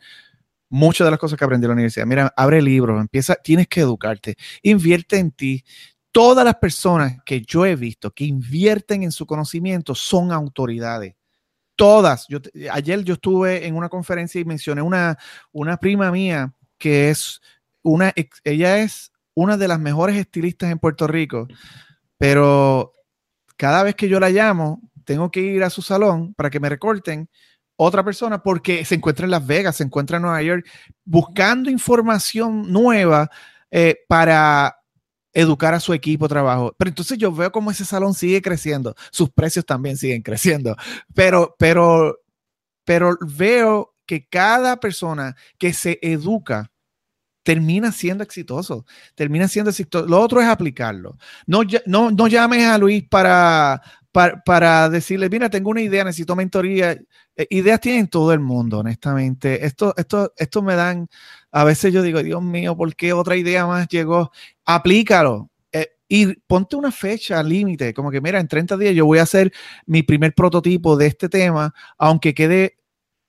muchas 0.68 1.06
de 1.06 1.10
las 1.10 1.18
cosas 1.18 1.38
que 1.38 1.44
aprendí 1.46 1.64
en 1.64 1.70
la 1.70 1.74
universidad. 1.74 2.06
Mira, 2.06 2.34
abre 2.36 2.60
libros, 2.60 3.00
empieza, 3.00 3.34
tienes 3.36 3.66
que 3.66 3.80
educarte, 3.80 4.36
invierte 4.62 5.18
en 5.18 5.30
ti. 5.30 5.64
Todas 6.12 6.44
las 6.44 6.56
personas 6.56 7.16
que 7.24 7.40
yo 7.40 7.64
he 7.64 7.76
visto 7.76 8.10
que 8.10 8.24
invierten 8.24 9.04
en 9.04 9.12
su 9.12 9.24
conocimiento 9.24 9.94
son 9.94 10.32
autoridades 10.32 11.14
todas. 11.78 12.26
Ayer 12.72 13.04
yo 13.04 13.14
estuve 13.14 13.64
en 13.64 13.76
una 13.76 13.88
conferencia 13.88 14.40
y 14.40 14.44
mencioné 14.44 14.82
una, 14.82 15.16
una 15.52 15.76
prima 15.76 16.10
mía 16.10 16.52
que 16.78 17.10
es 17.10 17.40
una, 17.82 18.12
ella 18.44 18.78
es 18.78 19.12
una 19.34 19.56
de 19.56 19.68
las 19.68 19.80
mejores 19.80 20.16
estilistas 20.16 20.70
en 20.70 20.78
Puerto 20.78 21.06
Rico, 21.06 21.46
pero 22.16 22.92
cada 23.56 23.82
vez 23.82 23.94
que 23.94 24.08
yo 24.08 24.20
la 24.20 24.30
llamo, 24.30 24.80
tengo 25.04 25.30
que 25.30 25.40
ir 25.40 25.62
a 25.64 25.70
su 25.70 25.82
salón 25.82 26.34
para 26.34 26.50
que 26.50 26.60
me 26.60 26.68
recorten 26.68 27.28
otra 27.76 28.04
persona 28.04 28.42
porque 28.42 28.84
se 28.84 28.96
encuentra 28.96 29.24
en 29.24 29.30
Las 29.30 29.46
Vegas, 29.46 29.76
se 29.76 29.84
encuentra 29.84 30.16
en 30.16 30.24
Nueva 30.24 30.42
York, 30.42 30.66
buscando 31.04 31.70
información 31.70 32.72
nueva 32.72 33.30
eh, 33.70 33.96
para 34.08 34.80
educar 35.32 35.74
a 35.74 35.80
su 35.80 35.92
equipo 35.92 36.26
de 36.26 36.30
trabajo. 36.30 36.74
Pero 36.76 36.88
entonces 36.88 37.16
yo 37.18 37.32
veo 37.32 37.52
cómo 37.52 37.70
ese 37.70 37.84
salón 37.84 38.14
sigue 38.14 38.42
creciendo, 38.42 38.94
sus 39.10 39.30
precios 39.30 39.64
también 39.64 39.96
siguen 39.96 40.22
creciendo, 40.22 40.76
pero, 41.14 41.54
pero, 41.58 42.18
pero 42.84 43.16
veo 43.20 43.94
que 44.08 44.26
cada 44.26 44.80
persona 44.80 45.36
que 45.58 45.74
se 45.74 45.98
educa 46.00 46.72
termina 47.44 47.92
siendo 47.92 48.24
exitoso, 48.24 48.84
termina 49.14 49.48
siendo 49.48 49.70
exitoso. 49.70 50.06
Lo 50.06 50.20
otro 50.20 50.40
es 50.40 50.48
aplicarlo. 50.48 51.18
No, 51.46 51.60
no, 51.86 52.10
no 52.10 52.26
llames 52.26 52.64
a 52.64 52.78
Luis 52.78 53.04
para, 53.08 53.80
para, 54.10 54.88
decirle, 54.88 55.28
mira, 55.28 55.50
tengo 55.50 55.70
una 55.70 55.82
idea, 55.82 56.04
necesito 56.04 56.34
mentoría. 56.34 56.92
Eh, 57.36 57.46
ideas 57.50 57.80
tienen 57.80 58.08
todo 58.08 58.32
el 58.32 58.40
mundo, 58.40 58.78
honestamente. 58.78 59.64
Esto, 59.64 59.94
esto, 59.96 60.32
esto 60.36 60.62
me 60.62 60.74
dan, 60.74 61.08
a 61.52 61.64
veces 61.64 61.92
yo 61.92 62.02
digo, 62.02 62.22
Dios 62.22 62.42
mío, 62.42 62.76
¿por 62.76 62.96
qué 62.96 63.12
otra 63.12 63.36
idea 63.36 63.66
más 63.66 63.88
llegó? 63.88 64.32
Aplícalo. 64.64 65.50
Eh, 65.70 65.88
y 66.08 66.34
ponte 66.46 66.76
una 66.76 66.90
fecha 66.90 67.42
límite, 67.42 67.92
como 67.92 68.10
que 68.10 68.22
mira, 68.22 68.40
en 68.40 68.48
30 68.48 68.78
días 68.78 68.94
yo 68.94 69.04
voy 69.04 69.18
a 69.18 69.24
hacer 69.24 69.52
mi 69.86 70.02
primer 70.02 70.34
prototipo 70.34 70.96
de 70.96 71.06
este 71.06 71.28
tema, 71.28 71.74
aunque 71.98 72.32
quede 72.34 72.77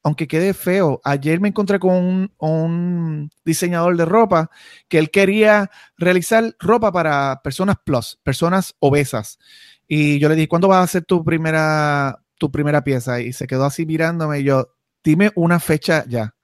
aunque 0.09 0.27
quede 0.27 0.55
feo, 0.55 1.01
ayer 1.03 1.39
me 1.39 1.49
encontré 1.49 1.77
con 1.77 2.33
un, 2.39 3.29
diseñador 3.45 3.95
de 3.95 4.05
ropa 4.05 4.49
que 4.87 4.97
él 4.97 5.11
quería 5.11 5.69
realizar 5.97 6.55
ropa 6.59 6.91
para 6.91 7.41
personas 7.43 7.75
plus, 7.85 8.19
personas 8.23 8.75
obesas. 8.79 9.37
Y 9.87 10.17
yo 10.17 10.27
le 10.27 10.33
dije, 10.33 10.47
¿cuándo 10.47 10.67
vas 10.67 10.79
a 10.79 10.83
hacer 10.83 11.05
tu 11.05 11.23
primera, 11.23 12.23
tu 12.39 12.49
primera 12.51 12.83
pieza? 12.83 13.21
Y 13.21 13.33
se 13.33 13.45
quedó 13.45 13.65
así 13.65 13.85
mirándome 13.85 14.39
y 14.39 14.45
yo, 14.45 14.73
dime 15.03 15.31
una 15.35 15.59
fecha 15.59 16.05
ya. 16.07 16.35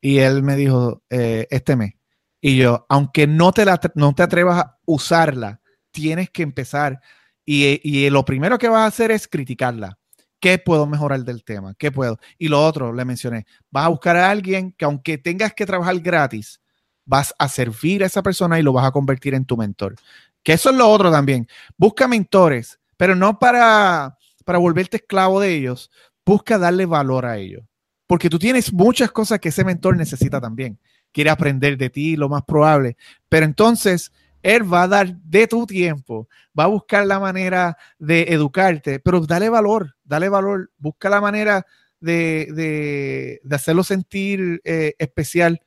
Y 0.00 0.18
él 0.18 0.42
me 0.42 0.56
dijo, 0.56 1.04
eh, 1.08 1.46
este 1.50 1.76
mes. 1.76 1.92
Y 2.40 2.56
yo, 2.56 2.84
aunque 2.88 3.28
no 3.28 3.52
te, 3.52 3.64
la, 3.64 3.80
no 3.94 4.12
te 4.12 4.24
atrevas 4.24 4.58
a 4.58 4.78
usarla, 4.86 5.60
tienes 5.92 6.30
que 6.30 6.42
empezar. 6.42 7.00
Y, 7.44 7.80
y 7.84 8.10
lo 8.10 8.24
primero 8.24 8.58
que 8.58 8.68
vas 8.68 8.80
a 8.80 8.86
hacer 8.86 9.12
es 9.12 9.28
criticarla 9.28 9.98
¿Qué 10.40 10.58
puedo 10.58 10.86
mejorar 10.86 11.24
del 11.24 11.42
tema? 11.42 11.74
¿Qué 11.74 11.90
puedo? 11.90 12.18
Y 12.38 12.48
lo 12.48 12.64
otro, 12.64 12.92
le 12.92 13.04
mencioné, 13.04 13.46
vas 13.70 13.86
a 13.86 13.88
buscar 13.88 14.16
a 14.16 14.30
alguien 14.30 14.72
que 14.72 14.84
aunque 14.84 15.18
tengas 15.18 15.52
que 15.52 15.66
trabajar 15.66 15.98
gratis, 15.98 16.60
vas 17.04 17.34
a 17.38 17.48
servir 17.48 18.02
a 18.02 18.06
esa 18.06 18.22
persona 18.22 18.58
y 18.58 18.62
lo 18.62 18.72
vas 18.72 18.86
a 18.86 18.92
convertir 18.92 19.34
en 19.34 19.44
tu 19.44 19.56
mentor. 19.56 19.96
Que 20.42 20.52
eso 20.52 20.70
es 20.70 20.76
lo 20.76 20.88
otro 20.88 21.10
también. 21.10 21.48
Busca 21.76 22.06
mentores, 22.06 22.78
pero 22.96 23.16
no 23.16 23.38
para, 23.38 24.16
para 24.44 24.58
volverte 24.58 24.98
esclavo 24.98 25.40
de 25.40 25.54
ellos. 25.54 25.90
Busca 26.24 26.58
darle 26.58 26.86
valor 26.86 27.26
a 27.26 27.38
ellos. 27.38 27.64
Porque 28.06 28.30
tú 28.30 28.38
tienes 28.38 28.72
muchas 28.72 29.10
cosas 29.10 29.40
que 29.40 29.48
ese 29.48 29.64
mentor 29.64 29.96
necesita 29.96 30.40
también. 30.40 30.78
Quiere 31.12 31.30
aprender 31.30 31.76
de 31.76 31.90
ti, 31.90 32.16
lo 32.16 32.28
más 32.28 32.42
probable. 32.44 32.96
Pero 33.28 33.44
entonces 33.44 34.12
él 34.42 34.72
va 34.72 34.84
a 34.84 34.88
dar 34.88 35.16
de 35.16 35.46
tu 35.46 35.66
tiempo, 35.66 36.28
va 36.58 36.64
a 36.64 36.68
buscar 36.68 37.06
la 37.06 37.20
manera 37.20 37.76
de 37.98 38.22
educarte, 38.28 39.00
pero 39.00 39.20
dale 39.20 39.48
valor, 39.48 39.96
dale 40.04 40.28
valor, 40.28 40.70
busca 40.78 41.08
la 41.08 41.20
manera 41.20 41.66
de, 42.00 43.40
hacerlo 43.50 43.84
sentir 43.84 44.60
eh, 44.64 44.94
especial. 44.98 45.60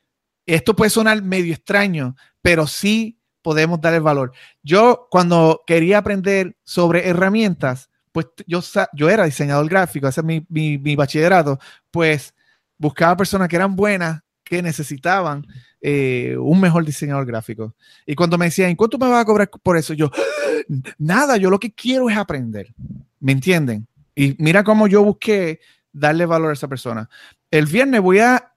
Esto 0.45 0.75
puede 0.75 0.89
sonar 0.89 1.21
medio 1.21 1.53
extraño, 1.53 2.15
pero 2.41 2.67
sí 2.67 3.19
podemos 3.41 3.81
darle 3.81 3.99
valor. 3.99 4.31
Yo 4.63 5.07
cuando 5.09 5.61
quería 5.65 5.99
aprender 5.99 6.55
sobre 6.63 7.07
herramientas, 7.07 7.89
pues 8.11 8.27
yo, 8.45 8.61
yo 8.93 9.09
era 9.09 9.25
diseñador 9.25 9.69
gráfico, 9.69 10.07
ese 10.07 10.21
es 10.21 10.25
mi, 10.25 10.45
mi 10.49 10.95
bachillerato, 10.95 11.59
pues 11.91 12.33
buscaba 12.77 13.15
personas 13.15 13.47
que 13.47 13.55
eran 13.55 13.75
buenas, 13.75 14.21
que 14.43 14.61
necesitaban 14.61 15.45
eh, 15.81 16.35
un 16.37 16.61
mejor 16.61 16.85
diseñador 16.85 17.25
gráfico. 17.25 17.73
Y 18.05 18.13
cuando 18.13 18.37
me 18.37 18.45
decían, 18.45 18.75
¿cuánto 18.75 18.99
me 18.99 19.07
vas 19.07 19.23
a 19.23 19.25
cobrar 19.25 19.49
por 19.49 19.77
eso? 19.77 19.93
Yo, 19.93 20.11
nada, 20.99 21.37
yo 21.37 21.49
lo 21.49 21.59
que 21.59 21.73
quiero 21.73 22.09
es 22.09 22.17
aprender. 22.17 22.73
¿Me 23.19 23.31
entienden? 23.31 23.87
Y 24.15 24.35
mira 24.37 24.63
cómo 24.63 24.87
yo 24.87 25.03
busqué 25.03 25.59
darle 25.91 26.25
valor 26.25 26.51
a 26.51 26.53
esa 26.53 26.67
persona. 26.67 27.09
El 27.49 27.65
viernes 27.65 28.01
voy 28.01 28.19
a, 28.19 28.47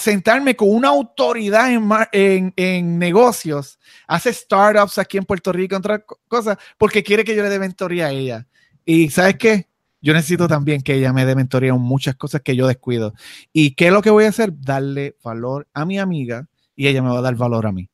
sentarme 0.00 0.56
con 0.56 0.70
una 0.70 0.88
autoridad 0.88 1.72
en, 1.72 2.52
en, 2.56 2.98
negocios, 2.98 3.78
hace 4.08 4.32
startups 4.32 4.98
aquí 4.98 5.18
en 5.18 5.24
Puerto 5.24 5.52
Rico, 5.52 5.76
otra 5.76 6.04
cosa, 6.26 6.58
porque 6.76 7.04
quiere 7.04 7.22
que 7.22 7.36
yo 7.36 7.44
le 7.44 7.48
dé 7.48 7.60
mentoría 7.60 8.06
a 8.06 8.10
ella. 8.10 8.46
Y 8.84 9.10
¿sabes 9.10 9.36
qué? 9.36 9.68
Yo 10.00 10.12
necesito 10.14 10.48
también 10.48 10.82
que 10.82 10.94
ella 10.94 11.12
me 11.12 11.24
dé 11.24 11.36
mentoría 11.36 11.70
en 11.70 11.80
muchas 11.80 12.16
cosas 12.16 12.40
que 12.40 12.56
yo 12.56 12.66
descuido. 12.66 13.14
¿Y 13.52 13.76
qué 13.76 13.86
es 13.86 13.92
lo 13.92 14.02
que 14.02 14.10
voy 14.10 14.24
a 14.24 14.30
hacer? 14.30 14.52
Darle 14.60 15.16
valor 15.22 15.68
a 15.72 15.84
mi 15.84 15.98
amiga 15.98 16.48
y 16.78 16.86
ella 16.86 17.02
me 17.02 17.10
va 17.10 17.18
a 17.18 17.22
dar 17.22 17.34
valor 17.34 17.66
a 17.66 17.72
mí. 17.72 17.90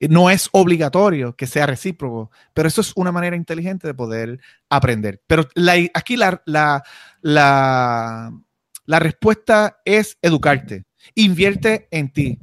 No 0.00 0.30
es 0.30 0.48
obligatorio 0.52 1.36
que 1.36 1.46
sea 1.46 1.66
recíproco, 1.66 2.30
pero 2.54 2.66
eso 2.66 2.80
es 2.80 2.92
una 2.96 3.12
manera 3.12 3.36
inteligente 3.36 3.86
de 3.86 3.92
poder 3.92 4.40
aprender. 4.70 5.20
Pero 5.26 5.46
aquí 5.92 6.16
la, 6.16 6.40
la, 6.46 6.82
la, 7.20 8.98
respuesta 8.98 9.80
es 9.84 10.16
educarte. 10.22 10.86
Invierte 11.16 11.86
en 11.90 12.10
ti. 12.10 12.38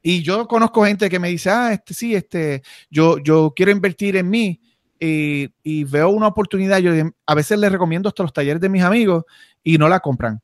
Y 0.00 0.22
yo 0.22 0.48
conozco 0.48 0.86
gente 0.86 1.10
que 1.10 1.18
me 1.18 1.28
dice, 1.28 1.50
ah, 1.50 1.72
este 1.74 1.92
sí, 1.92 2.14
este, 2.14 2.62
yo, 2.88 3.18
yo 3.18 3.52
quiero 3.54 3.72
invertir 3.72 4.16
en 4.16 4.30
mí 4.30 4.58
y, 4.98 5.84
veo 5.84 6.08
una 6.08 6.28
oportunidad. 6.28 6.78
Yo 6.78 6.92
a 7.26 7.34
veces 7.34 7.58
les 7.58 7.70
recomiendo 7.70 8.08
hasta 8.08 8.22
los 8.22 8.32
talleres 8.32 8.62
de 8.62 8.70
mis 8.70 8.82
amigos 8.82 9.24
y 9.62 9.76
no 9.76 9.86
la 9.86 10.00
compran. 10.00 10.40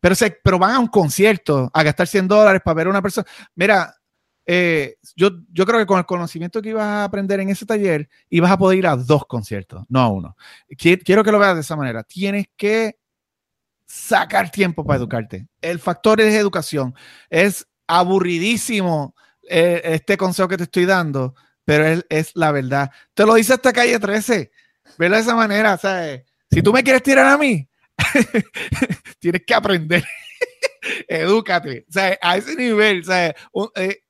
Pero, 0.00 0.16
se, 0.16 0.36
pero 0.42 0.58
van 0.58 0.74
a 0.74 0.80
un 0.80 0.88
concierto 0.88 1.70
a 1.72 1.82
gastar 1.84 2.08
100 2.08 2.26
dólares 2.26 2.62
para 2.64 2.74
ver 2.74 2.86
a 2.88 2.90
una 2.90 3.02
persona. 3.02 3.26
Mira, 3.54 3.96
eh, 4.46 4.96
yo, 5.16 5.30
yo 5.50 5.66
creo 5.66 5.80
que 5.80 5.86
con 5.86 5.98
el 5.98 6.06
conocimiento 6.06 6.62
que 6.62 6.68
ibas 6.68 6.84
a 6.84 7.04
aprender 7.04 7.40
en 7.40 7.50
ese 7.50 7.66
taller, 7.66 8.08
ibas 8.30 8.52
a 8.52 8.58
poder 8.58 8.78
ir 8.78 8.86
a 8.86 8.96
dos 8.96 9.26
conciertos, 9.26 9.84
no 9.88 10.00
a 10.00 10.08
uno. 10.08 10.36
Quiero 10.78 11.24
que 11.24 11.32
lo 11.32 11.38
veas 11.40 11.56
de 11.56 11.62
esa 11.62 11.74
manera. 11.74 12.04
Tienes 12.04 12.46
que 12.56 12.96
sacar 13.86 14.50
tiempo 14.50 14.84
para 14.84 14.98
educarte. 14.98 15.48
El 15.60 15.80
factor 15.80 16.20
es 16.20 16.34
educación. 16.34 16.94
Es 17.28 17.66
aburridísimo 17.88 19.16
eh, 19.48 19.80
este 19.84 20.16
consejo 20.16 20.48
que 20.48 20.56
te 20.56 20.64
estoy 20.64 20.86
dando, 20.86 21.34
pero 21.64 22.02
es, 22.08 22.30
la 22.34 22.52
verdad. 22.52 22.90
Te 23.14 23.26
lo 23.26 23.34
dice 23.34 23.54
esta 23.54 23.72
calle 23.72 23.98
13. 23.98 24.50
Velo 24.96 25.16
de 25.16 25.22
esa 25.22 25.34
manera. 25.34 25.76
¿sabes? 25.76 26.22
Si 26.50 26.62
tú 26.62 26.72
me 26.72 26.84
quieres 26.84 27.02
tirar 27.02 27.26
a 27.26 27.36
mí, 27.36 27.68
tienes 29.18 29.42
que 29.44 29.54
aprender. 29.54 30.04
Edúcate. 31.08 31.84
O 31.88 32.00
a 32.22 32.36
ese 32.36 32.54
nivel. 32.54 33.04
¿sabes? 33.04 33.34
Eh, 33.74 34.02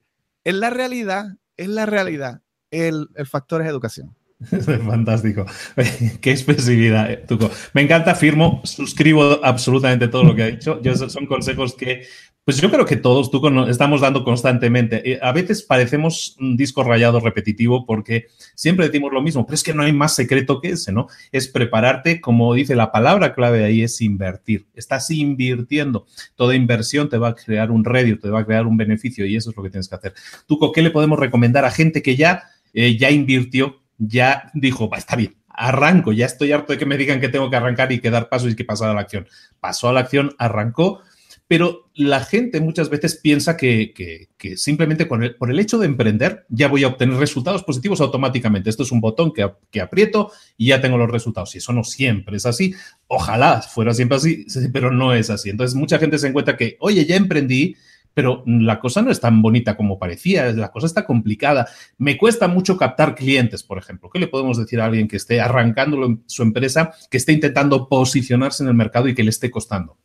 es 0.47 0.55
la 0.55 0.71
realidad, 0.71 1.27
es 1.57 1.67
la 1.67 1.87
realidad. 1.87 2.41
El, 2.71 3.09
factor 3.29 3.63
es 3.63 3.69
educación. 3.69 4.15
Fantástico. 4.87 5.45
Qué 6.21 6.31
expresividad, 6.31 7.11
eh, 7.11 7.25
Tuco. 7.27 7.51
Me 7.73 7.83
encanta, 7.83 8.15
firmo, 8.15 8.61
suscribo 8.63 9.45
absolutamente 9.45 10.07
todo 10.07 10.23
lo 10.23 10.37
que 10.37 10.43
ha 10.45 10.47
dicho. 10.47 10.81
son 11.09 11.27
consejos 11.27 11.75
que, 11.75 12.07
pues 12.47 12.59
yo 12.59 12.71
creo 12.71 12.87
que 12.87 12.95
todos, 12.95 13.29
estamos 13.69 14.03
dando 14.03 14.23
constantemente. 14.23 15.15
Eh, 15.15 15.19
a 15.21 15.33
veces 15.33 15.65
parecemos 15.65 16.37
un 16.39 16.57
disco 16.57 16.85
rayado 16.85 17.19
repetitivo 17.19 17.85
porque 17.85 18.29
siempre 18.55 18.87
decimos 18.87 19.13
lo 19.13 19.21
mismo, 19.21 19.45
pero 19.45 19.57
es 19.57 19.65
que 19.65 19.75
no 19.75 19.83
hay 19.83 19.93
más 19.93 20.15
secreto 20.15 20.61
que 20.61 20.69
ese, 20.69 20.93
¿no? 20.93 21.09
Es 21.33 21.49
prepararte, 21.49 22.21
como 22.21 22.55
dice 22.55 22.77
la 22.77 22.93
palabra 22.93 23.35
clave 23.35 23.65
ahí, 23.65 23.83
es 23.83 24.01
invertir. 24.01 24.69
Estás 24.77 25.11
invirtiendo. 25.11 26.07
Toda 26.37 26.55
inversión 26.55 27.09
te 27.09 27.19
va 27.19 27.31
a 27.31 27.35
crear 27.35 27.73
un 27.73 27.85
rédito, 27.85 28.21
te 28.21 28.31
va 28.31 28.43
a 28.43 28.47
crear 28.47 28.69
un 28.69 28.77
beneficio 28.77 29.27
y 29.27 29.35
eso 29.35 29.51
es 29.51 29.57
lo 29.57 29.65
que 29.65 29.71
tienes 29.71 29.89
que 29.89 29.97
hacer. 29.97 30.15
Tuco, 30.47 30.71
¿qué 30.71 30.83
le 30.83 30.93
podemos 30.93 31.19
recomendar 31.19 31.65
a 31.65 31.73
gente 31.73 32.01
que 32.01 32.15
ya, 32.15 32.45
eh, 32.73 32.97
ya 32.97 33.11
invirtió, 33.11 33.83
ya 33.99 34.53
dijo, 34.55 34.89
va, 34.89 34.99
está 34.99 35.17
bien, 35.17 35.35
arranco, 35.49 36.13
ya 36.13 36.27
estoy 36.27 36.53
harto 36.53 36.73
de 36.73 36.79
que 36.79 36.87
me 36.87 36.97
digan 36.97 37.21
que 37.21 37.29
tengo 37.29 37.51
que 37.51 37.57
arrancar 37.57 37.91
y 37.91 37.99
que 37.99 38.11
dar 38.11 38.29
pasos 38.29 38.53
y 38.53 38.55
que 38.55 38.65
pasar 38.65 38.91
a 38.91 38.95
la 38.95 39.01
acción. 39.01 39.27
Pasó 39.59 39.89
a 39.89 39.93
la 39.93 39.99
acción, 39.99 40.37
arrancó 40.39 41.03
pero 41.49 41.91
la 41.95 42.21
gente 42.21 42.61
muchas 42.61 42.91
veces 42.91 43.17
piensa 43.17 43.57
que, 43.57 44.29
simplemente 44.57 45.07
por 45.07 45.51
el 45.51 45.61
hecho 45.61 45.79
de 45.79 45.87
emprender 45.87 46.45
ya 46.49 46.69
voy 46.69 46.85
a 46.85 46.89
obtener 46.89 47.17
resultados 47.17 47.63
positivos 47.63 48.01
automáticamente. 48.01 48.69
Esto 48.69 48.83
es 48.83 48.93
un 48.93 49.01
botón 49.01 49.33
que, 49.33 49.49
que 49.71 49.81
aprieto 49.81 50.33
y 50.57 50.69
ya 50.69 50.81
tengo 50.81 50.99
los 50.99 51.11
resultados. 51.11 51.55
Y 51.55 51.59
eso 51.59 51.73
no 51.73 51.85
siempre 51.85 52.37
es 52.37 52.47
así. 52.47 52.75
Ojalá 53.07 53.63
fuera 53.63 53.95
siempre 53.95 54.17
así, 54.17 54.47
pero 54.73 54.91
no 54.91 55.15
es 55.15 55.31
así. 55.31 55.51
Entonces 55.51 55.77
mucha 55.77 55.99
gente 55.99 56.19
se 56.19 56.27
encuentra 56.27 56.57
que, 56.57 56.77
oye, 56.81 57.07
ya 57.07 57.15
emprendí, 57.15 57.77
pero 58.13 58.43
la 58.47 58.81
cosa 58.81 59.03
no 59.03 59.11
es 59.11 59.21
tan 59.21 59.41
bonita 59.41 59.77
como 59.77 59.99
parecía, 59.99 60.51
la 60.53 60.73
cosa 60.73 60.87
está 60.87 61.05
complicada. 61.05 61.69
Me 61.99 62.17
cuesta 62.17 62.49
mucho 62.49 62.77
captar 62.77 63.15
clientes, 63.15 63.63
por 63.63 63.79
ejemplo. 63.79 64.11
¿Qué 64.11 64.19
le 64.19 64.27
podemos 64.27 64.59
decir 64.59 64.81
a 64.81 64.87
alguien 64.87 65.07
que 65.07 65.17
esté 65.17 65.41
arrancando 65.41 66.23
su 66.27 66.43
empresa, 66.43 66.93
que 67.11 67.19
esté 67.19 67.33
intentando 67.33 67.89
posicionarse 67.89 68.65
en 68.65 68.71
el 68.71 68.75
mercado 68.75 69.07
y 69.07 69.15
que 69.15 69.23
le 69.23 69.31
esté 69.31 69.51
costando? 69.51 69.99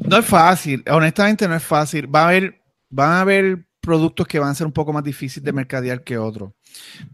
No 0.00 0.18
es 0.18 0.26
fácil, 0.26 0.82
honestamente 0.90 1.46
no 1.48 1.54
es 1.54 1.62
fácil. 1.62 2.12
Va 2.14 2.22
a 2.22 2.28
haber, 2.28 2.62
van 2.88 3.10
a 3.10 3.20
haber 3.20 3.66
productos 3.82 4.28
que 4.28 4.38
van 4.38 4.50
a 4.50 4.54
ser 4.54 4.66
un 4.66 4.72
poco 4.72 4.92
más 4.92 5.02
difíciles 5.02 5.44
de 5.44 5.52
mercadear 5.52 6.04
que 6.04 6.16
otros. 6.16 6.52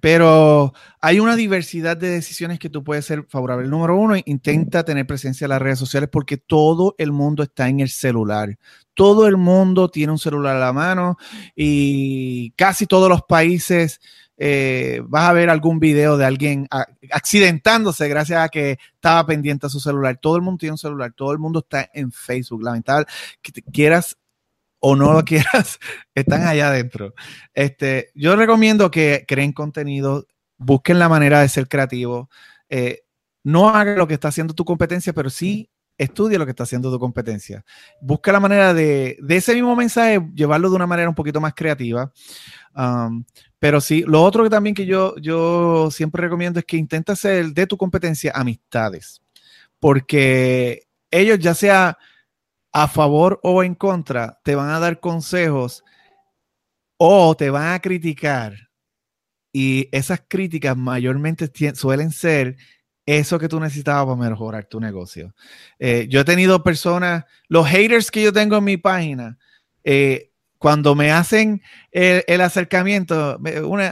Pero 0.01 0.74
hay 1.01 1.18
una 1.18 1.35
diversidad 1.35 1.97
de 1.97 2.11
decisiones 2.11 2.59
que 2.59 2.68
tú 2.68 2.85
puedes 2.85 3.07
ser 3.07 3.24
favorable. 3.29 3.66
Número 3.66 3.97
uno, 3.97 4.14
intenta 4.26 4.85
tener 4.85 5.07
presencia 5.07 5.47
en 5.47 5.51
las 5.51 5.62
redes 5.62 5.79
sociales 5.79 6.11
porque 6.12 6.37
todo 6.37 6.95
el 6.99 7.11
mundo 7.11 7.43
está 7.43 7.68
en 7.68 7.81
el 7.81 7.89
celular. 7.89 8.59
Todo 8.93 9.26
el 9.26 9.39
mundo 9.39 9.89
tiene 9.89 10.12
un 10.12 10.18
celular 10.18 10.57
a 10.57 10.61
la 10.61 10.72
mano 10.72 11.16
y 11.57 12.51
casi 12.51 12.87
todos 12.87 13.09
los 13.09 13.22
países 13.22 14.01
eh, 14.41 15.03
vas 15.05 15.28
a 15.28 15.32
ver 15.32 15.51
algún 15.51 15.80
video 15.80 16.16
de 16.16 16.24
alguien 16.24 16.68
accidentándose 17.11 18.09
gracias 18.09 18.41
a 18.41 18.49
que 18.49 18.78
estaba 18.95 19.26
pendiente 19.26 19.66
a 19.66 19.70
su 19.70 19.80
celular. 19.80 20.16
Todo 20.20 20.36
el 20.36 20.43
mundo 20.43 20.59
tiene 20.59 20.72
un 20.72 20.78
celular, 20.78 21.12
todo 21.12 21.32
el 21.32 21.39
mundo 21.39 21.59
está 21.59 21.91
en 21.93 22.12
Facebook. 22.12 22.62
Lamentable 22.62 23.07
que 23.43 23.53
quieras 23.62 24.16
o 24.80 24.95
no 24.95 25.12
lo 25.12 25.24
quieras, 25.24 25.80
están 26.14 26.47
allá 26.47 26.68
adentro. 26.68 27.14
Este, 27.53 28.12
yo 28.14 28.36
recomiendo 28.36 28.91
que 28.93 29.24
creen 29.26 29.53
contenido, 29.53 30.26
busquen 30.57 31.01
la 31.01 31.09
manera 31.09 31.41
de 31.41 31.49
ser 31.49 31.68
creativos. 31.68 32.28
Eh, 32.68 33.03
no 33.43 33.70
haga 33.70 33.97
lo 33.97 34.07
que 34.07 34.14
está 34.14 34.28
haciendo 34.28 34.55
tu 34.55 34.64
competencia, 34.64 35.12
pero 35.12 35.30
sí 35.30 35.68
estudie 35.97 36.39
lo 36.39 36.45
que 36.45 36.51
está 36.51 36.62
haciendo 36.62 36.93
tu 36.93 36.99
competencia. 37.01 37.64
Busca 38.01 38.30
la 38.30 38.39
manera 38.39 38.72
de, 38.72 39.18
de 39.20 39.36
ese 39.36 39.55
mismo 39.55 39.74
mensaje, 39.74 40.20
llevarlo 40.34 40.70
de 40.70 40.76
una 40.76 40.86
manera 40.86 41.09
un 41.09 41.14
poquito 41.14 41.41
más 41.41 41.55
creativa. 41.55 42.12
Um, 42.75 43.25
pero 43.59 43.81
sí, 43.81 44.05
lo 44.07 44.23
otro 44.23 44.45
que 44.45 44.51
también 44.51 44.75
que 44.75 44.87
yo, 44.87 45.16
yo 45.16 45.91
siempre 45.91 46.23
recomiendo 46.23 46.61
es 46.61 46.64
que 46.64 46.77
intenta 46.77 47.14
hacer 47.14 47.47
de 47.47 47.66
tu 47.66 47.77
competencia 47.77 48.33
amistades, 48.35 49.21
porque 49.81 50.89
ellos 51.11 51.39
ya 51.39 51.55
sea 51.55 51.99
a 52.73 52.89
favor 52.89 53.41
o 53.43 53.62
en 53.62 53.75
contra, 53.75 54.39
te 54.45 54.55
van 54.55 54.71
a 54.71 54.79
dar 54.79 55.01
consejos 55.01 55.83
o 56.97 57.35
te 57.37 57.51
van 57.51 57.73
a 57.73 57.81
criticar. 57.81 58.55
Y 59.53 59.89
esas 59.93 60.23
críticas 60.29 60.77
mayormente 60.77 61.51
suelen 61.75 62.12
ser 62.12 62.57
eso 63.07 63.39
que 63.39 63.49
tú 63.49 63.59
necesitabas 63.59 64.05
para 64.05 64.31
mejorar 64.31 64.66
tu 64.66 64.79
negocio. 64.79 65.35
Eh, 65.79 66.07
yo 66.11 66.21
he 66.21 66.25
tenido 66.25 66.62
personas, 66.62 67.25
los 67.49 67.66
haters 67.66 68.11
que 68.11 68.23
yo 68.23 68.33
tengo 68.33 68.59
en 68.59 68.64
mi 68.64 68.77
página, 68.77 69.39
eh, 69.83 70.31
cuando 70.59 70.97
me 70.97 71.13
hacen 71.13 71.63
el, 71.93 72.41
acercamiento, 72.41 73.39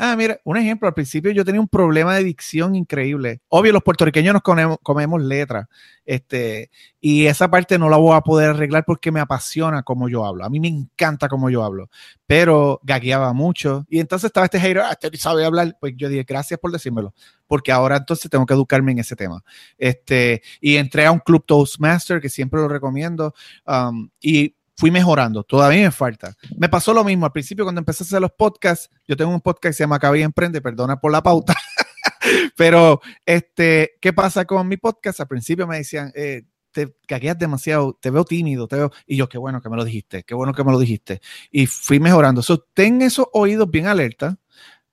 ah, 0.01 0.15
mira, 0.17 0.41
un 0.45 0.57
ejemplo, 0.57 0.89
al 0.89 0.95
principio 0.95 1.31
yo 1.31 1.45
tenía 1.45 1.61
un 1.61 1.69
problema 1.69 2.17
de 2.17 2.25
dicción 2.25 2.75
increíble. 2.75 3.41
Obvio, 3.49 3.73
los 3.73 3.85
puertorriqueños 3.85 4.35
nos 4.35 4.43
comemos, 4.83 5.23
letras, 5.23 5.69
este, 6.05 6.71
y 7.01 7.27
esa 7.27 7.49
parte 7.49 7.79
no 7.79 7.89
la 7.89 7.97
voy 7.97 8.17
a 8.17 8.21
poder 8.21 8.51
arreglar 8.51 8.85
porque 8.85 9.13
me 9.13 9.21
apasiona 9.21 9.85
cómo 9.85 10.09
yo 10.09 10.25
hablo. 10.25 10.45
A 10.45 10.49
mí 10.49 10.59
me 10.59 10.69
encanta 10.69 11.29
cómo 11.29 11.51
yo 11.51 11.63
hablo, 11.63 11.89
pero 12.27 12.81
gagueaba 12.83 13.33
mucho. 13.33 13.87
Y 13.89 14.01
entonces 14.01 14.27
estaba 14.27 14.47
este 14.47 14.59
hater, 14.59 14.81
ah, 14.81 14.99
este 15.01 15.17
sabe 15.19 15.45
hablar. 15.45 15.77
Pues 15.81 15.95
yo 15.97 16.09
dije, 16.09 16.25
gracias 16.25 16.59
por 16.59 16.73
decírmelo, 16.73 17.15
porque 17.47 17.71
ahora 17.71 17.97
entonces 17.97 18.29
tengo 18.29 18.45
que 18.45 18.55
educarme 18.55 18.91
en 18.91 18.99
ese 18.99 19.15
tema. 19.15 19.45
Este, 19.79 20.43
y 20.61 20.77
entré 20.77 21.07
a 21.07 21.13
un 21.13 21.21
club 21.21 21.45
Toastmaster, 21.47 22.21
que 22.21 22.29
siempre 22.29 22.61
lo 22.61 22.69
recomiendo, 22.69 23.35
um, 23.67 24.11
y 24.21 24.57
fui 24.77 24.91
mejorando. 24.91 25.43
Todavía 25.43 25.85
me 25.85 25.91
falta. 25.91 26.35
Me 26.57 26.69
pasó 26.69 26.93
lo 26.93 27.03
mismo 27.03 27.27
al 27.27 27.33
principio 27.33 27.65
cuando 27.65 27.81
empecé 27.81 28.05
a 28.05 28.07
hacer 28.07 28.21
los 28.21 28.33
podcasts. 28.33 28.91
Yo 29.07 29.17
tengo 29.17 29.33
un 29.33 29.41
podcast 29.41 29.73
que 29.73 29.77
se 29.77 29.85
llama 29.85 29.99
Cabía 29.99 30.25
Emprende, 30.25 30.61
perdona 30.61 31.01
por 31.01 31.11
la 31.11 31.23
pauta. 31.23 31.55
Pero, 32.57 33.01
este, 33.25 33.93
¿qué 34.01 34.13
pasa 34.13 34.45
con 34.45 34.69
mi 34.69 34.77
podcast? 34.77 35.21
Al 35.21 35.29
principio 35.29 35.67
me 35.67 35.79
decían, 35.79 36.13
eh, 36.15 36.43
te 36.73 36.95
cagueas 37.07 37.39
demasiado, 37.39 37.99
te 38.01 38.11
veo 38.11 38.25
tímido, 38.25 38.69
te 38.69 38.77
veo. 38.77 38.93
Y 39.07 39.17
yo, 39.17 39.29
qué 39.29 39.39
bueno 39.39 39.63
que 39.63 39.71
me 39.71 39.77
lo 39.77 39.85
dijiste, 39.85 40.25
qué 40.25 40.35
bueno 40.35 40.53
que 40.53 40.65
me 40.65 40.73
lo 40.73 40.79
dijiste. 40.79 41.21
Y 41.51 41.67
fui 41.67 41.99
mejorando. 42.01 42.43
So, 42.43 42.59
ten 42.59 43.01
esos 43.03 43.27
oídos 43.33 43.71
bien 43.71 43.87
alerta. 43.87 44.39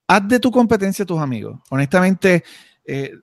Haz 0.07 0.27
de 0.27 0.39
tu 0.39 0.51
competencia 0.51 1.05
tus 1.05 1.19
amigos. 1.19 1.59
Honestamente, 1.69 2.43
eh, 2.85 3.13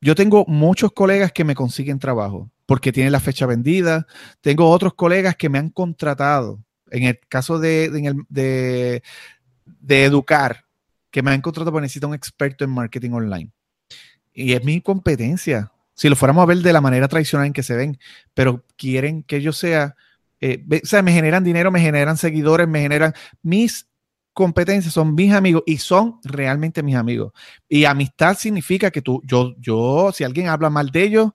yo 0.00 0.14
tengo 0.14 0.44
muchos 0.46 0.92
colegas 0.92 1.32
que 1.32 1.44
me 1.44 1.54
consiguen 1.54 1.98
trabajo 1.98 2.50
porque 2.70 2.92
tiene 2.92 3.10
la 3.10 3.18
fecha 3.18 3.46
vendida. 3.46 4.06
Tengo 4.40 4.70
otros 4.70 4.94
colegas 4.94 5.34
que 5.34 5.48
me 5.48 5.58
han 5.58 5.70
contratado. 5.70 6.62
En 6.92 7.02
el 7.02 7.18
caso 7.28 7.58
de, 7.58 9.02
educar, 9.88 10.66
que 11.10 11.20
me 11.20 11.32
han 11.32 11.40
contratado 11.40 11.72
porque 11.72 11.82
necesito 11.82 12.06
un 12.06 12.14
experto 12.14 12.62
en 12.62 12.70
marketing 12.70 13.10
online. 13.10 13.50
Y 14.32 14.52
es 14.52 14.62
mi 14.62 14.80
competencia. 14.80 15.72
Si 15.94 16.08
lo 16.08 16.14
fuéramos 16.14 16.44
a 16.44 16.46
ver 16.46 16.58
de 16.58 16.72
la 16.72 16.80
manera 16.80 17.08
tradicional 17.08 17.48
en 17.48 17.52
que 17.52 17.64
se 17.64 17.74
ven, 17.74 17.98
pero 18.34 18.64
quieren 18.76 19.24
que 19.24 19.42
yo 19.42 19.52
sea, 19.52 19.96
eh, 20.40 20.64
o 20.70 20.86
sea, 20.86 21.02
me 21.02 21.10
generan 21.10 21.42
dinero, 21.42 21.72
me 21.72 21.80
generan 21.80 22.18
seguidores, 22.18 22.68
me 22.68 22.82
generan 22.82 23.14
mis 23.42 23.88
competencias, 24.32 24.94
son 24.94 25.16
mis 25.16 25.32
amigos 25.32 25.64
y 25.66 25.78
son 25.78 26.20
realmente 26.22 26.84
mis 26.84 26.94
amigos. 26.94 27.32
Y 27.68 27.84
amistad 27.84 28.38
significa 28.38 28.92
que 28.92 29.02
tú, 29.02 29.20
yo, 29.24 29.56
yo, 29.58 30.12
si 30.14 30.22
alguien 30.22 30.46
habla 30.46 30.70
mal 30.70 30.90
de 30.90 31.02
ellos, 31.02 31.30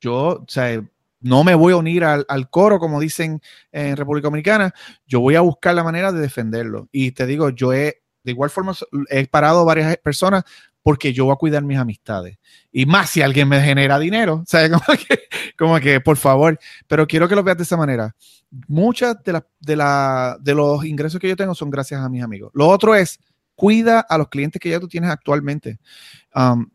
yo, 0.00 0.14
o 0.14 0.44
sea, 0.48 0.82
no 1.20 1.44
me 1.44 1.54
voy 1.54 1.72
a 1.72 1.76
unir 1.76 2.04
al, 2.04 2.50
coro, 2.50 2.78
como 2.78 2.98
dicen 2.98 3.40
en 3.72 3.96
República 3.96 4.26
Dominicana, 4.26 4.74
yo 5.06 5.20
voy 5.20 5.34
a 5.34 5.42
buscar 5.42 5.74
la 5.74 5.84
manera 5.84 6.12
de 6.12 6.20
defenderlo. 6.20 6.88
Y 6.92 7.12
te 7.12 7.26
digo, 7.26 7.50
yo 7.50 7.72
he, 7.72 8.02
de 8.24 8.32
igual 8.32 8.50
forma, 8.50 8.74
he 9.08 9.26
parado 9.26 9.64
varias 9.64 9.96
personas 9.98 10.44
porque 10.82 11.12
yo 11.12 11.26
voy 11.26 11.34
a 11.34 11.36
cuidar 11.36 11.62
mis 11.62 11.78
amistades. 11.78 12.38
Y 12.72 12.86
más 12.86 13.10
si 13.10 13.20
alguien 13.20 13.48
me 13.48 13.60
genera 13.60 13.98
dinero, 13.98 14.44
sea, 14.46 14.68
como 14.70 14.84
que, 14.96 15.20
como 15.58 15.80
que 15.80 16.00
por 16.00 16.16
favor, 16.16 16.58
pero 16.86 17.06
quiero 17.06 17.28
que 17.28 17.36
lo 17.36 17.42
veas 17.42 17.58
de 17.58 17.64
esa 17.64 17.76
manera. 17.76 18.14
Muchas 18.66 19.22
de, 19.22 19.42
de, 19.60 19.76
la, 19.76 20.38
de 20.40 20.54
los 20.54 20.84
ingresos 20.84 21.20
que 21.20 21.28
yo 21.28 21.36
tengo 21.36 21.54
son 21.54 21.70
gracias 21.70 22.00
a 22.00 22.08
mis 22.08 22.22
amigos. 22.22 22.50
Lo 22.54 22.66
otro 22.66 22.94
es, 22.94 23.18
cuida 23.54 24.00
a 24.00 24.16
los 24.16 24.28
clientes 24.28 24.58
que 24.58 24.70
ya 24.70 24.80
tú 24.80 24.88
tienes 24.88 25.10
actualmente. 25.10 25.78
Um, 26.34 26.70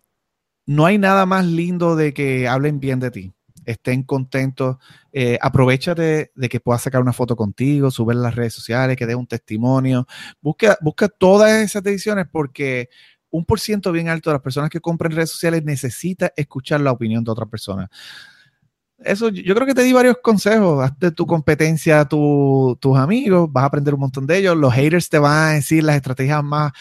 no 0.66 0.86
hay 0.86 0.97
nada 0.97 1.26
más 1.26 1.45
lindo 1.45 1.95
de 1.95 2.13
que 2.13 2.47
hablen 2.47 2.80
bien 2.80 2.99
de 2.99 3.11
ti, 3.11 3.34
estén 3.66 4.03
contentos. 4.03 4.78
Eh, 5.11 5.38
aprovechate 5.41 6.32
de 6.34 6.49
que 6.49 6.59
puedas 6.59 6.82
sacar 6.82 7.01
una 7.01 7.13
foto 7.13 7.36
contigo, 7.36 7.91
subir 7.91 8.18
las 8.18 8.36
redes 8.36 8.53
sociales, 8.53 8.97
que 8.97 9.05
dé 9.05 9.16
un 9.16 9.28
testimonio. 9.28 10.07
Busca, 10.41 10.78
busca 10.82 11.07
todas 11.07 11.61
esas 11.61 11.84
decisiones 11.84 12.28
porque 12.32 12.89
un 13.30 13.45
por 13.45 13.59
ciento 13.59 13.91
bien 13.91 14.09
alto 14.09 14.30
de 14.30 14.36
las 14.36 14.41
personas 14.41 14.70
que 14.70 14.80
compran 14.80 15.11
redes 15.11 15.32
sociales 15.32 15.63
necesita 15.63 16.32
escuchar 16.36 16.82
la 16.82 16.91
opinión 16.91 17.24
de 17.24 17.32
otra 17.32 17.45
persona. 17.45 17.89
Eso, 18.97 19.28
yo 19.30 19.53
creo 19.53 19.68
que 19.68 19.74
te 19.74 19.84
di 19.84 19.91
varios 19.91 20.18
consejos. 20.24 20.84
Haz 20.84 20.97
de 20.97 21.11
tu 21.11 21.28
competencia 21.28 21.99
a 21.99 22.07
tus 22.07 22.97
amigos, 22.97 23.51
vas 23.51 23.63
a 23.63 23.68
aprender 23.68 23.93
un 23.93 23.99
montón 23.99 24.26
de 24.26 24.38
ellos. 24.38 24.55
Los 24.55 24.74
haters 24.74 25.09
te 25.09 25.20
van 25.20 25.49
a 25.49 25.51
decir 25.51 25.84
las 25.84 25.97
estrategias 25.97 26.43
más, 26.43 26.72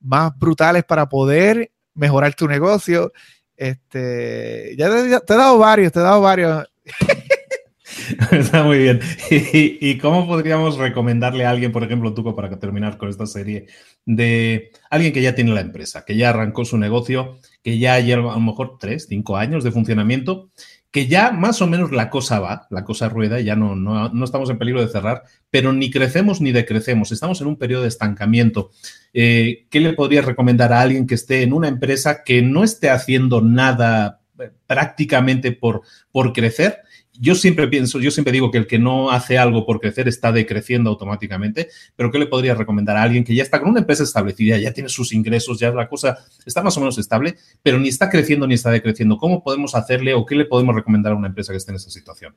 más 0.00 0.36
brutales 0.38 0.84
para 0.84 1.08
poder 1.08 1.72
mejorar 1.94 2.34
tu 2.34 2.48
negocio. 2.48 3.12
Este, 3.56 4.74
ya 4.76 4.88
te, 4.90 5.34
he 5.34 5.36
dado 5.36 5.58
varios, 5.58 5.92
te 5.92 6.00
he 6.00 6.02
dado 6.02 6.20
varios. 6.20 6.64
Está 8.30 8.64
muy 8.64 8.78
bien. 8.78 9.00
¿Y, 9.30 9.98
cómo 9.98 10.26
podríamos 10.26 10.76
recomendarle 10.76 11.44
a 11.44 11.50
alguien, 11.50 11.72
por 11.72 11.84
ejemplo, 11.84 12.12
Tuco, 12.12 12.34
para 12.34 12.58
terminar 12.58 12.98
con 12.98 13.08
esta 13.08 13.26
serie, 13.26 13.66
de 14.04 14.70
alguien 14.90 15.12
que 15.12 15.22
ya 15.22 15.34
tiene 15.34 15.54
la 15.54 15.60
empresa, 15.60 16.04
que 16.04 16.16
ya 16.16 16.30
arrancó 16.30 16.64
su 16.64 16.76
negocio, 16.76 17.38
que 17.62 17.78
ya 17.78 17.98
lleva 18.00 18.32
a 18.32 18.36
lo 18.36 18.40
mejor 18.40 18.78
tres, 18.78 19.06
cinco 19.08 19.36
años 19.36 19.64
de 19.64 19.70
funcionamiento 19.70 20.50
que 20.94 21.08
ya 21.08 21.32
más 21.32 21.60
o 21.60 21.66
menos 21.66 21.90
la 21.90 22.08
cosa 22.08 22.38
va, 22.38 22.68
la 22.70 22.84
cosa 22.84 23.08
rueda, 23.08 23.40
ya 23.40 23.56
no, 23.56 23.74
no, 23.74 24.24
estamos 24.24 24.48
en 24.48 24.58
peligro 24.58 24.80
de 24.80 24.86
cerrar, 24.86 25.24
pero 25.50 25.72
ni 25.72 25.90
crecemos 25.90 26.40
ni 26.40 26.52
decrecemos, 26.52 27.10
estamos 27.10 27.40
en 27.40 27.48
un 27.48 27.56
periodo 27.56 27.82
de 27.82 27.88
estancamiento. 27.88 28.70
Eh, 29.12 29.66
¿Qué 29.70 29.80
le 29.80 29.94
podrías 29.94 30.24
recomendar 30.24 30.72
a 30.72 30.80
alguien 30.80 31.08
que 31.08 31.16
esté 31.16 31.42
en 31.42 31.52
una 31.52 31.66
empresa 31.66 32.22
que 32.22 32.42
no 32.42 32.62
esté 32.62 32.90
haciendo 32.90 33.40
nada 33.40 34.20
eh, 34.38 34.52
prácticamente 34.68 35.50
por, 35.50 35.82
por 36.12 36.32
crecer 36.32 36.82
yo 37.18 37.34
siempre 37.34 37.68
pienso, 37.68 38.00
yo 38.00 38.10
siempre 38.10 38.32
digo 38.32 38.50
que 38.50 38.58
el 38.58 38.66
que 38.66 38.78
no 38.78 39.10
hace 39.10 39.38
algo 39.38 39.64
por 39.64 39.80
crecer 39.80 40.08
está 40.08 40.32
decreciendo 40.32 40.90
automáticamente, 40.90 41.68
pero 41.94 42.10
¿qué 42.10 42.18
le 42.18 42.26
podría 42.26 42.54
recomendar 42.54 42.96
a 42.96 43.02
alguien 43.02 43.24
que 43.24 43.34
ya 43.34 43.42
está 43.42 43.60
con 43.60 43.70
una 43.70 43.80
empresa 43.80 44.02
establecida, 44.02 44.58
ya 44.58 44.72
tiene 44.72 44.88
sus 44.88 45.12
ingresos, 45.12 45.58
ya 45.58 45.70
la 45.70 45.88
cosa 45.88 46.18
está 46.44 46.62
más 46.62 46.76
o 46.76 46.80
menos 46.80 46.98
estable, 46.98 47.36
pero 47.62 47.78
ni 47.78 47.88
está 47.88 48.10
creciendo 48.10 48.46
ni 48.46 48.54
está 48.54 48.70
decreciendo? 48.70 49.16
¿Cómo 49.16 49.42
podemos 49.44 49.74
hacerle 49.74 50.14
o 50.14 50.26
qué 50.26 50.34
le 50.34 50.44
podemos 50.44 50.74
recomendar 50.74 51.12
a 51.12 51.16
una 51.16 51.28
empresa 51.28 51.52
que 51.52 51.58
esté 51.58 51.70
en 51.70 51.76
esa 51.76 51.90
situación? 51.90 52.34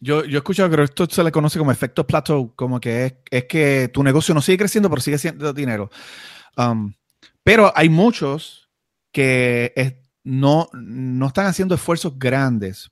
Yo, 0.00 0.24
yo 0.24 0.36
he 0.36 0.38
escuchado 0.38 0.70
que 0.70 0.82
esto 0.82 1.06
se 1.06 1.24
le 1.24 1.32
conoce 1.32 1.58
como 1.58 1.72
efecto 1.72 2.06
plateau, 2.06 2.54
como 2.54 2.80
que 2.80 3.18
es, 3.30 3.44
que 3.44 3.90
tu 3.92 4.02
negocio 4.02 4.34
no 4.34 4.42
sigue 4.42 4.58
creciendo, 4.58 4.88
pero 4.90 5.02
sigue 5.02 5.18
siendo 5.18 5.52
dinero. 5.52 5.90
Um, 6.56 6.94
pero 7.42 7.72
hay 7.74 7.88
muchos 7.88 8.68
que 9.12 10.00
no, 10.24 10.68
no 10.72 11.26
están 11.26 11.46
haciendo 11.46 11.74
esfuerzos 11.74 12.18
grandes 12.18 12.90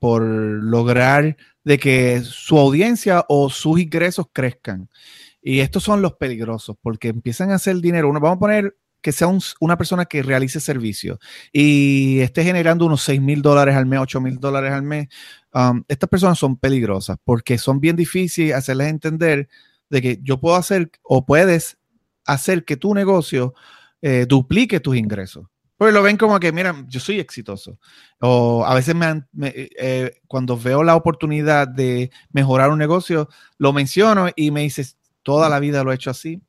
por, 0.00 0.22
lograr 0.22 1.36
de 1.64 1.78
que 1.78 2.22
su 2.22 2.58
audiencia 2.58 3.24
o 3.28 3.50
sus 3.50 3.80
ingresos 3.80 4.26
crezcan. 4.32 4.88
Y 5.42 5.60
estos 5.60 5.82
son 5.82 6.02
los 6.02 6.14
peligrosos, 6.14 6.76
porque 6.80 7.08
empiezan 7.08 7.50
a 7.50 7.56
hacer 7.56 7.76
dinero. 7.76 8.08
Uno, 8.08 8.20
vamos 8.20 8.36
a 8.36 8.40
poner 8.40 8.76
que 9.02 9.12
sea 9.12 9.28
una 9.60 9.78
persona 9.78 10.04
que 10.04 10.22
realice 10.22 10.60
servicio 10.60 11.18
y 11.52 12.20
esté 12.20 12.44
generando 12.44 12.84
unos 12.84 13.02
6 13.02 13.20
mil 13.20 13.40
dólares 13.40 13.74
al 13.74 13.86
mes, 13.86 14.00
8 14.00 14.20
mil 14.20 14.38
dólares 14.38 14.72
al 14.72 14.82
mes. 14.82 15.08
Estas 15.88 16.08
personas 16.08 16.38
son 16.38 16.58
peligrosas 16.58 17.16
porque 17.24 17.56
son 17.56 17.80
bien 17.80 17.96
difíciles 17.96 18.54
hacerles 18.54 18.88
entender 18.88 19.48
de 19.88 20.02
que 20.02 20.18
yo 20.22 20.38
puedo 20.38 20.56
hacer 20.56 20.90
o 21.02 21.24
puedes 21.24 21.78
hacer 22.26 22.66
que 22.66 22.76
tu 22.76 22.94
negocio 22.94 23.54
eh, 24.02 24.26
duplique 24.28 24.80
tus 24.80 24.96
ingresos. 24.96 25.46
Pues 25.80 25.94
lo 25.94 26.02
ven 26.02 26.18
como 26.18 26.38
que, 26.38 26.52
mira, 26.52 26.84
yo 26.88 27.00
soy 27.00 27.20
exitoso. 27.20 27.78
O 28.20 28.66
a 28.66 28.74
veces 28.74 28.94
me, 28.94 29.24
eh, 29.40 30.20
cuando 30.26 30.54
veo 30.58 30.82
la 30.82 30.94
oportunidad 30.94 31.66
de 31.66 32.10
mejorar 32.32 32.68
un 32.68 32.78
negocio, 32.78 33.30
lo 33.56 33.72
menciono 33.72 34.28
y 34.36 34.50
me 34.50 34.60
dices, 34.60 34.98
toda 35.22 35.48
la 35.48 35.58
vida 35.58 35.82
lo 35.82 35.90
he 35.90 35.94
hecho 35.94 36.10
así. 36.10 36.42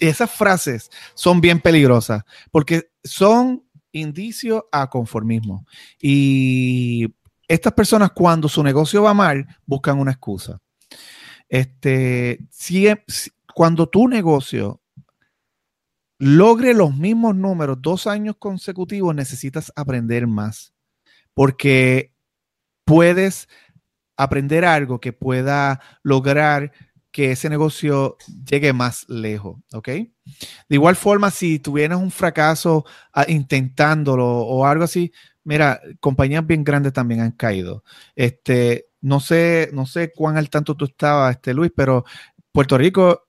Esas 0.00 0.32
frases 0.32 0.90
son 1.14 1.40
bien 1.40 1.60
peligrosas 1.60 2.24
porque 2.50 2.90
son 3.04 3.62
indicios 3.92 4.64
a 4.72 4.90
conformismo. 4.90 5.64
Y 6.02 7.14
estas 7.46 7.74
personas 7.74 8.10
cuando 8.10 8.48
su 8.48 8.64
negocio 8.64 9.04
va 9.04 9.14
mal, 9.14 9.46
buscan 9.66 10.00
una 10.00 10.10
excusa. 10.10 10.60
Este, 11.48 12.40
si, 12.50 12.88
cuando 13.54 13.88
tu 13.88 14.08
negocio 14.08 14.80
logre 16.18 16.74
los 16.74 16.96
mismos 16.96 17.36
números 17.36 17.78
dos 17.80 18.06
años 18.06 18.36
consecutivos, 18.38 19.14
necesitas 19.14 19.72
aprender 19.76 20.26
más. 20.26 20.74
Porque 21.34 22.12
puedes 22.84 23.48
aprender 24.16 24.64
algo 24.64 25.00
que 25.00 25.12
pueda 25.12 25.80
lograr 26.02 26.72
que 27.10 27.32
ese 27.32 27.48
negocio 27.48 28.16
llegue 28.44 28.72
más 28.72 29.08
lejos, 29.08 29.58
¿ok? 29.72 29.88
De 29.88 30.10
igual 30.70 30.96
forma, 30.96 31.30
si 31.30 31.58
tuvieras 31.58 31.98
un 31.98 32.10
fracaso 32.10 32.84
ah, 33.12 33.24
intentándolo 33.28 34.26
o 34.26 34.66
algo 34.66 34.84
así, 34.84 35.12
mira, 35.44 35.80
compañías 36.00 36.46
bien 36.46 36.64
grandes 36.64 36.92
también 36.92 37.20
han 37.20 37.32
caído. 37.32 37.84
Este, 38.14 38.88
no 39.00 39.20
sé, 39.20 39.70
no 39.72 39.86
sé 39.86 40.12
cuán 40.12 40.36
al 40.36 40.50
tanto 40.50 40.76
tú 40.76 40.84
estabas, 40.86 41.36
este, 41.36 41.54
Luis, 41.54 41.72
pero 41.74 42.04
Puerto 42.52 42.76
Rico, 42.76 43.27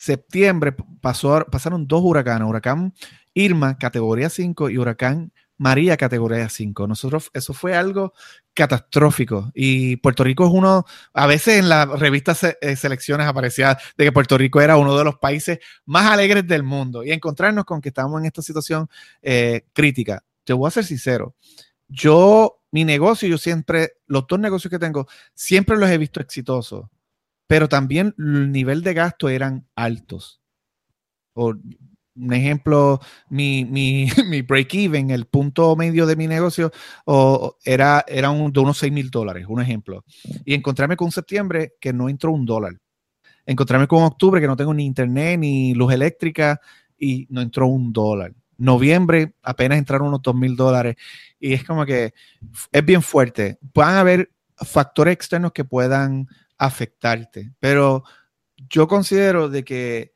septiembre, 0.00 0.74
pasó, 1.02 1.44
pasaron 1.50 1.86
dos 1.86 2.00
huracanes, 2.02 2.48
huracán 2.48 2.94
Irma, 3.34 3.76
categoría 3.76 4.30
5, 4.30 4.70
y 4.70 4.78
huracán 4.78 5.30
María 5.58 5.98
categoría 5.98 6.48
5. 6.48 6.86
Nosotros, 6.86 7.30
eso 7.34 7.52
fue 7.52 7.76
algo 7.76 8.14
catastrófico. 8.54 9.52
Y 9.54 9.96
Puerto 9.96 10.24
Rico 10.24 10.46
es 10.46 10.52
uno, 10.54 10.86
a 11.12 11.26
veces 11.26 11.58
en 11.58 11.68
las 11.68 11.86
revistas 11.86 12.42
eh, 12.44 12.76
selecciones 12.76 13.26
aparecía 13.26 13.78
de 13.98 14.04
que 14.04 14.10
Puerto 14.10 14.38
Rico 14.38 14.62
era 14.62 14.78
uno 14.78 14.96
de 14.96 15.04
los 15.04 15.18
países 15.18 15.58
más 15.84 16.10
alegres 16.10 16.46
del 16.48 16.62
mundo. 16.62 17.04
Y 17.04 17.12
encontrarnos 17.12 17.66
con 17.66 17.82
que 17.82 17.90
estamos 17.90 18.18
en 18.20 18.26
esta 18.26 18.40
situación 18.40 18.88
eh, 19.20 19.66
crítica. 19.74 20.24
Te 20.44 20.54
voy 20.54 20.66
a 20.66 20.70
ser 20.70 20.84
sincero. 20.86 21.34
Yo, 21.88 22.62
mi 22.70 22.84
negocio, 22.84 23.28
yo 23.28 23.36
siempre, 23.36 23.92
los 24.06 24.26
dos 24.26 24.40
negocios 24.40 24.70
que 24.70 24.78
tengo, 24.78 25.06
siempre 25.34 25.76
los 25.76 25.90
he 25.90 25.98
visto 25.98 26.20
exitosos. 26.20 26.86
Pero 27.50 27.68
también 27.68 28.14
el 28.16 28.52
nivel 28.52 28.84
de 28.84 28.94
gasto 28.94 29.28
eran 29.28 29.66
altos. 29.74 30.40
O, 31.34 31.48
un 31.48 32.32
ejemplo, 32.32 33.00
mi, 33.28 33.64
mi, 33.64 34.06
mi 34.28 34.42
break-even, 34.42 35.10
el 35.10 35.26
punto 35.26 35.74
medio 35.74 36.06
de 36.06 36.14
mi 36.14 36.28
negocio, 36.28 36.70
o 37.06 37.56
era, 37.64 38.04
era 38.06 38.30
un, 38.30 38.52
de 38.52 38.60
unos 38.60 38.78
6 38.78 38.92
mil 38.92 39.10
dólares, 39.10 39.46
un 39.48 39.60
ejemplo. 39.60 40.04
Y 40.44 40.54
encontrarme 40.54 40.94
con 40.94 41.10
septiembre 41.10 41.72
que 41.80 41.92
no 41.92 42.08
entró 42.08 42.30
un 42.30 42.46
dólar. 42.46 42.78
Encontrarme 43.44 43.88
con 43.88 44.04
octubre 44.04 44.40
que 44.40 44.46
no 44.46 44.56
tengo 44.56 44.72
ni 44.72 44.86
internet 44.86 45.40
ni 45.40 45.74
luz 45.74 45.92
eléctrica 45.92 46.60
y 46.96 47.26
no 47.30 47.40
entró 47.40 47.66
un 47.66 47.92
dólar. 47.92 48.32
Noviembre 48.58 49.34
apenas 49.42 49.76
entraron 49.78 50.06
unos 50.06 50.22
2 50.22 50.36
mil 50.36 50.54
dólares. 50.54 50.94
Y 51.40 51.52
es 51.52 51.64
como 51.64 51.84
que 51.84 52.14
es 52.70 52.84
bien 52.84 53.02
fuerte. 53.02 53.58
Pueden 53.72 53.94
haber 53.94 54.30
factores 54.54 55.14
externos 55.14 55.50
que 55.50 55.64
puedan 55.64 56.28
afectarte, 56.60 57.52
pero 57.58 58.04
yo 58.68 58.86
considero 58.86 59.48
de 59.48 59.64
que 59.64 60.12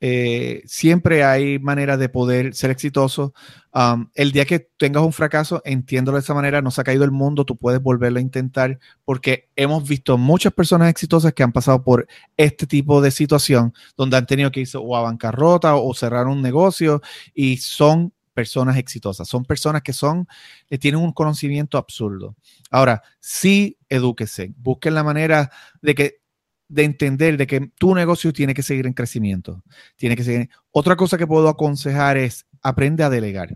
eh, 0.00 0.62
siempre 0.64 1.24
hay 1.24 1.58
maneras 1.58 1.98
de 1.98 2.08
poder 2.08 2.54
ser 2.54 2.70
exitoso. 2.70 3.34
Um, 3.74 4.08
el 4.14 4.30
día 4.30 4.44
que 4.44 4.60
tengas 4.76 5.02
un 5.02 5.12
fracaso, 5.12 5.60
entiéndolo 5.64 6.16
de 6.16 6.22
esa 6.22 6.34
manera, 6.34 6.62
no 6.62 6.70
se 6.70 6.80
ha 6.80 6.84
caído 6.84 7.04
el 7.04 7.10
mundo, 7.10 7.44
tú 7.44 7.56
puedes 7.56 7.82
volverlo 7.82 8.18
a 8.18 8.22
intentar, 8.22 8.78
porque 9.04 9.48
hemos 9.56 9.88
visto 9.88 10.16
muchas 10.16 10.52
personas 10.52 10.88
exitosas 10.88 11.32
que 11.32 11.42
han 11.42 11.52
pasado 11.52 11.82
por 11.82 12.06
este 12.36 12.66
tipo 12.66 13.02
de 13.02 13.10
situación, 13.10 13.74
donde 13.96 14.16
han 14.16 14.26
tenido 14.26 14.52
que 14.52 14.60
ir 14.60 14.68
o 14.74 14.96
a 14.96 15.02
bancarrota 15.02 15.74
o, 15.74 15.92
cerrar 15.94 16.28
un 16.28 16.42
negocio 16.42 17.02
y 17.34 17.56
son 17.56 18.12
personas 18.38 18.76
exitosas, 18.76 19.26
son 19.26 19.44
personas 19.44 19.82
que 19.82 19.92
son, 19.92 20.28
eh, 20.70 20.78
tienen 20.78 21.00
un 21.00 21.10
conocimiento 21.10 21.76
absurdo. 21.76 22.36
Ahora, 22.70 23.02
sí, 23.18 23.76
edúquese, 23.88 24.52
busquen 24.58 24.94
la 24.94 25.02
manera 25.02 25.50
de 25.82 25.96
que 25.96 26.20
de 26.68 26.84
entender 26.84 27.36
de 27.36 27.48
que 27.48 27.72
tu 27.78 27.96
negocio 27.96 28.32
tiene 28.32 28.54
que 28.54 28.62
seguir 28.62 28.86
en 28.86 28.92
crecimiento. 28.92 29.64
Tiene 29.96 30.14
que 30.14 30.22
seguir. 30.22 30.50
Otra 30.70 30.94
cosa 30.94 31.18
que 31.18 31.26
puedo 31.26 31.48
aconsejar 31.48 32.16
es 32.16 32.46
aprende 32.62 33.02
a 33.02 33.10
delegar. 33.10 33.48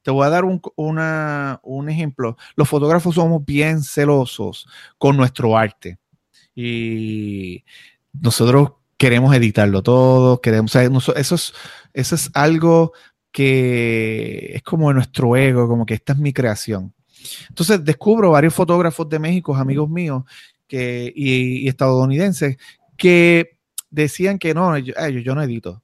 Te 0.00 0.10
voy 0.10 0.24
a 0.24 0.30
dar 0.30 0.46
un, 0.46 0.62
un 0.76 1.88
ejemplo. 1.90 2.38
Los 2.56 2.66
fotógrafos 2.66 3.16
somos 3.16 3.44
bien 3.44 3.82
celosos 3.82 4.66
con 4.96 5.18
nuestro 5.18 5.58
arte 5.58 5.98
y 6.54 7.62
nosotros 8.12 8.72
queremos 9.00 9.34
editarlo 9.34 9.82
todo, 9.82 10.42
queremos, 10.42 10.76
eso 10.76 11.14
es, 11.16 11.54
eso 11.94 12.14
es 12.14 12.30
algo 12.34 12.92
que 13.32 14.52
es 14.54 14.62
como 14.62 14.92
nuestro 14.92 15.36
ego, 15.36 15.68
como 15.68 15.86
que 15.86 15.94
esta 15.94 16.12
es 16.12 16.18
mi 16.18 16.32
creación. 16.32 16.92
Entonces 17.48 17.84
descubro 17.84 18.30
varios 18.30 18.54
fotógrafos 18.54 19.08
de 19.08 19.18
México, 19.18 19.54
amigos 19.54 19.88
míos, 19.88 20.24
que, 20.66 21.12
y, 21.14 21.68
estadounidenses 21.68 22.56
que 22.96 23.58
decían 23.90 24.38
que 24.38 24.54
no, 24.54 24.76
yo, 24.78 24.94
yo, 25.08 25.34
no 25.34 25.42
edito. 25.42 25.82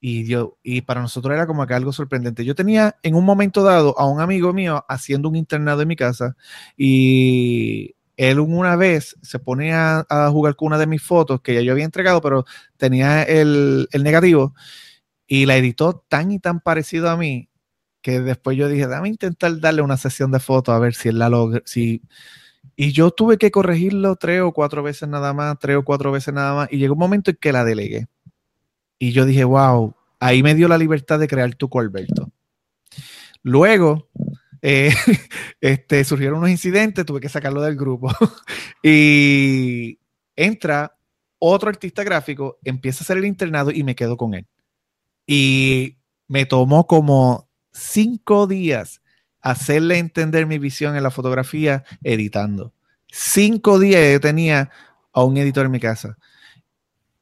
Y, 0.00 0.26
yo, 0.26 0.56
y 0.62 0.80
para 0.82 1.02
nosotros 1.02 1.34
era 1.34 1.46
como 1.46 1.66
que 1.66 1.74
algo 1.74 1.92
sorprendente. 1.92 2.44
Yo 2.44 2.54
tenía 2.54 2.96
en 3.02 3.14
un 3.14 3.24
momento 3.24 3.62
dado 3.62 3.98
a 3.98 4.06
un 4.06 4.20
amigo 4.20 4.52
mío 4.52 4.84
haciendo 4.88 5.28
un 5.28 5.36
internado 5.36 5.82
en 5.82 5.88
mi 5.88 5.96
casa 5.96 6.36
y 6.76 7.94
él 8.16 8.40
una 8.40 8.76
vez 8.76 9.16
se 9.22 9.38
ponía 9.38 10.06
a 10.08 10.30
jugar 10.30 10.56
con 10.56 10.68
una 10.68 10.78
de 10.78 10.86
mis 10.86 11.02
fotos 11.02 11.40
que 11.42 11.54
ya 11.54 11.60
yo 11.60 11.72
había 11.72 11.84
entregado, 11.84 12.20
pero 12.20 12.44
tenía 12.78 13.22
el, 13.22 13.88
el 13.92 14.02
negativo 14.02 14.54
y 15.32 15.46
la 15.46 15.56
editó 15.56 16.04
tan 16.08 16.32
y 16.32 16.40
tan 16.40 16.58
parecido 16.58 17.08
a 17.08 17.16
mí 17.16 17.48
que 18.02 18.20
después 18.20 18.56
yo 18.56 18.68
dije, 18.68 18.88
dame 18.88 19.08
intentar 19.08 19.60
darle 19.60 19.80
una 19.80 19.96
sesión 19.96 20.32
de 20.32 20.40
fotos 20.40 20.74
a 20.74 20.80
ver 20.80 20.92
si 20.94 21.08
él 21.08 21.20
la 21.20 21.28
logra, 21.28 21.62
si, 21.64 22.02
y 22.74 22.90
yo 22.90 23.12
tuve 23.12 23.38
que 23.38 23.52
corregirlo 23.52 24.16
tres 24.16 24.42
o 24.42 24.52
cuatro 24.52 24.82
veces 24.82 25.08
nada 25.08 25.32
más, 25.32 25.56
tres 25.60 25.76
o 25.76 25.84
cuatro 25.84 26.10
veces 26.10 26.34
nada 26.34 26.54
más. 26.54 26.68
Y 26.72 26.78
llegó 26.78 26.94
un 26.94 26.98
momento 26.98 27.30
en 27.30 27.36
que 27.40 27.52
la 27.52 27.64
delegué. 27.64 28.08
Y 28.98 29.12
yo 29.12 29.24
dije, 29.24 29.44
wow, 29.44 29.94
ahí 30.18 30.42
me 30.42 30.56
dio 30.56 30.66
la 30.66 30.78
libertad 30.78 31.20
de 31.20 31.28
crear 31.28 31.54
tu 31.54 31.70
Alberto. 31.78 32.32
Luego, 33.44 34.08
eh, 34.62 34.92
este, 35.60 36.02
surgieron 36.02 36.38
unos 36.38 36.50
incidentes, 36.50 37.06
tuve 37.06 37.20
que 37.20 37.28
sacarlo 37.28 37.62
del 37.62 37.76
grupo. 37.76 38.10
y 38.82 40.00
entra 40.34 40.96
otro 41.38 41.68
artista 41.68 42.02
gráfico, 42.02 42.58
empieza 42.64 43.02
a 43.02 43.04
hacer 43.04 43.18
el 43.18 43.26
internado 43.26 43.70
y 43.70 43.84
me 43.84 43.94
quedo 43.94 44.16
con 44.16 44.34
él. 44.34 44.46
Y 45.32 45.96
me 46.26 46.44
tomó 46.44 46.88
como 46.88 47.48
cinco 47.70 48.48
días 48.48 49.00
hacerle 49.40 49.98
entender 49.98 50.44
mi 50.44 50.58
visión 50.58 50.96
en 50.96 51.04
la 51.04 51.12
fotografía 51.12 51.84
editando. 52.02 52.72
Cinco 53.06 53.78
días 53.78 54.12
yo 54.12 54.20
tenía 54.20 54.72
a 55.12 55.22
un 55.22 55.36
editor 55.36 55.66
en 55.66 55.70
mi 55.70 55.78
casa. 55.78 56.18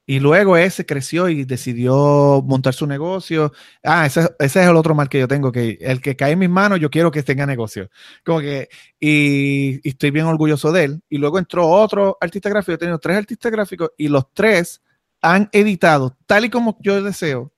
Y 0.06 0.20
luego 0.20 0.56
ese 0.56 0.86
creció 0.86 1.28
y 1.28 1.44
decidió 1.44 2.42
montar 2.46 2.72
su 2.72 2.86
negocio. 2.86 3.52
Ah, 3.84 4.06
ese, 4.06 4.26
es 4.38 4.56
el 4.56 4.76
otro 4.76 4.94
mal 4.94 5.10
que 5.10 5.18
yo 5.18 5.28
tengo, 5.28 5.52
que 5.52 5.76
el 5.78 6.00
que 6.00 6.16
cae 6.16 6.32
en 6.32 6.38
mis 6.38 6.48
manos, 6.48 6.80
yo 6.80 6.88
quiero 6.88 7.10
que 7.10 7.22
tenga 7.22 7.44
negocio. 7.44 7.90
Como 8.24 8.40
que, 8.40 8.70
y, 8.98 9.86
estoy 9.86 10.12
bien 10.12 10.24
orgulloso 10.24 10.72
de 10.72 10.84
él. 10.84 11.02
Y 11.10 11.18
luego 11.18 11.38
entró 11.38 11.68
otro 11.68 12.16
artista 12.22 12.48
gráfico, 12.48 12.72
he 12.72 12.78
tenido 12.78 12.98
tres 12.98 13.18
artistas 13.18 13.52
gráficos 13.52 13.90
y 13.98 14.08
los 14.08 14.32
tres 14.32 14.80
han 15.20 15.50
editado 15.52 16.16
tal 16.24 16.46
y 16.46 16.48
como 16.48 16.78
yo 16.80 17.02
deseo. 17.02 17.52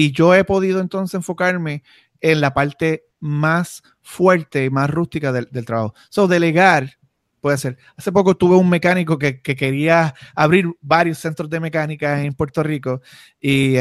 Y 0.00 0.12
yo 0.12 0.34
he 0.34 0.44
podido 0.44 0.80
entonces 0.80 1.12
enfocarme 1.12 1.82
en 2.22 2.40
la 2.40 2.54
parte 2.54 3.04
más 3.18 3.82
fuerte 4.00 4.64
y 4.64 4.70
más 4.70 4.88
rústica 4.88 5.30
del, 5.30 5.66
trabajo. 5.66 5.92
So, 6.08 6.26
delegar 6.26 6.96
puede 7.42 7.58
ser. 7.58 7.76
Hace 7.98 8.10
poco 8.10 8.34
tuve 8.34 8.56
un 8.56 8.70
mecánico 8.70 9.18
que, 9.18 9.42
quería 9.42 10.14
abrir 10.34 10.70
varios 10.80 11.18
centros 11.18 11.50
de 11.50 11.60
mecánica 11.60 12.22
en 12.22 12.32
Puerto 12.32 12.62
Rico 12.62 13.02
y, 13.38 13.76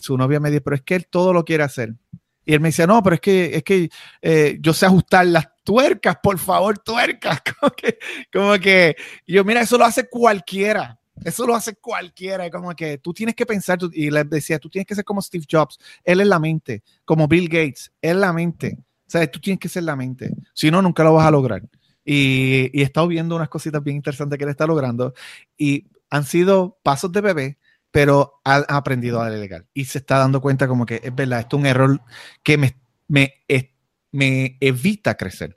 su 0.00 0.18
novia 0.18 0.38
me 0.38 0.50
dijo, 0.50 0.64
pero 0.64 0.76
es 0.76 0.82
que 0.82 0.96
él 0.96 1.06
todo 1.08 1.32
lo 1.32 1.46
quiere 1.46 1.62
hacer. 1.62 1.94
Y 2.44 2.52
él 2.52 2.60
me 2.60 2.68
decía, 2.68 2.86
no, 2.86 3.02
pero 3.02 3.14
es 3.14 3.22
que, 3.22 3.56
es 3.56 3.62
que 3.62 3.88
eh, 4.20 4.58
yo 4.60 4.74
sé 4.74 4.84
ajustar 4.84 5.24
las 5.24 5.48
tuercas, 5.62 6.18
por 6.22 6.38
favor, 6.38 6.78
tuercas. 6.78 7.40
Como 7.58 7.72
que, 7.72 7.98
como 8.30 8.58
que 8.58 8.96
yo, 9.26 9.44
mira, 9.44 9.62
eso 9.62 9.78
lo 9.78 9.86
hace 9.86 10.10
cualquiera. 10.10 11.00
Eso 11.22 11.46
lo 11.46 11.54
hace 11.54 11.74
cualquiera, 11.74 12.50
como 12.50 12.74
que 12.74 12.98
tú 12.98 13.12
tienes 13.12 13.34
que 13.34 13.46
pensar, 13.46 13.78
y 13.92 14.10
les 14.10 14.28
decía, 14.28 14.58
tú 14.58 14.68
tienes 14.68 14.86
que 14.86 14.94
ser 14.94 15.04
como 15.04 15.22
Steve 15.22 15.44
Jobs, 15.50 15.78
él 16.02 16.20
es 16.20 16.26
la 16.26 16.38
mente, 16.38 16.82
como 17.04 17.28
Bill 17.28 17.48
Gates, 17.48 17.92
él 18.02 18.16
es 18.16 18.16
la 18.16 18.32
mente. 18.32 18.78
O 19.06 19.10
sea, 19.10 19.30
tú 19.30 19.38
tienes 19.38 19.60
que 19.60 19.68
ser 19.68 19.84
la 19.84 19.96
mente, 19.96 20.30
si 20.54 20.70
no, 20.70 20.82
nunca 20.82 21.04
lo 21.04 21.14
vas 21.14 21.26
a 21.26 21.30
lograr. 21.30 21.62
Y, 22.04 22.70
y 22.72 22.82
he 22.82 22.84
estado 22.84 23.06
viendo 23.06 23.36
unas 23.36 23.48
cositas 23.48 23.82
bien 23.82 23.96
interesantes 23.96 24.38
que 24.38 24.44
él 24.44 24.50
está 24.50 24.66
logrando 24.66 25.14
y 25.56 25.86
han 26.10 26.24
sido 26.24 26.78
pasos 26.82 27.12
de 27.12 27.20
bebé, 27.20 27.58
pero 27.94 28.40
ha, 28.44 28.56
aprendido 28.76 29.20
a 29.20 29.30
delegar 29.30 29.66
y 29.72 29.84
se 29.84 29.98
está 29.98 30.18
dando 30.18 30.40
cuenta 30.40 30.66
como 30.66 30.84
que 30.84 31.00
es 31.02 31.14
verdad, 31.14 31.38
esto 31.38 31.56
es 31.56 31.60
un 31.60 31.66
error 31.66 32.00
que 32.42 32.58
me, 32.58 32.76
me, 33.06 33.34
me 34.10 34.56
evita 34.60 35.16
crecer. 35.16 35.56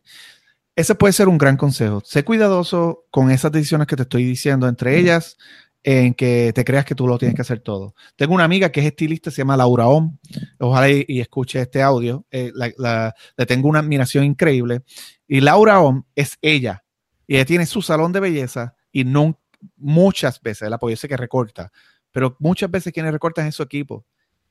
Ese 0.77 0.93
puede 0.93 1.11
ser 1.11 1.27
un 1.27 1.39
gran 1.39 1.57
consejo. 1.57 2.03
Sé 2.05 2.23
cuidadoso 2.23 3.07
con 3.09 3.31
esas 3.31 3.51
decisiones 3.51 3.87
que 3.87 3.95
te 3.95 4.03
estoy 4.03 4.23
diciendo, 4.23 4.67
entre 4.67 4.99
ellas 4.99 5.35
en 5.81 6.13
que 6.13 6.51
te 6.53 6.63
creas 6.63 6.85
que 6.85 6.93
tú 6.93 7.07
lo 7.07 7.17
tienes 7.17 7.33
que 7.33 7.41
hacer 7.41 7.61
todo. 7.61 7.95
Tengo 8.15 8.35
una 8.35 8.43
amiga 8.43 8.71
que 8.71 8.81
es 8.81 8.85
estilista, 8.85 9.31
se 9.31 9.37
llama 9.37 9.57
Laura 9.57 9.87
Om. 9.87 10.19
Ojalá 10.59 10.87
y, 10.87 11.19
escuche 11.19 11.61
este 11.61 11.81
audio. 11.81 12.27
Eh, 12.29 12.51
le 12.55 13.45
tengo 13.47 13.67
una 13.67 13.79
admiración 13.79 14.23
increíble. 14.23 14.83
Y 15.27 15.41
Laura 15.41 15.79
Om 15.79 16.03
es 16.13 16.37
ella. 16.43 16.83
Y 17.25 17.37
ella 17.37 17.45
tiene 17.45 17.65
su 17.65 17.81
salón 17.81 18.11
de 18.11 18.19
belleza 18.19 18.75
y 18.91 19.03
no, 19.03 19.41
muchas 19.77 20.39
veces, 20.39 20.69
la 20.69 20.77
yo 20.79 20.95
sé 20.95 21.07
que 21.07 21.17
recorta, 21.17 21.71
pero 22.11 22.35
muchas 22.37 22.69
veces 22.69 22.93
quienes 22.93 23.11
recortan 23.11 23.47
es 23.47 23.55
su 23.55 23.63
equipo. 23.63 24.05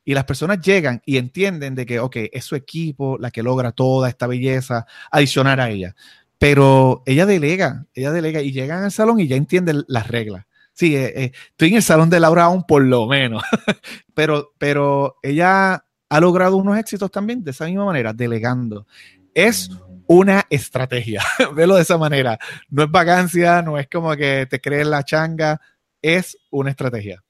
Y 0.07 0.13
las 0.13 0.23
personas 0.23 0.61
llegan 0.61 1.01
y 1.05 1.17
entienden 1.17 1.75
de 1.75 1.85
que, 1.85 1.99
ok, 1.99 2.15
es 2.31 2.45
su 2.45 2.55
equipo 2.55 3.17
la 3.17 3.29
que 3.29 3.43
logra 3.43 3.73
toda 3.73 4.07
esta 4.07 4.25
belleza, 4.25 4.85
adicionar 5.11 5.59
a 5.59 5.69
ella. 5.69 5.97
Pero 6.37 7.03
ella 7.05 7.25
delega, 7.25 7.87
ella 7.93 8.13
delega 8.13 8.41
y 8.41 8.53
llegan 8.53 8.85
al 8.85 8.91
salón 8.93 9.19
y 9.19 9.27
ya 9.27 9.35
entienden 9.35 9.83
las 9.89 10.07
reglas. 10.07 10.45
Sí, 10.71 10.95
eh, 10.95 11.11
eh, 11.13 11.31
estoy 11.49 11.71
en 11.71 11.75
el 11.75 11.83
salón 11.83 12.09
de 12.09 12.21
Laura 12.21 12.45
aún 12.45 12.63
por 12.63 12.83
lo 12.83 13.05
menos, 13.05 13.43
pero, 14.13 14.53
pero 14.57 15.17
ella 15.21 15.83
ha 16.07 16.19
logrado 16.21 16.55
unos 16.55 16.77
éxitos 16.77 17.11
también 17.11 17.43
de 17.43 17.51
esa 17.51 17.65
misma 17.65 17.83
manera, 17.83 18.13
delegando. 18.13 18.87
Es 19.33 19.69
una 20.07 20.45
estrategia, 20.49 21.21
velo 21.53 21.75
de 21.75 21.81
esa 21.81 21.97
manera. 21.97 22.39
No 22.69 22.83
es 22.83 22.89
vacancia, 22.89 23.61
no 23.61 23.77
es 23.77 23.89
como 23.89 24.15
que 24.15 24.47
te 24.49 24.61
crees 24.61 24.87
la 24.87 25.03
changa, 25.03 25.59
es 26.01 26.37
una 26.49 26.69
estrategia. 26.69 27.21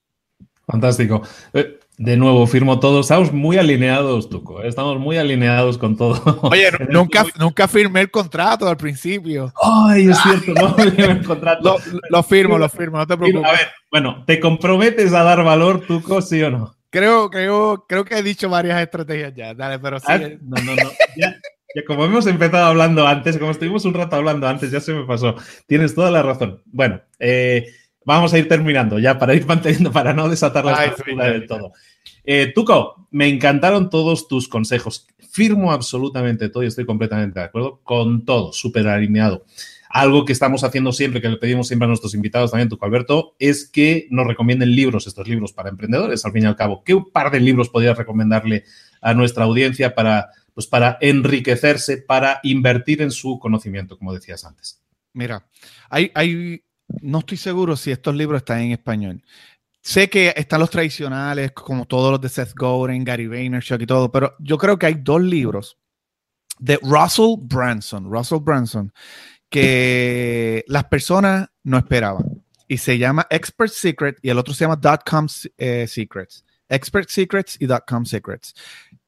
Fantástico. 0.67 1.23
Eh, 1.53 1.79
de 1.97 2.15
nuevo, 2.15 2.45
firmo 2.45 2.79
todo. 2.79 3.01
Estamos 3.01 3.33
muy 3.33 3.57
alineados, 3.57 4.29
Tuco. 4.29 4.61
Estamos 4.61 4.99
muy 4.99 5.17
alineados 5.17 5.77
con 5.77 5.97
todo. 5.97 6.39
Oye, 6.43 6.69
nunca, 6.89 7.25
nunca 7.39 7.67
firmé 7.67 8.01
el 8.01 8.11
contrato 8.11 8.67
al 8.67 8.77
principio. 8.77 9.51
Ay, 9.61 10.09
es 10.09 10.17
cierto, 10.19 10.53
no 10.53 10.73
firmé 10.75 11.05
el 11.05 11.25
contrato. 11.25 11.77
Lo, 12.09 12.23
firmo, 12.23 12.57
lo 12.57 12.69
firmo, 12.69 12.97
no 12.97 13.07
te 13.07 13.17
preocupes. 13.17 13.49
A 13.49 13.51
ver, 13.51 13.67
bueno, 13.91 14.23
¿te 14.25 14.39
comprometes 14.39 15.11
a 15.13 15.23
dar 15.23 15.43
valor, 15.43 15.81
Tuco, 15.81 16.21
sí 16.21 16.41
o 16.43 16.51
no? 16.51 16.75
Creo, 16.91 17.29
creo, 17.29 17.85
creo 17.87 18.05
que 18.05 18.15
he 18.15 18.23
dicho 18.23 18.47
varias 18.47 18.79
estrategias 18.79 19.33
ya. 19.35 19.55
Dale, 19.55 19.79
pero 19.79 19.99
sí. 19.99 20.05
Ah, 20.07 20.19
no, 20.19 20.61
no, 20.63 20.75
no. 20.75 20.89
Ya, 21.17 21.35
ya, 21.75 21.85
como 21.85 22.05
hemos 22.05 22.27
empezado 22.27 22.65
hablando 22.67 23.07
antes, 23.07 23.37
como 23.39 23.51
estuvimos 23.51 23.85
un 23.85 23.95
rato 23.95 24.15
hablando 24.15 24.47
antes, 24.47 24.69
ya 24.69 24.79
se 24.79 24.93
me 24.93 25.05
pasó. 25.05 25.35
Tienes 25.65 25.95
toda 25.95 26.11
la 26.11 26.21
razón. 26.21 26.61
Bueno, 26.67 27.01
eh 27.19 27.65
vamos 28.07 28.33
a 28.33 28.37
ir 28.37 28.47
terminando 28.47 28.99
ya 28.99 29.19
para 29.19 29.35
ir 29.35 29.45
manteniendo, 29.45 29.91
para 29.91 30.13
no 30.13 30.29
desatar 30.29 30.63
la 30.63 30.85
estructura 30.85 31.25
del 31.25 31.45
todo. 31.45 31.73
Eh, 32.23 32.53
Tuco, 32.55 33.05
me 33.11 33.27
encantaron 33.27 33.89
todos 33.89 34.29
tus 34.29 34.47
consejos. 34.47 35.07
Firmo 35.29 35.73
absolutamente 35.73 36.47
todo 36.47 36.63
y 36.63 36.67
estoy 36.67 36.85
completamente 36.85 37.41
de 37.41 37.45
acuerdo 37.47 37.81
con 37.83 38.23
todo, 38.23 38.53
súper 38.53 38.87
alineado. 38.87 39.43
Algo 39.89 40.23
que 40.23 40.31
estamos 40.31 40.63
haciendo 40.63 40.93
siempre, 40.93 41.21
que 41.21 41.27
le 41.27 41.35
pedimos 41.35 41.67
siempre 41.67 41.83
a 41.83 41.89
nuestros 41.89 42.13
invitados 42.13 42.51
también, 42.51 42.69
Tuco 42.69 42.85
Alberto, 42.85 43.35
es 43.39 43.69
que 43.69 44.07
nos 44.09 44.25
recomienden 44.25 44.73
libros, 44.73 45.05
estos 45.05 45.27
libros 45.27 45.51
para 45.51 45.67
emprendedores, 45.67 46.23
al 46.23 46.31
fin 46.31 46.43
y 46.43 46.45
al 46.45 46.55
cabo. 46.55 46.83
¿Qué 46.85 46.97
par 47.11 47.29
de 47.29 47.41
libros 47.41 47.67
podrías 47.67 47.97
recomendarle 47.97 48.63
a 49.01 49.13
nuestra 49.13 49.43
audiencia 49.43 49.95
para, 49.95 50.29
pues 50.53 50.65
para 50.65 50.97
enriquecerse, 51.01 51.97
para 51.97 52.39
invertir 52.43 53.01
en 53.01 53.11
su 53.11 53.37
conocimiento, 53.37 53.97
como 53.97 54.13
decías 54.13 54.45
antes? 54.45 54.81
Mira, 55.11 55.45
hay, 55.89 56.11
hay 56.13 56.61
no 57.01 57.19
estoy 57.19 57.37
seguro 57.37 57.75
si 57.75 57.91
estos 57.91 58.15
libros 58.15 58.39
están 58.39 58.61
en 58.61 58.71
español. 58.71 59.23
Sé 59.81 60.09
que 60.09 60.33
están 60.35 60.59
los 60.59 60.69
tradicionales, 60.69 61.51
como 61.53 61.85
todos 61.85 62.11
los 62.11 62.19
de 62.19 62.29
Seth 62.29 62.53
Godin, 62.55 63.03
Gary 63.03 63.27
Vaynerchuk 63.27 63.81
y 63.81 63.85
todo, 63.85 64.11
pero 64.11 64.35
yo 64.39 64.57
creo 64.57 64.77
que 64.77 64.85
hay 64.87 64.95
dos 64.95 65.21
libros 65.21 65.77
de 66.59 66.77
Russell 66.81 67.35
Branson, 67.39 68.11
Russell 68.11 68.39
Branson, 68.39 68.91
que 69.49 70.65
las 70.67 70.85
personas 70.85 71.47
no 71.63 71.77
esperaban. 71.77 72.43
Y 72.67 72.79
se 72.79 72.97
llama 72.97 73.25
Expert 73.29 73.71
Secret 73.71 74.17
y 74.21 74.29
el 74.29 74.37
otro 74.37 74.53
se 74.53 74.65
llama 74.65 74.75
Dot-com 74.75 75.27
eh, 75.57 75.87
Secrets. 75.87 76.43
Expert 76.67 77.07
Secrets 77.07 77.55
y 77.61 77.65
Dot-com 77.65 78.03
Secrets. 78.03 78.53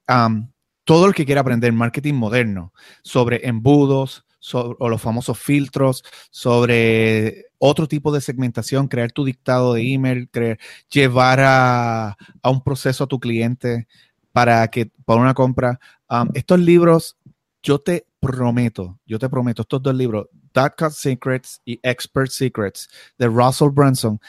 Um, 0.08 0.50
todo 0.86 1.08
el 1.08 1.14
que 1.14 1.26
quiera 1.26 1.42
aprender 1.42 1.74
marketing 1.74 2.14
moderno 2.14 2.74
sobre 3.04 3.46
embudos, 3.46 4.26
o 4.54 4.90
los 4.90 5.02
famosos 5.02 5.38
filtros, 5.40 6.04
sobre 6.32 7.46
otro 7.58 7.88
tipo 7.88 8.12
de 8.12 8.22
segmentación, 8.22 8.88
crear 8.88 9.12
tu 9.12 9.26
dictado 9.26 9.74
de 9.74 9.94
email, 9.94 10.30
crear, 10.30 10.58
llevar 10.90 11.40
a, 11.44 12.18
un 12.44 12.64
proceso 12.64 13.04
a 13.04 13.08
tu 13.08 13.20
cliente 13.20 13.88
para 14.32 14.68
que 14.70 14.92
para 15.06 15.22
una 15.22 15.34
compra. 15.34 15.80
Um, 16.10 16.30
estos 16.34 16.60
libros, 16.60 17.18
yo 17.62 17.80
te 17.80 18.08
prometo, 18.20 19.00
yo 19.06 19.20
te 19.20 19.30
prometo, 19.30 19.64
estos 19.64 19.82
dos 19.82 19.96
libros, 19.96 20.28
Cut 20.54 20.92
Secrets 20.92 21.62
y 21.66 21.80
Expert 21.84 22.32
Secrets 22.32 22.90
de 23.18 23.28
Russell 23.28 23.70
Brunson, 23.70 24.20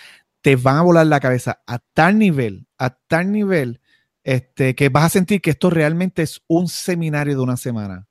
te 0.43 0.57
van 0.57 0.77
a 0.77 0.83
volar 0.83 1.07
la 1.07 1.21
cabeza 1.21 1.63
a 1.67 1.79
tal 1.79 2.19
nivel, 2.19 2.67
a 2.79 2.91
tal 2.91 3.31
nivel, 3.33 3.81
este, 4.23 4.75
que 4.75 4.89
vas 4.89 5.05
a 5.05 5.09
sentir 5.09 5.41
que 5.41 5.51
esto 5.51 5.71
realmente 5.71 6.23
es 6.23 6.43
un 6.47 6.69
seminario 6.69 7.35
de 7.35 7.43
una 7.43 7.57
semana 7.57 8.07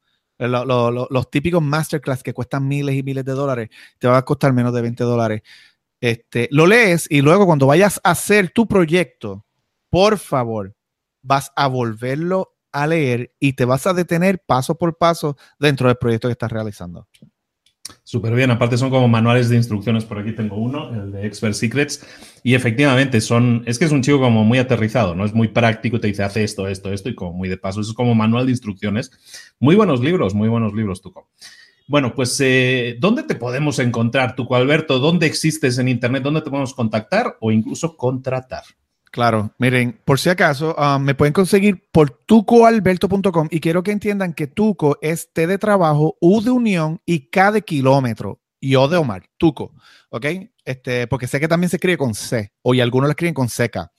los 0.48 1.30
típicos 1.30 1.62
masterclass 1.62 2.24
que 2.24 2.34
cuestan 2.34 2.68
miles 2.68 2.96
y 2.96 3.04
miles 3.04 3.26
de 3.26 3.34
dólares, 3.34 3.70
te 3.98 4.08
va 4.08 4.18
a 4.18 4.26
costar 4.26 4.54
menos 4.54 4.74
de 4.74 4.82
20 4.82 5.04
dólares. 5.04 5.42
Este, 6.02 6.48
lo 6.52 6.66
lees 6.66 7.08
y 7.10 7.22
luego 7.22 7.46
cuando 7.46 7.68
vayas 7.68 8.00
a 8.04 8.12
hacer 8.12 8.52
tu 8.52 8.68
proyecto, 8.68 9.46
por 9.90 10.18
favor, 10.18 10.76
vas 11.22 11.52
a 11.56 11.68
volverlo 11.68 12.56
a 12.72 12.88
leer 12.88 13.34
y 13.40 13.54
te 13.54 13.66
vas 13.66 13.88
a 13.88 13.94
detener 13.94 14.40
paso 14.46 14.78
por 14.78 14.98
paso 14.98 15.38
dentro 15.60 15.88
del 15.88 15.98
proyecto 15.98 16.28
que 16.28 16.34
estás 16.34 16.52
realizando. 16.52 17.08
Súper 18.10 18.34
bien, 18.34 18.50
aparte 18.50 18.76
son 18.76 18.90
como 18.90 19.08
manuales 19.08 19.50
de 19.50 19.56
instrucciones, 19.56 20.04
por 20.04 20.18
aquí 20.18 20.32
tengo 20.32 20.56
uno, 20.56 20.92
el 20.96 21.12
de 21.12 21.28
Expert 21.28 21.54
Secrets, 21.54 22.04
y 22.42 22.56
efectivamente 22.56 23.22
son, 23.22 23.62
es 23.68 23.78
que 23.78 23.86
es 23.86 23.92
un 23.92 24.02
chico 24.02 24.20
como 24.20 24.44
muy 24.44 24.58
aterrizado, 24.58 25.14
¿no? 25.14 25.26
Es 25.26 25.36
muy 25.36 25.50
práctico, 25.50 26.00
te 26.00 26.08
dice, 26.08 26.24
hace 26.24 26.44
esto, 26.44 26.68
esto, 26.68 26.92
esto, 26.92 27.10
y 27.10 27.14
como 27.14 27.34
muy 27.34 27.50
de 27.50 27.58
paso, 27.58 27.82
es 27.82 27.94
como 27.94 28.16
manual 28.16 28.48
de 28.48 28.54
instrucciones. 28.54 29.12
Muy 29.60 29.76
buenos 29.76 30.02
libros, 30.02 30.34
muy 30.34 30.50
buenos 30.50 30.74
libros, 30.74 31.04
Tuco. 31.04 31.30
Bueno, 31.88 32.16
pues, 32.16 32.36
eh, 32.42 32.98
¿dónde 33.00 33.22
te 33.22 33.36
podemos 33.36 33.78
encontrar, 33.78 34.36
Tuco 34.36 34.56
Alberto? 34.56 34.98
¿Dónde 34.98 35.28
existes 35.28 35.78
en 35.78 35.88
Internet? 35.88 36.24
¿Dónde 36.24 36.42
te 36.42 36.50
podemos 36.50 36.74
contactar 36.74 37.38
o 37.40 37.52
incluso 37.52 37.96
contratar? 37.96 38.64
Claro, 39.12 39.56
miren, 39.58 40.00
por 40.06 40.20
si 40.20 40.30
acaso, 40.30 40.76
ah, 40.78 41.00
me 41.00 41.16
pueden 41.16 41.34
conseguir 41.34 41.84
por 41.92 42.12
tucoalberto.com 42.12 43.48
y 43.50 43.60
quiero 43.60 43.82
que 43.82 43.92
entiendan 43.92 44.34
que 44.34 44.46
Tuco 44.46 45.00
es 45.02 45.34
T 45.34 45.48
de 45.48 45.58
trabajo, 45.58 46.16
U 46.22 46.42
de 46.42 46.52
unión 46.52 47.02
y 47.06 47.30
K 47.30 47.52
de 47.52 47.64
kilómetro 47.64 48.40
y 48.60 48.76
O 48.76 48.88
de 48.88 48.98
Omar, 48.98 49.24
Tuco, 49.38 49.74
¿ok? 50.10 50.26
Este, 50.64 51.08
porque 51.08 51.26
sé 51.26 51.40
que 51.40 51.48
también 51.48 51.70
se 51.70 51.78
escribe 51.78 51.98
con 51.98 52.14
C 52.14 52.52
o 52.62 52.76
y 52.76 52.82
algunos 52.82 53.08
lo 53.08 53.12
escriben 53.12 53.34
con 53.34 53.48
CK. 53.48 53.90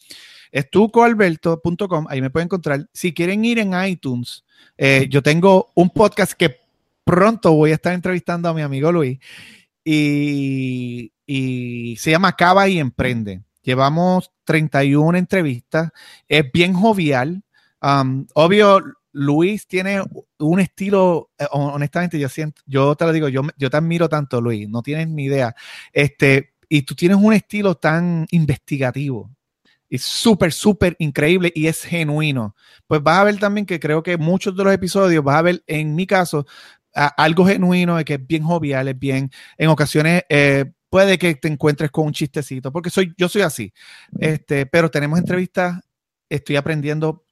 Es 0.53 0.71
tucoalberto.com, 0.71 2.07
ahí 2.09 2.21
me 2.21 2.31
pueden 2.31 2.47
encontrar. 2.47 2.89
Si 2.93 3.13
quieren 3.13 3.45
ir 3.45 3.59
en 3.59 3.73
iTunes, 3.85 4.45
eh, 4.79 5.09
yo 5.11 5.23
tengo 5.23 5.73
un 5.75 5.91
podcast 5.91 6.33
que 6.33 6.61
pronto 7.03 7.53
voy 7.53 7.73
a 7.73 7.75
estar 7.75 7.93
entrevistando 7.93 8.49
a 8.49 8.55
mi 8.55 8.63
amigo 8.63 8.93
Luis 8.93 9.19
y, 9.85 11.13
y 11.27 11.97
se 11.97 12.13
llama 12.13 12.37
Cava 12.37 12.69
y 12.69 12.79
Emprende. 12.79 13.43
Llevamos 13.63 14.33
31 14.45 15.19
entrevistas. 15.19 15.91
Es 16.29 16.51
bien 16.53 16.73
jovial. 16.75 17.43
Obvio, 18.35 18.83
Luis 19.13 19.67
tiene 19.67 20.03
un 20.39 20.61
estilo, 20.61 21.31
eh, 21.39 21.47
honestamente, 21.53 22.19
yo 22.19 22.29
siento, 22.29 22.63
yo 22.67 22.95
te 22.95 23.05
lo 23.05 23.13
digo, 23.13 23.29
yo, 23.29 23.43
yo 23.57 23.71
te 23.71 23.77
admiro 23.77 24.09
tanto, 24.09 24.41
Luis, 24.41 24.69
no 24.69 24.83
tienes 24.83 25.09
ni 25.09 25.25
idea. 25.25 25.55
Este, 25.93 26.55
y 26.69 26.83
tú 26.83 26.95
tienes 26.95 27.19
un 27.19 27.33
estilo 27.33 27.75
tan 27.75 28.27
investigativo. 28.31 29.31
Es 29.89 30.03
súper, 30.03 30.53
súper 30.53 30.95
increíble 31.01 31.53
y 31.55 31.67
es 31.67 31.83
genuino. 31.83 32.55
Pues 32.87 33.03
vas 33.03 33.19
a 33.19 33.25
ver 33.25 33.39
también 33.39 33.67
que 33.67 33.81
creo 33.81 34.03
que 34.03 34.17
muchos 34.17 34.57
de 34.57 34.63
los 34.63 34.73
episodios, 34.73 35.25
vas 35.25 35.37
a 35.37 35.43
ver 35.43 35.65
en 35.67 35.97
mi 35.97 36.07
caso, 36.07 36.47
algo 36.95 37.47
genuino, 37.47 38.03
que 38.05 38.15
es 38.15 38.27
bien 38.27 38.45
jovial, 38.45 38.89
es 38.89 38.99
bien, 38.99 39.31
en 39.59 39.69
ocasiones 39.69 40.23
eh, 40.29 40.73
puede 40.91 41.19
que 41.19 41.35
te 41.37 41.49
encuentres 41.49 41.91
con 41.91 42.07
un 42.07 42.13
chistecito, 42.13 42.73
porque 42.73 42.91
soy, 42.91 43.15
yo 43.17 43.29
soy 43.29 43.43
así. 43.43 43.73
Este, 44.19 44.67
pero 44.67 44.91
tenemos 44.91 45.19
entrevistas, 45.19 45.81
estoy 46.29 46.57
aprendiendo, 46.57 47.25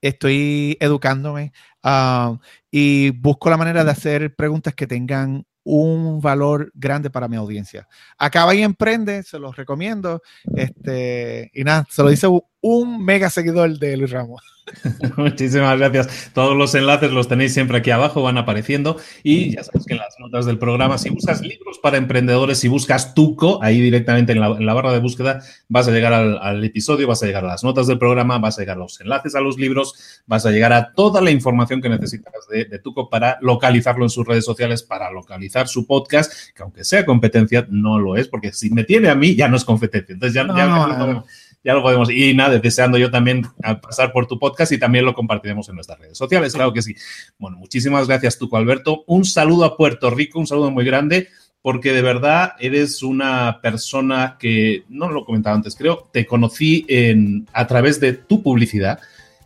estoy 0.00 0.76
educándome 0.80 1.52
ah, 1.82 2.38
y 2.70 3.10
busco 3.10 3.50
la 3.50 3.56
manera 3.56 3.84
de 3.84 3.90
hacer 3.90 4.34
preguntas 4.34 4.74
que 4.74 4.86
tengan 4.86 5.46
un 5.64 6.20
valor 6.20 6.72
grande 6.74 7.10
para 7.10 7.28
mi 7.28 7.36
audiencia. 7.36 7.86
Acaba 8.18 8.54
y 8.54 8.62
emprende, 8.62 9.22
se 9.22 9.38
los 9.38 9.54
recomiendo. 9.54 10.22
Este, 10.56 11.50
y 11.54 11.62
nada, 11.64 11.86
se 11.88 12.02
lo 12.02 12.08
dice 12.08 12.26
un 12.62 13.04
mega 13.04 13.28
seguidor 13.28 13.78
de 13.78 13.96
Luis 13.98 14.10
Ramos. 14.10 14.42
Muchísimas 15.16 15.76
gracias. 15.78 16.30
Todos 16.32 16.56
los 16.56 16.74
enlaces 16.74 17.10
los 17.10 17.28
tenéis 17.28 17.52
siempre 17.52 17.78
aquí 17.78 17.90
abajo, 17.90 18.22
van 18.22 18.38
apareciendo. 18.38 18.96
Y 19.22 19.54
ya 19.56 19.64
sabes 19.64 19.84
que 19.84 19.94
en 19.94 20.00
las 20.00 20.14
notas 20.18 20.46
del 20.46 20.58
programa, 20.58 20.98
si 20.98 21.10
buscas 21.10 21.42
libros 21.42 21.78
para 21.80 21.96
emprendedores, 21.96 22.58
si 22.58 22.68
buscas 22.68 23.14
Tuco, 23.14 23.62
ahí 23.62 23.80
directamente 23.80 24.32
en 24.32 24.40
la, 24.40 24.74
barra 24.74 24.92
de 24.92 25.00
búsqueda 25.00 25.42
vas 25.68 25.88
a 25.88 25.90
llegar 25.90 26.12
al, 26.12 26.64
episodio, 26.64 27.08
vas 27.08 27.22
a 27.22 27.26
llegar 27.26 27.44
a 27.44 27.48
las 27.48 27.64
notas 27.64 27.88
del 27.88 27.98
programa, 27.98 28.38
vas 28.38 28.58
a 28.58 28.62
llegar 28.62 28.76
a 28.76 28.80
los 28.80 29.00
enlaces 29.00 29.34
a 29.34 29.40
los 29.40 29.58
libros, 29.58 30.22
vas 30.26 30.46
a 30.46 30.50
llegar 30.50 30.72
a 30.72 30.92
toda 30.92 31.20
la 31.20 31.30
información 31.30 31.82
que 31.82 31.88
necesitas 31.88 32.32
de, 32.48 32.78
Tuco 32.78 33.10
para 33.10 33.38
localizarlo 33.40 34.04
en 34.04 34.10
sus 34.10 34.26
redes 34.26 34.44
sociales, 34.44 34.82
para 34.82 35.10
localizar 35.10 35.68
su 35.68 35.86
podcast, 35.86 36.32
que 36.54 36.62
aunque 36.62 36.84
sea 36.84 37.04
competencia, 37.04 37.66
no 37.68 37.98
lo 37.98 38.16
es, 38.16 38.28
porque 38.28 38.52
si 38.52 38.70
me 38.70 38.84
tiene 38.84 39.08
a 39.08 39.14
mí, 39.14 39.34
ya 39.34 39.48
no 39.48 39.56
es 39.56 39.64
competencia. 39.64 40.12
Entonces 40.12 40.34
ya, 40.34 40.44
no, 40.44 40.56
ya 40.56 41.24
ya 41.64 41.74
lo 41.74 41.82
podemos. 41.82 42.10
Y 42.10 42.34
nada, 42.34 42.58
deseando 42.58 42.98
yo 42.98 43.10
también 43.10 43.46
pasar 43.80 44.12
por 44.12 44.26
tu 44.26 44.38
podcast 44.38 44.72
y 44.72 44.78
también 44.78 45.04
lo 45.04 45.14
compartiremos 45.14 45.68
en 45.68 45.76
nuestras 45.76 45.98
redes 45.98 46.18
sociales, 46.18 46.52
claro 46.54 46.72
que 46.72 46.82
sí. 46.82 46.94
Bueno, 47.38 47.56
muchísimas 47.58 48.08
gracias, 48.08 48.38
Tuco 48.38 48.56
Alberto. 48.56 49.04
Un 49.06 49.24
saludo 49.24 49.64
a 49.64 49.76
Puerto 49.76 50.10
Rico, 50.10 50.38
un 50.38 50.46
saludo 50.46 50.70
muy 50.70 50.84
grande, 50.84 51.28
porque 51.62 51.92
de 51.92 52.02
verdad 52.02 52.54
eres 52.58 53.02
una 53.02 53.60
persona 53.62 54.36
que, 54.38 54.84
no 54.88 55.10
lo 55.10 55.24
comentaba 55.24 55.56
antes, 55.56 55.76
creo, 55.76 56.08
te 56.12 56.26
conocí 56.26 56.84
en, 56.88 57.46
a 57.52 57.66
través 57.66 58.00
de 58.00 58.14
tu 58.14 58.42
publicidad, 58.42 58.98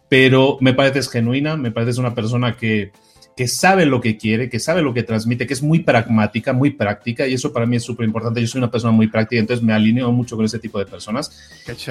pero 0.08 0.56
me 0.60 0.72
pareces 0.72 1.10
genuina, 1.10 1.56
me 1.56 1.70
pareces 1.70 1.98
una 1.98 2.14
persona 2.14 2.56
que 2.56 2.92
que 3.36 3.48
sabe 3.48 3.84
lo 3.84 4.00
que 4.00 4.16
quiere, 4.16 4.48
que 4.48 4.58
sabe 4.58 4.80
lo 4.80 4.94
que 4.94 5.02
transmite, 5.02 5.46
que 5.46 5.52
es 5.52 5.62
muy 5.62 5.80
pragmática, 5.80 6.54
muy 6.54 6.70
práctica, 6.70 7.26
y 7.26 7.34
eso 7.34 7.52
para 7.52 7.66
mí 7.66 7.76
es 7.76 7.82
súper 7.82 8.06
importante. 8.06 8.40
Yo 8.40 8.46
soy 8.46 8.60
una 8.60 8.70
persona 8.70 8.92
muy 8.92 9.08
práctica, 9.08 9.38
entonces 9.38 9.62
me 9.62 9.74
alineo 9.74 10.10
mucho 10.10 10.36
con 10.36 10.46
ese 10.46 10.58
tipo 10.58 10.78
de 10.78 10.86
personas. 10.86 11.38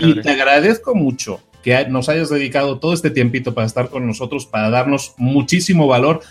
Y 0.01 0.21
te 0.21 0.31
agradezco 0.31 0.95
mucho 0.95 1.39
que 1.61 1.87
nos 1.87 2.09
hayas 2.09 2.31
dedicado 2.31 2.79
todo 2.79 2.93
este 2.93 3.11
tiempito 3.11 3.53
para 3.53 3.67
estar 3.67 3.89
con 3.89 4.07
nosotros, 4.07 4.47
para 4.47 4.71
darnos 4.71 5.13
muchísimo 5.17 5.85
valor. 5.87 6.21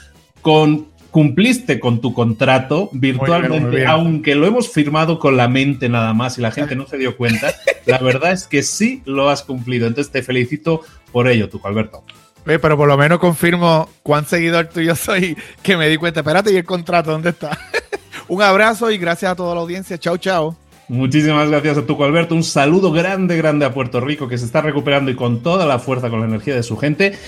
Con, 0.42 0.88
cumpliste 1.12 1.78
con 1.78 2.00
tu 2.00 2.12
contrato 2.12 2.90
virtualmente, 2.92 3.86
aunque 3.86 4.34
lo 4.34 4.46
hemos 4.46 4.68
firmado 4.68 5.20
con 5.20 5.36
la 5.36 5.46
mente 5.46 5.88
nada 5.88 6.12
más 6.12 6.38
y 6.38 6.40
la 6.40 6.50
gente 6.52 6.74
no 6.74 6.88
se 6.88 6.98
dio 6.98 7.16
cuenta, 7.16 7.54
la 7.86 7.98
verdad 7.98 8.32
es 8.32 8.48
que 8.48 8.64
sí 8.64 9.00
lo 9.04 9.30
has 9.30 9.44
cumplido. 9.44 9.86
Entonces 9.86 10.12
te 10.12 10.24
felicito 10.24 10.80
por 11.12 11.28
ello, 11.28 11.48
tu 11.48 11.60
Alberto 11.62 12.02
pero 12.44 12.76
por 12.76 12.88
lo 12.88 12.96
menos 12.96 13.18
confirmo 13.18 13.88
cuán 14.02 14.26
seguidor 14.26 14.66
tuyo 14.66 14.94
soy, 14.94 15.36
que 15.62 15.76
me 15.76 15.88
di 15.88 15.96
cuenta. 15.96 16.20
Espérate, 16.20 16.52
¿y 16.52 16.56
el 16.56 16.64
contrato 16.64 17.10
dónde 17.10 17.30
está? 17.30 17.58
Un 18.28 18.42
abrazo 18.42 18.90
y 18.90 18.98
gracias 18.98 19.32
a 19.32 19.34
toda 19.34 19.54
la 19.54 19.60
audiencia. 19.60 19.98
Chao, 19.98 20.16
chao. 20.16 20.56
Muchísimas 20.88 21.48
gracias 21.48 21.78
a 21.78 21.86
Tuco 21.86 22.04
Alberto. 22.04 22.34
Un 22.34 22.44
saludo 22.44 22.92
grande, 22.92 23.36
grande 23.36 23.64
a 23.64 23.72
Puerto 23.72 24.00
Rico, 24.00 24.28
que 24.28 24.38
se 24.38 24.44
está 24.44 24.60
recuperando 24.60 25.10
y 25.10 25.16
con 25.16 25.42
toda 25.42 25.66
la 25.66 25.78
fuerza, 25.78 26.10
con 26.10 26.20
la 26.20 26.26
energía 26.26 26.54
de 26.54 26.62
su 26.62 26.76
gente. 26.76 27.18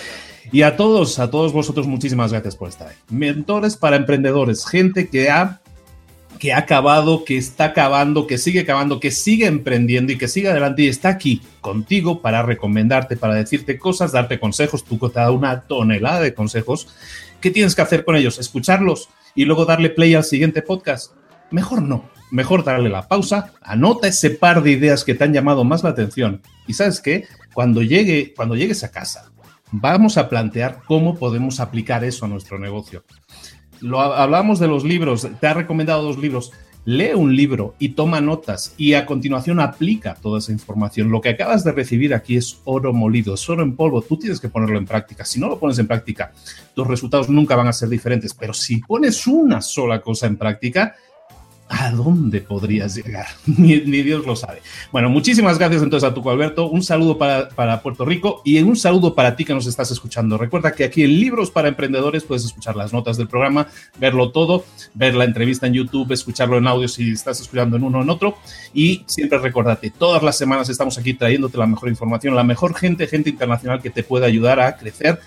Y 0.53 0.63
a 0.63 0.77
todos, 0.77 1.19
a 1.19 1.31
todos 1.31 1.53
vosotros, 1.53 1.87
muchísimas 1.87 2.33
gracias 2.33 2.55
por 2.55 2.69
estar 2.69 2.89
ahí. 2.89 2.95
Mentores 3.11 3.77
para 3.77 3.97
emprendedores, 3.97 4.67
gente 4.67 5.09
que 5.09 5.31
ha 5.31 5.61
que 6.39 6.53
ha 6.53 6.59
acabado, 6.59 7.25
que 7.25 7.37
está 7.37 7.67
acabando, 7.67 8.27
que 8.27 8.39
sigue 8.39 8.61
acabando, 8.61 9.01
que 9.01 9.11
sigue 9.11 9.47
emprendiendo 9.47 10.13
y 10.13 10.19
que 10.19 10.29
sigue 10.29 10.49
adelante 10.49 10.83
y 10.83 10.89
está 10.89 11.09
aquí 11.11 11.43
contigo 11.61 12.21
para 12.21 12.43
recomendarte, 12.43 13.17
para 13.17 13.35
decirte 13.35 13.79
cosas, 13.79 14.13
darte 14.13 14.39
consejos. 14.39 14.85
Tú 14.85 14.99
te 14.99 15.21
da 15.21 15.31
una 15.31 15.63
tonelada 15.63 16.21
de 16.21 16.35
consejos. 16.35 16.89
¿Qué 17.41 17.51
tienes 17.51 17.75
que 17.75 17.83
hacer 17.83 18.05
con 18.05 18.17
ellos? 18.17 18.39
Escucharlos 18.39 19.09
y 19.35 19.45
luego 19.45 19.65
darle 19.65 19.91
play 19.91 20.15
al 20.15 20.25
siguiente 20.25 20.63
podcast. 20.63 21.13
Mejor 21.51 21.83
no. 21.83 22.11
Mejor 22.31 22.65
darle 22.65 22.89
la 22.89 23.07
pausa, 23.07 23.53
anota 23.63 24.09
ese 24.09 24.31
par 24.31 24.63
de 24.63 24.73
ideas 24.73 25.05
que 25.05 25.15
te 25.15 25.23
han 25.23 25.33
llamado 25.33 25.63
más 25.63 25.85
la 25.85 25.91
atención. 25.91 26.43
Y 26.67 26.75
sabes 26.75 27.01
qué? 27.01 27.29
Cuando, 27.55 27.83
llegue, 27.83 28.35
cuando 28.35 28.57
llegues 28.57 28.83
a 28.83 28.91
casa, 28.91 29.31
vamos 29.71 30.19
a 30.19 30.29
plantear 30.29 30.81
cómo 30.87 31.17
podemos 31.17 31.61
aplicar 31.61 32.03
eso 32.03 32.25
a 32.25 32.29
nuestro 32.29 32.59
negocio 32.59 33.05
lo 33.81 34.01
hablamos 34.01 34.59
de 34.59 34.69
los 34.69 34.85
libros, 34.85 35.29
te 35.41 35.47
ha 35.47 35.55
recomendado 35.55 36.03
dos 36.03 36.19
libros. 36.19 36.53
Lee 36.85 37.15
un 37.15 37.35
libro 37.35 37.75
y 37.81 37.91
toma 37.91 38.21
notas 38.21 38.73
y 38.77 38.95
a 38.95 39.07
continuación 39.07 39.59
aplica 39.59 40.15
toda 40.15 40.39
esa 40.39 40.53
información. 40.53 41.11
Lo 41.11 41.21
que 41.21 41.31
acabas 41.31 41.65
de 41.65 41.73
recibir 41.73 42.15
aquí 42.15 42.37
es 42.37 42.61
oro 42.65 42.93
molido, 42.93 43.35
es 43.35 43.51
oro 43.51 43.65
en 43.65 43.75
polvo. 43.75 44.03
Tú 44.03 44.17
tienes 44.17 44.39
que 44.39 44.49
ponerlo 44.49 44.79
en 44.79 44.87
práctica. 44.87 45.25
Si 45.25 45.41
no 45.41 45.49
lo 45.49 45.59
pones 45.59 45.81
en 45.81 45.89
práctica, 45.89 46.33
tus 46.75 46.87
resultados 46.87 47.29
nunca 47.29 47.57
van 47.57 47.67
a 47.67 47.73
ser 47.73 47.89
diferentes. 47.89 48.35
Pero 48.35 48.55
si 48.55 48.79
pones 48.79 49.27
una 49.27 49.61
sola 49.63 50.01
cosa 50.01 50.29
en 50.29 50.37
práctica, 50.37 50.95
¿A 51.69 51.91
dónde 51.91 52.41
podrías 52.41 52.95
llegar? 52.95 53.27
ni, 53.47 53.81
Dios 53.81 54.25
lo 54.25 54.37
sabe. 54.37 54.63
Bueno, 54.93 55.11
muchísimas 55.11 55.59
gracias 55.59 55.83
entonces 55.83 56.09
a 56.09 56.15
tu 56.15 56.29
Alberto. 56.31 56.69
Un 56.69 56.83
saludo 56.83 57.19
para, 57.19 57.49
para, 57.49 57.83
Puerto 57.83 58.05
Rico 58.05 58.41
y 58.45 58.61
un 58.61 58.77
saludo 58.77 59.15
para 59.17 59.35
ti 59.35 59.45
que 59.45 59.53
nos 59.53 59.67
estás 59.67 59.91
escuchando. 59.91 60.39
Recuerda 60.39 60.73
que 60.73 60.85
aquí 60.85 61.03
en 61.03 61.19
Libros 61.19 61.51
para 61.51 61.69
Emprendedores 61.69 62.23
puedes 62.23 62.45
escuchar 62.45 62.77
las 62.77 62.93
notas 62.93 63.17
del 63.17 63.27
programa, 63.27 63.67
verlo 63.99 64.31
todo, 64.31 64.65
ver 64.95 65.15
la 65.15 65.25
entrevista 65.25 65.67
en 65.67 65.75
YouTube, 65.75 66.13
escucharlo 66.13 66.57
en 66.57 66.69
audio 66.69 66.87
si 66.87 67.11
estás 67.11 67.41
escuchando 67.41 67.77
en 67.77 67.83
uno 67.83 67.99
o 67.99 68.03
en 68.03 68.11
otro. 68.11 68.37
Y 68.73 69.03
siempre 69.07 69.39
recordate, 69.39 69.91
todas 69.91 70.23
las 70.23 70.39
semanas 70.39 70.69
estamos 70.69 70.97
aquí 70.99 71.15
trayéndote 71.15 71.59
la 71.59 71.67
mejor 71.67 71.89
información, 71.89 72.37
la 72.37 72.45
mejor 72.45 72.75
gente, 72.75 73.09
gente 73.09 73.31
internacional 73.31 73.83
que 73.83 73.91
te 73.91 74.05
puede 74.05 74.27
ayudar 74.27 74.61
a 74.61 74.77
crecer 74.77 75.19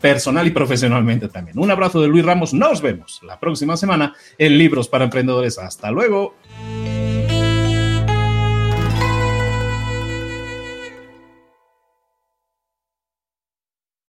personal 0.00 0.46
y 0.46 0.50
profesionalmente 0.50 1.28
también. 1.28 1.58
Un 1.58 1.70
abrazo 1.70 2.00
de 2.00 2.08
Luis 2.08 2.24
Ramos. 2.24 2.54
Nos 2.54 2.80
vemos 2.80 3.20
la 3.22 3.38
próxima 3.38 3.76
semana 3.76 4.14
en 4.38 4.58
Libros 4.58 4.88
para 4.88 5.04
Emprendedores. 5.04 5.58
Hasta 5.58 5.90
luego. 5.90 6.34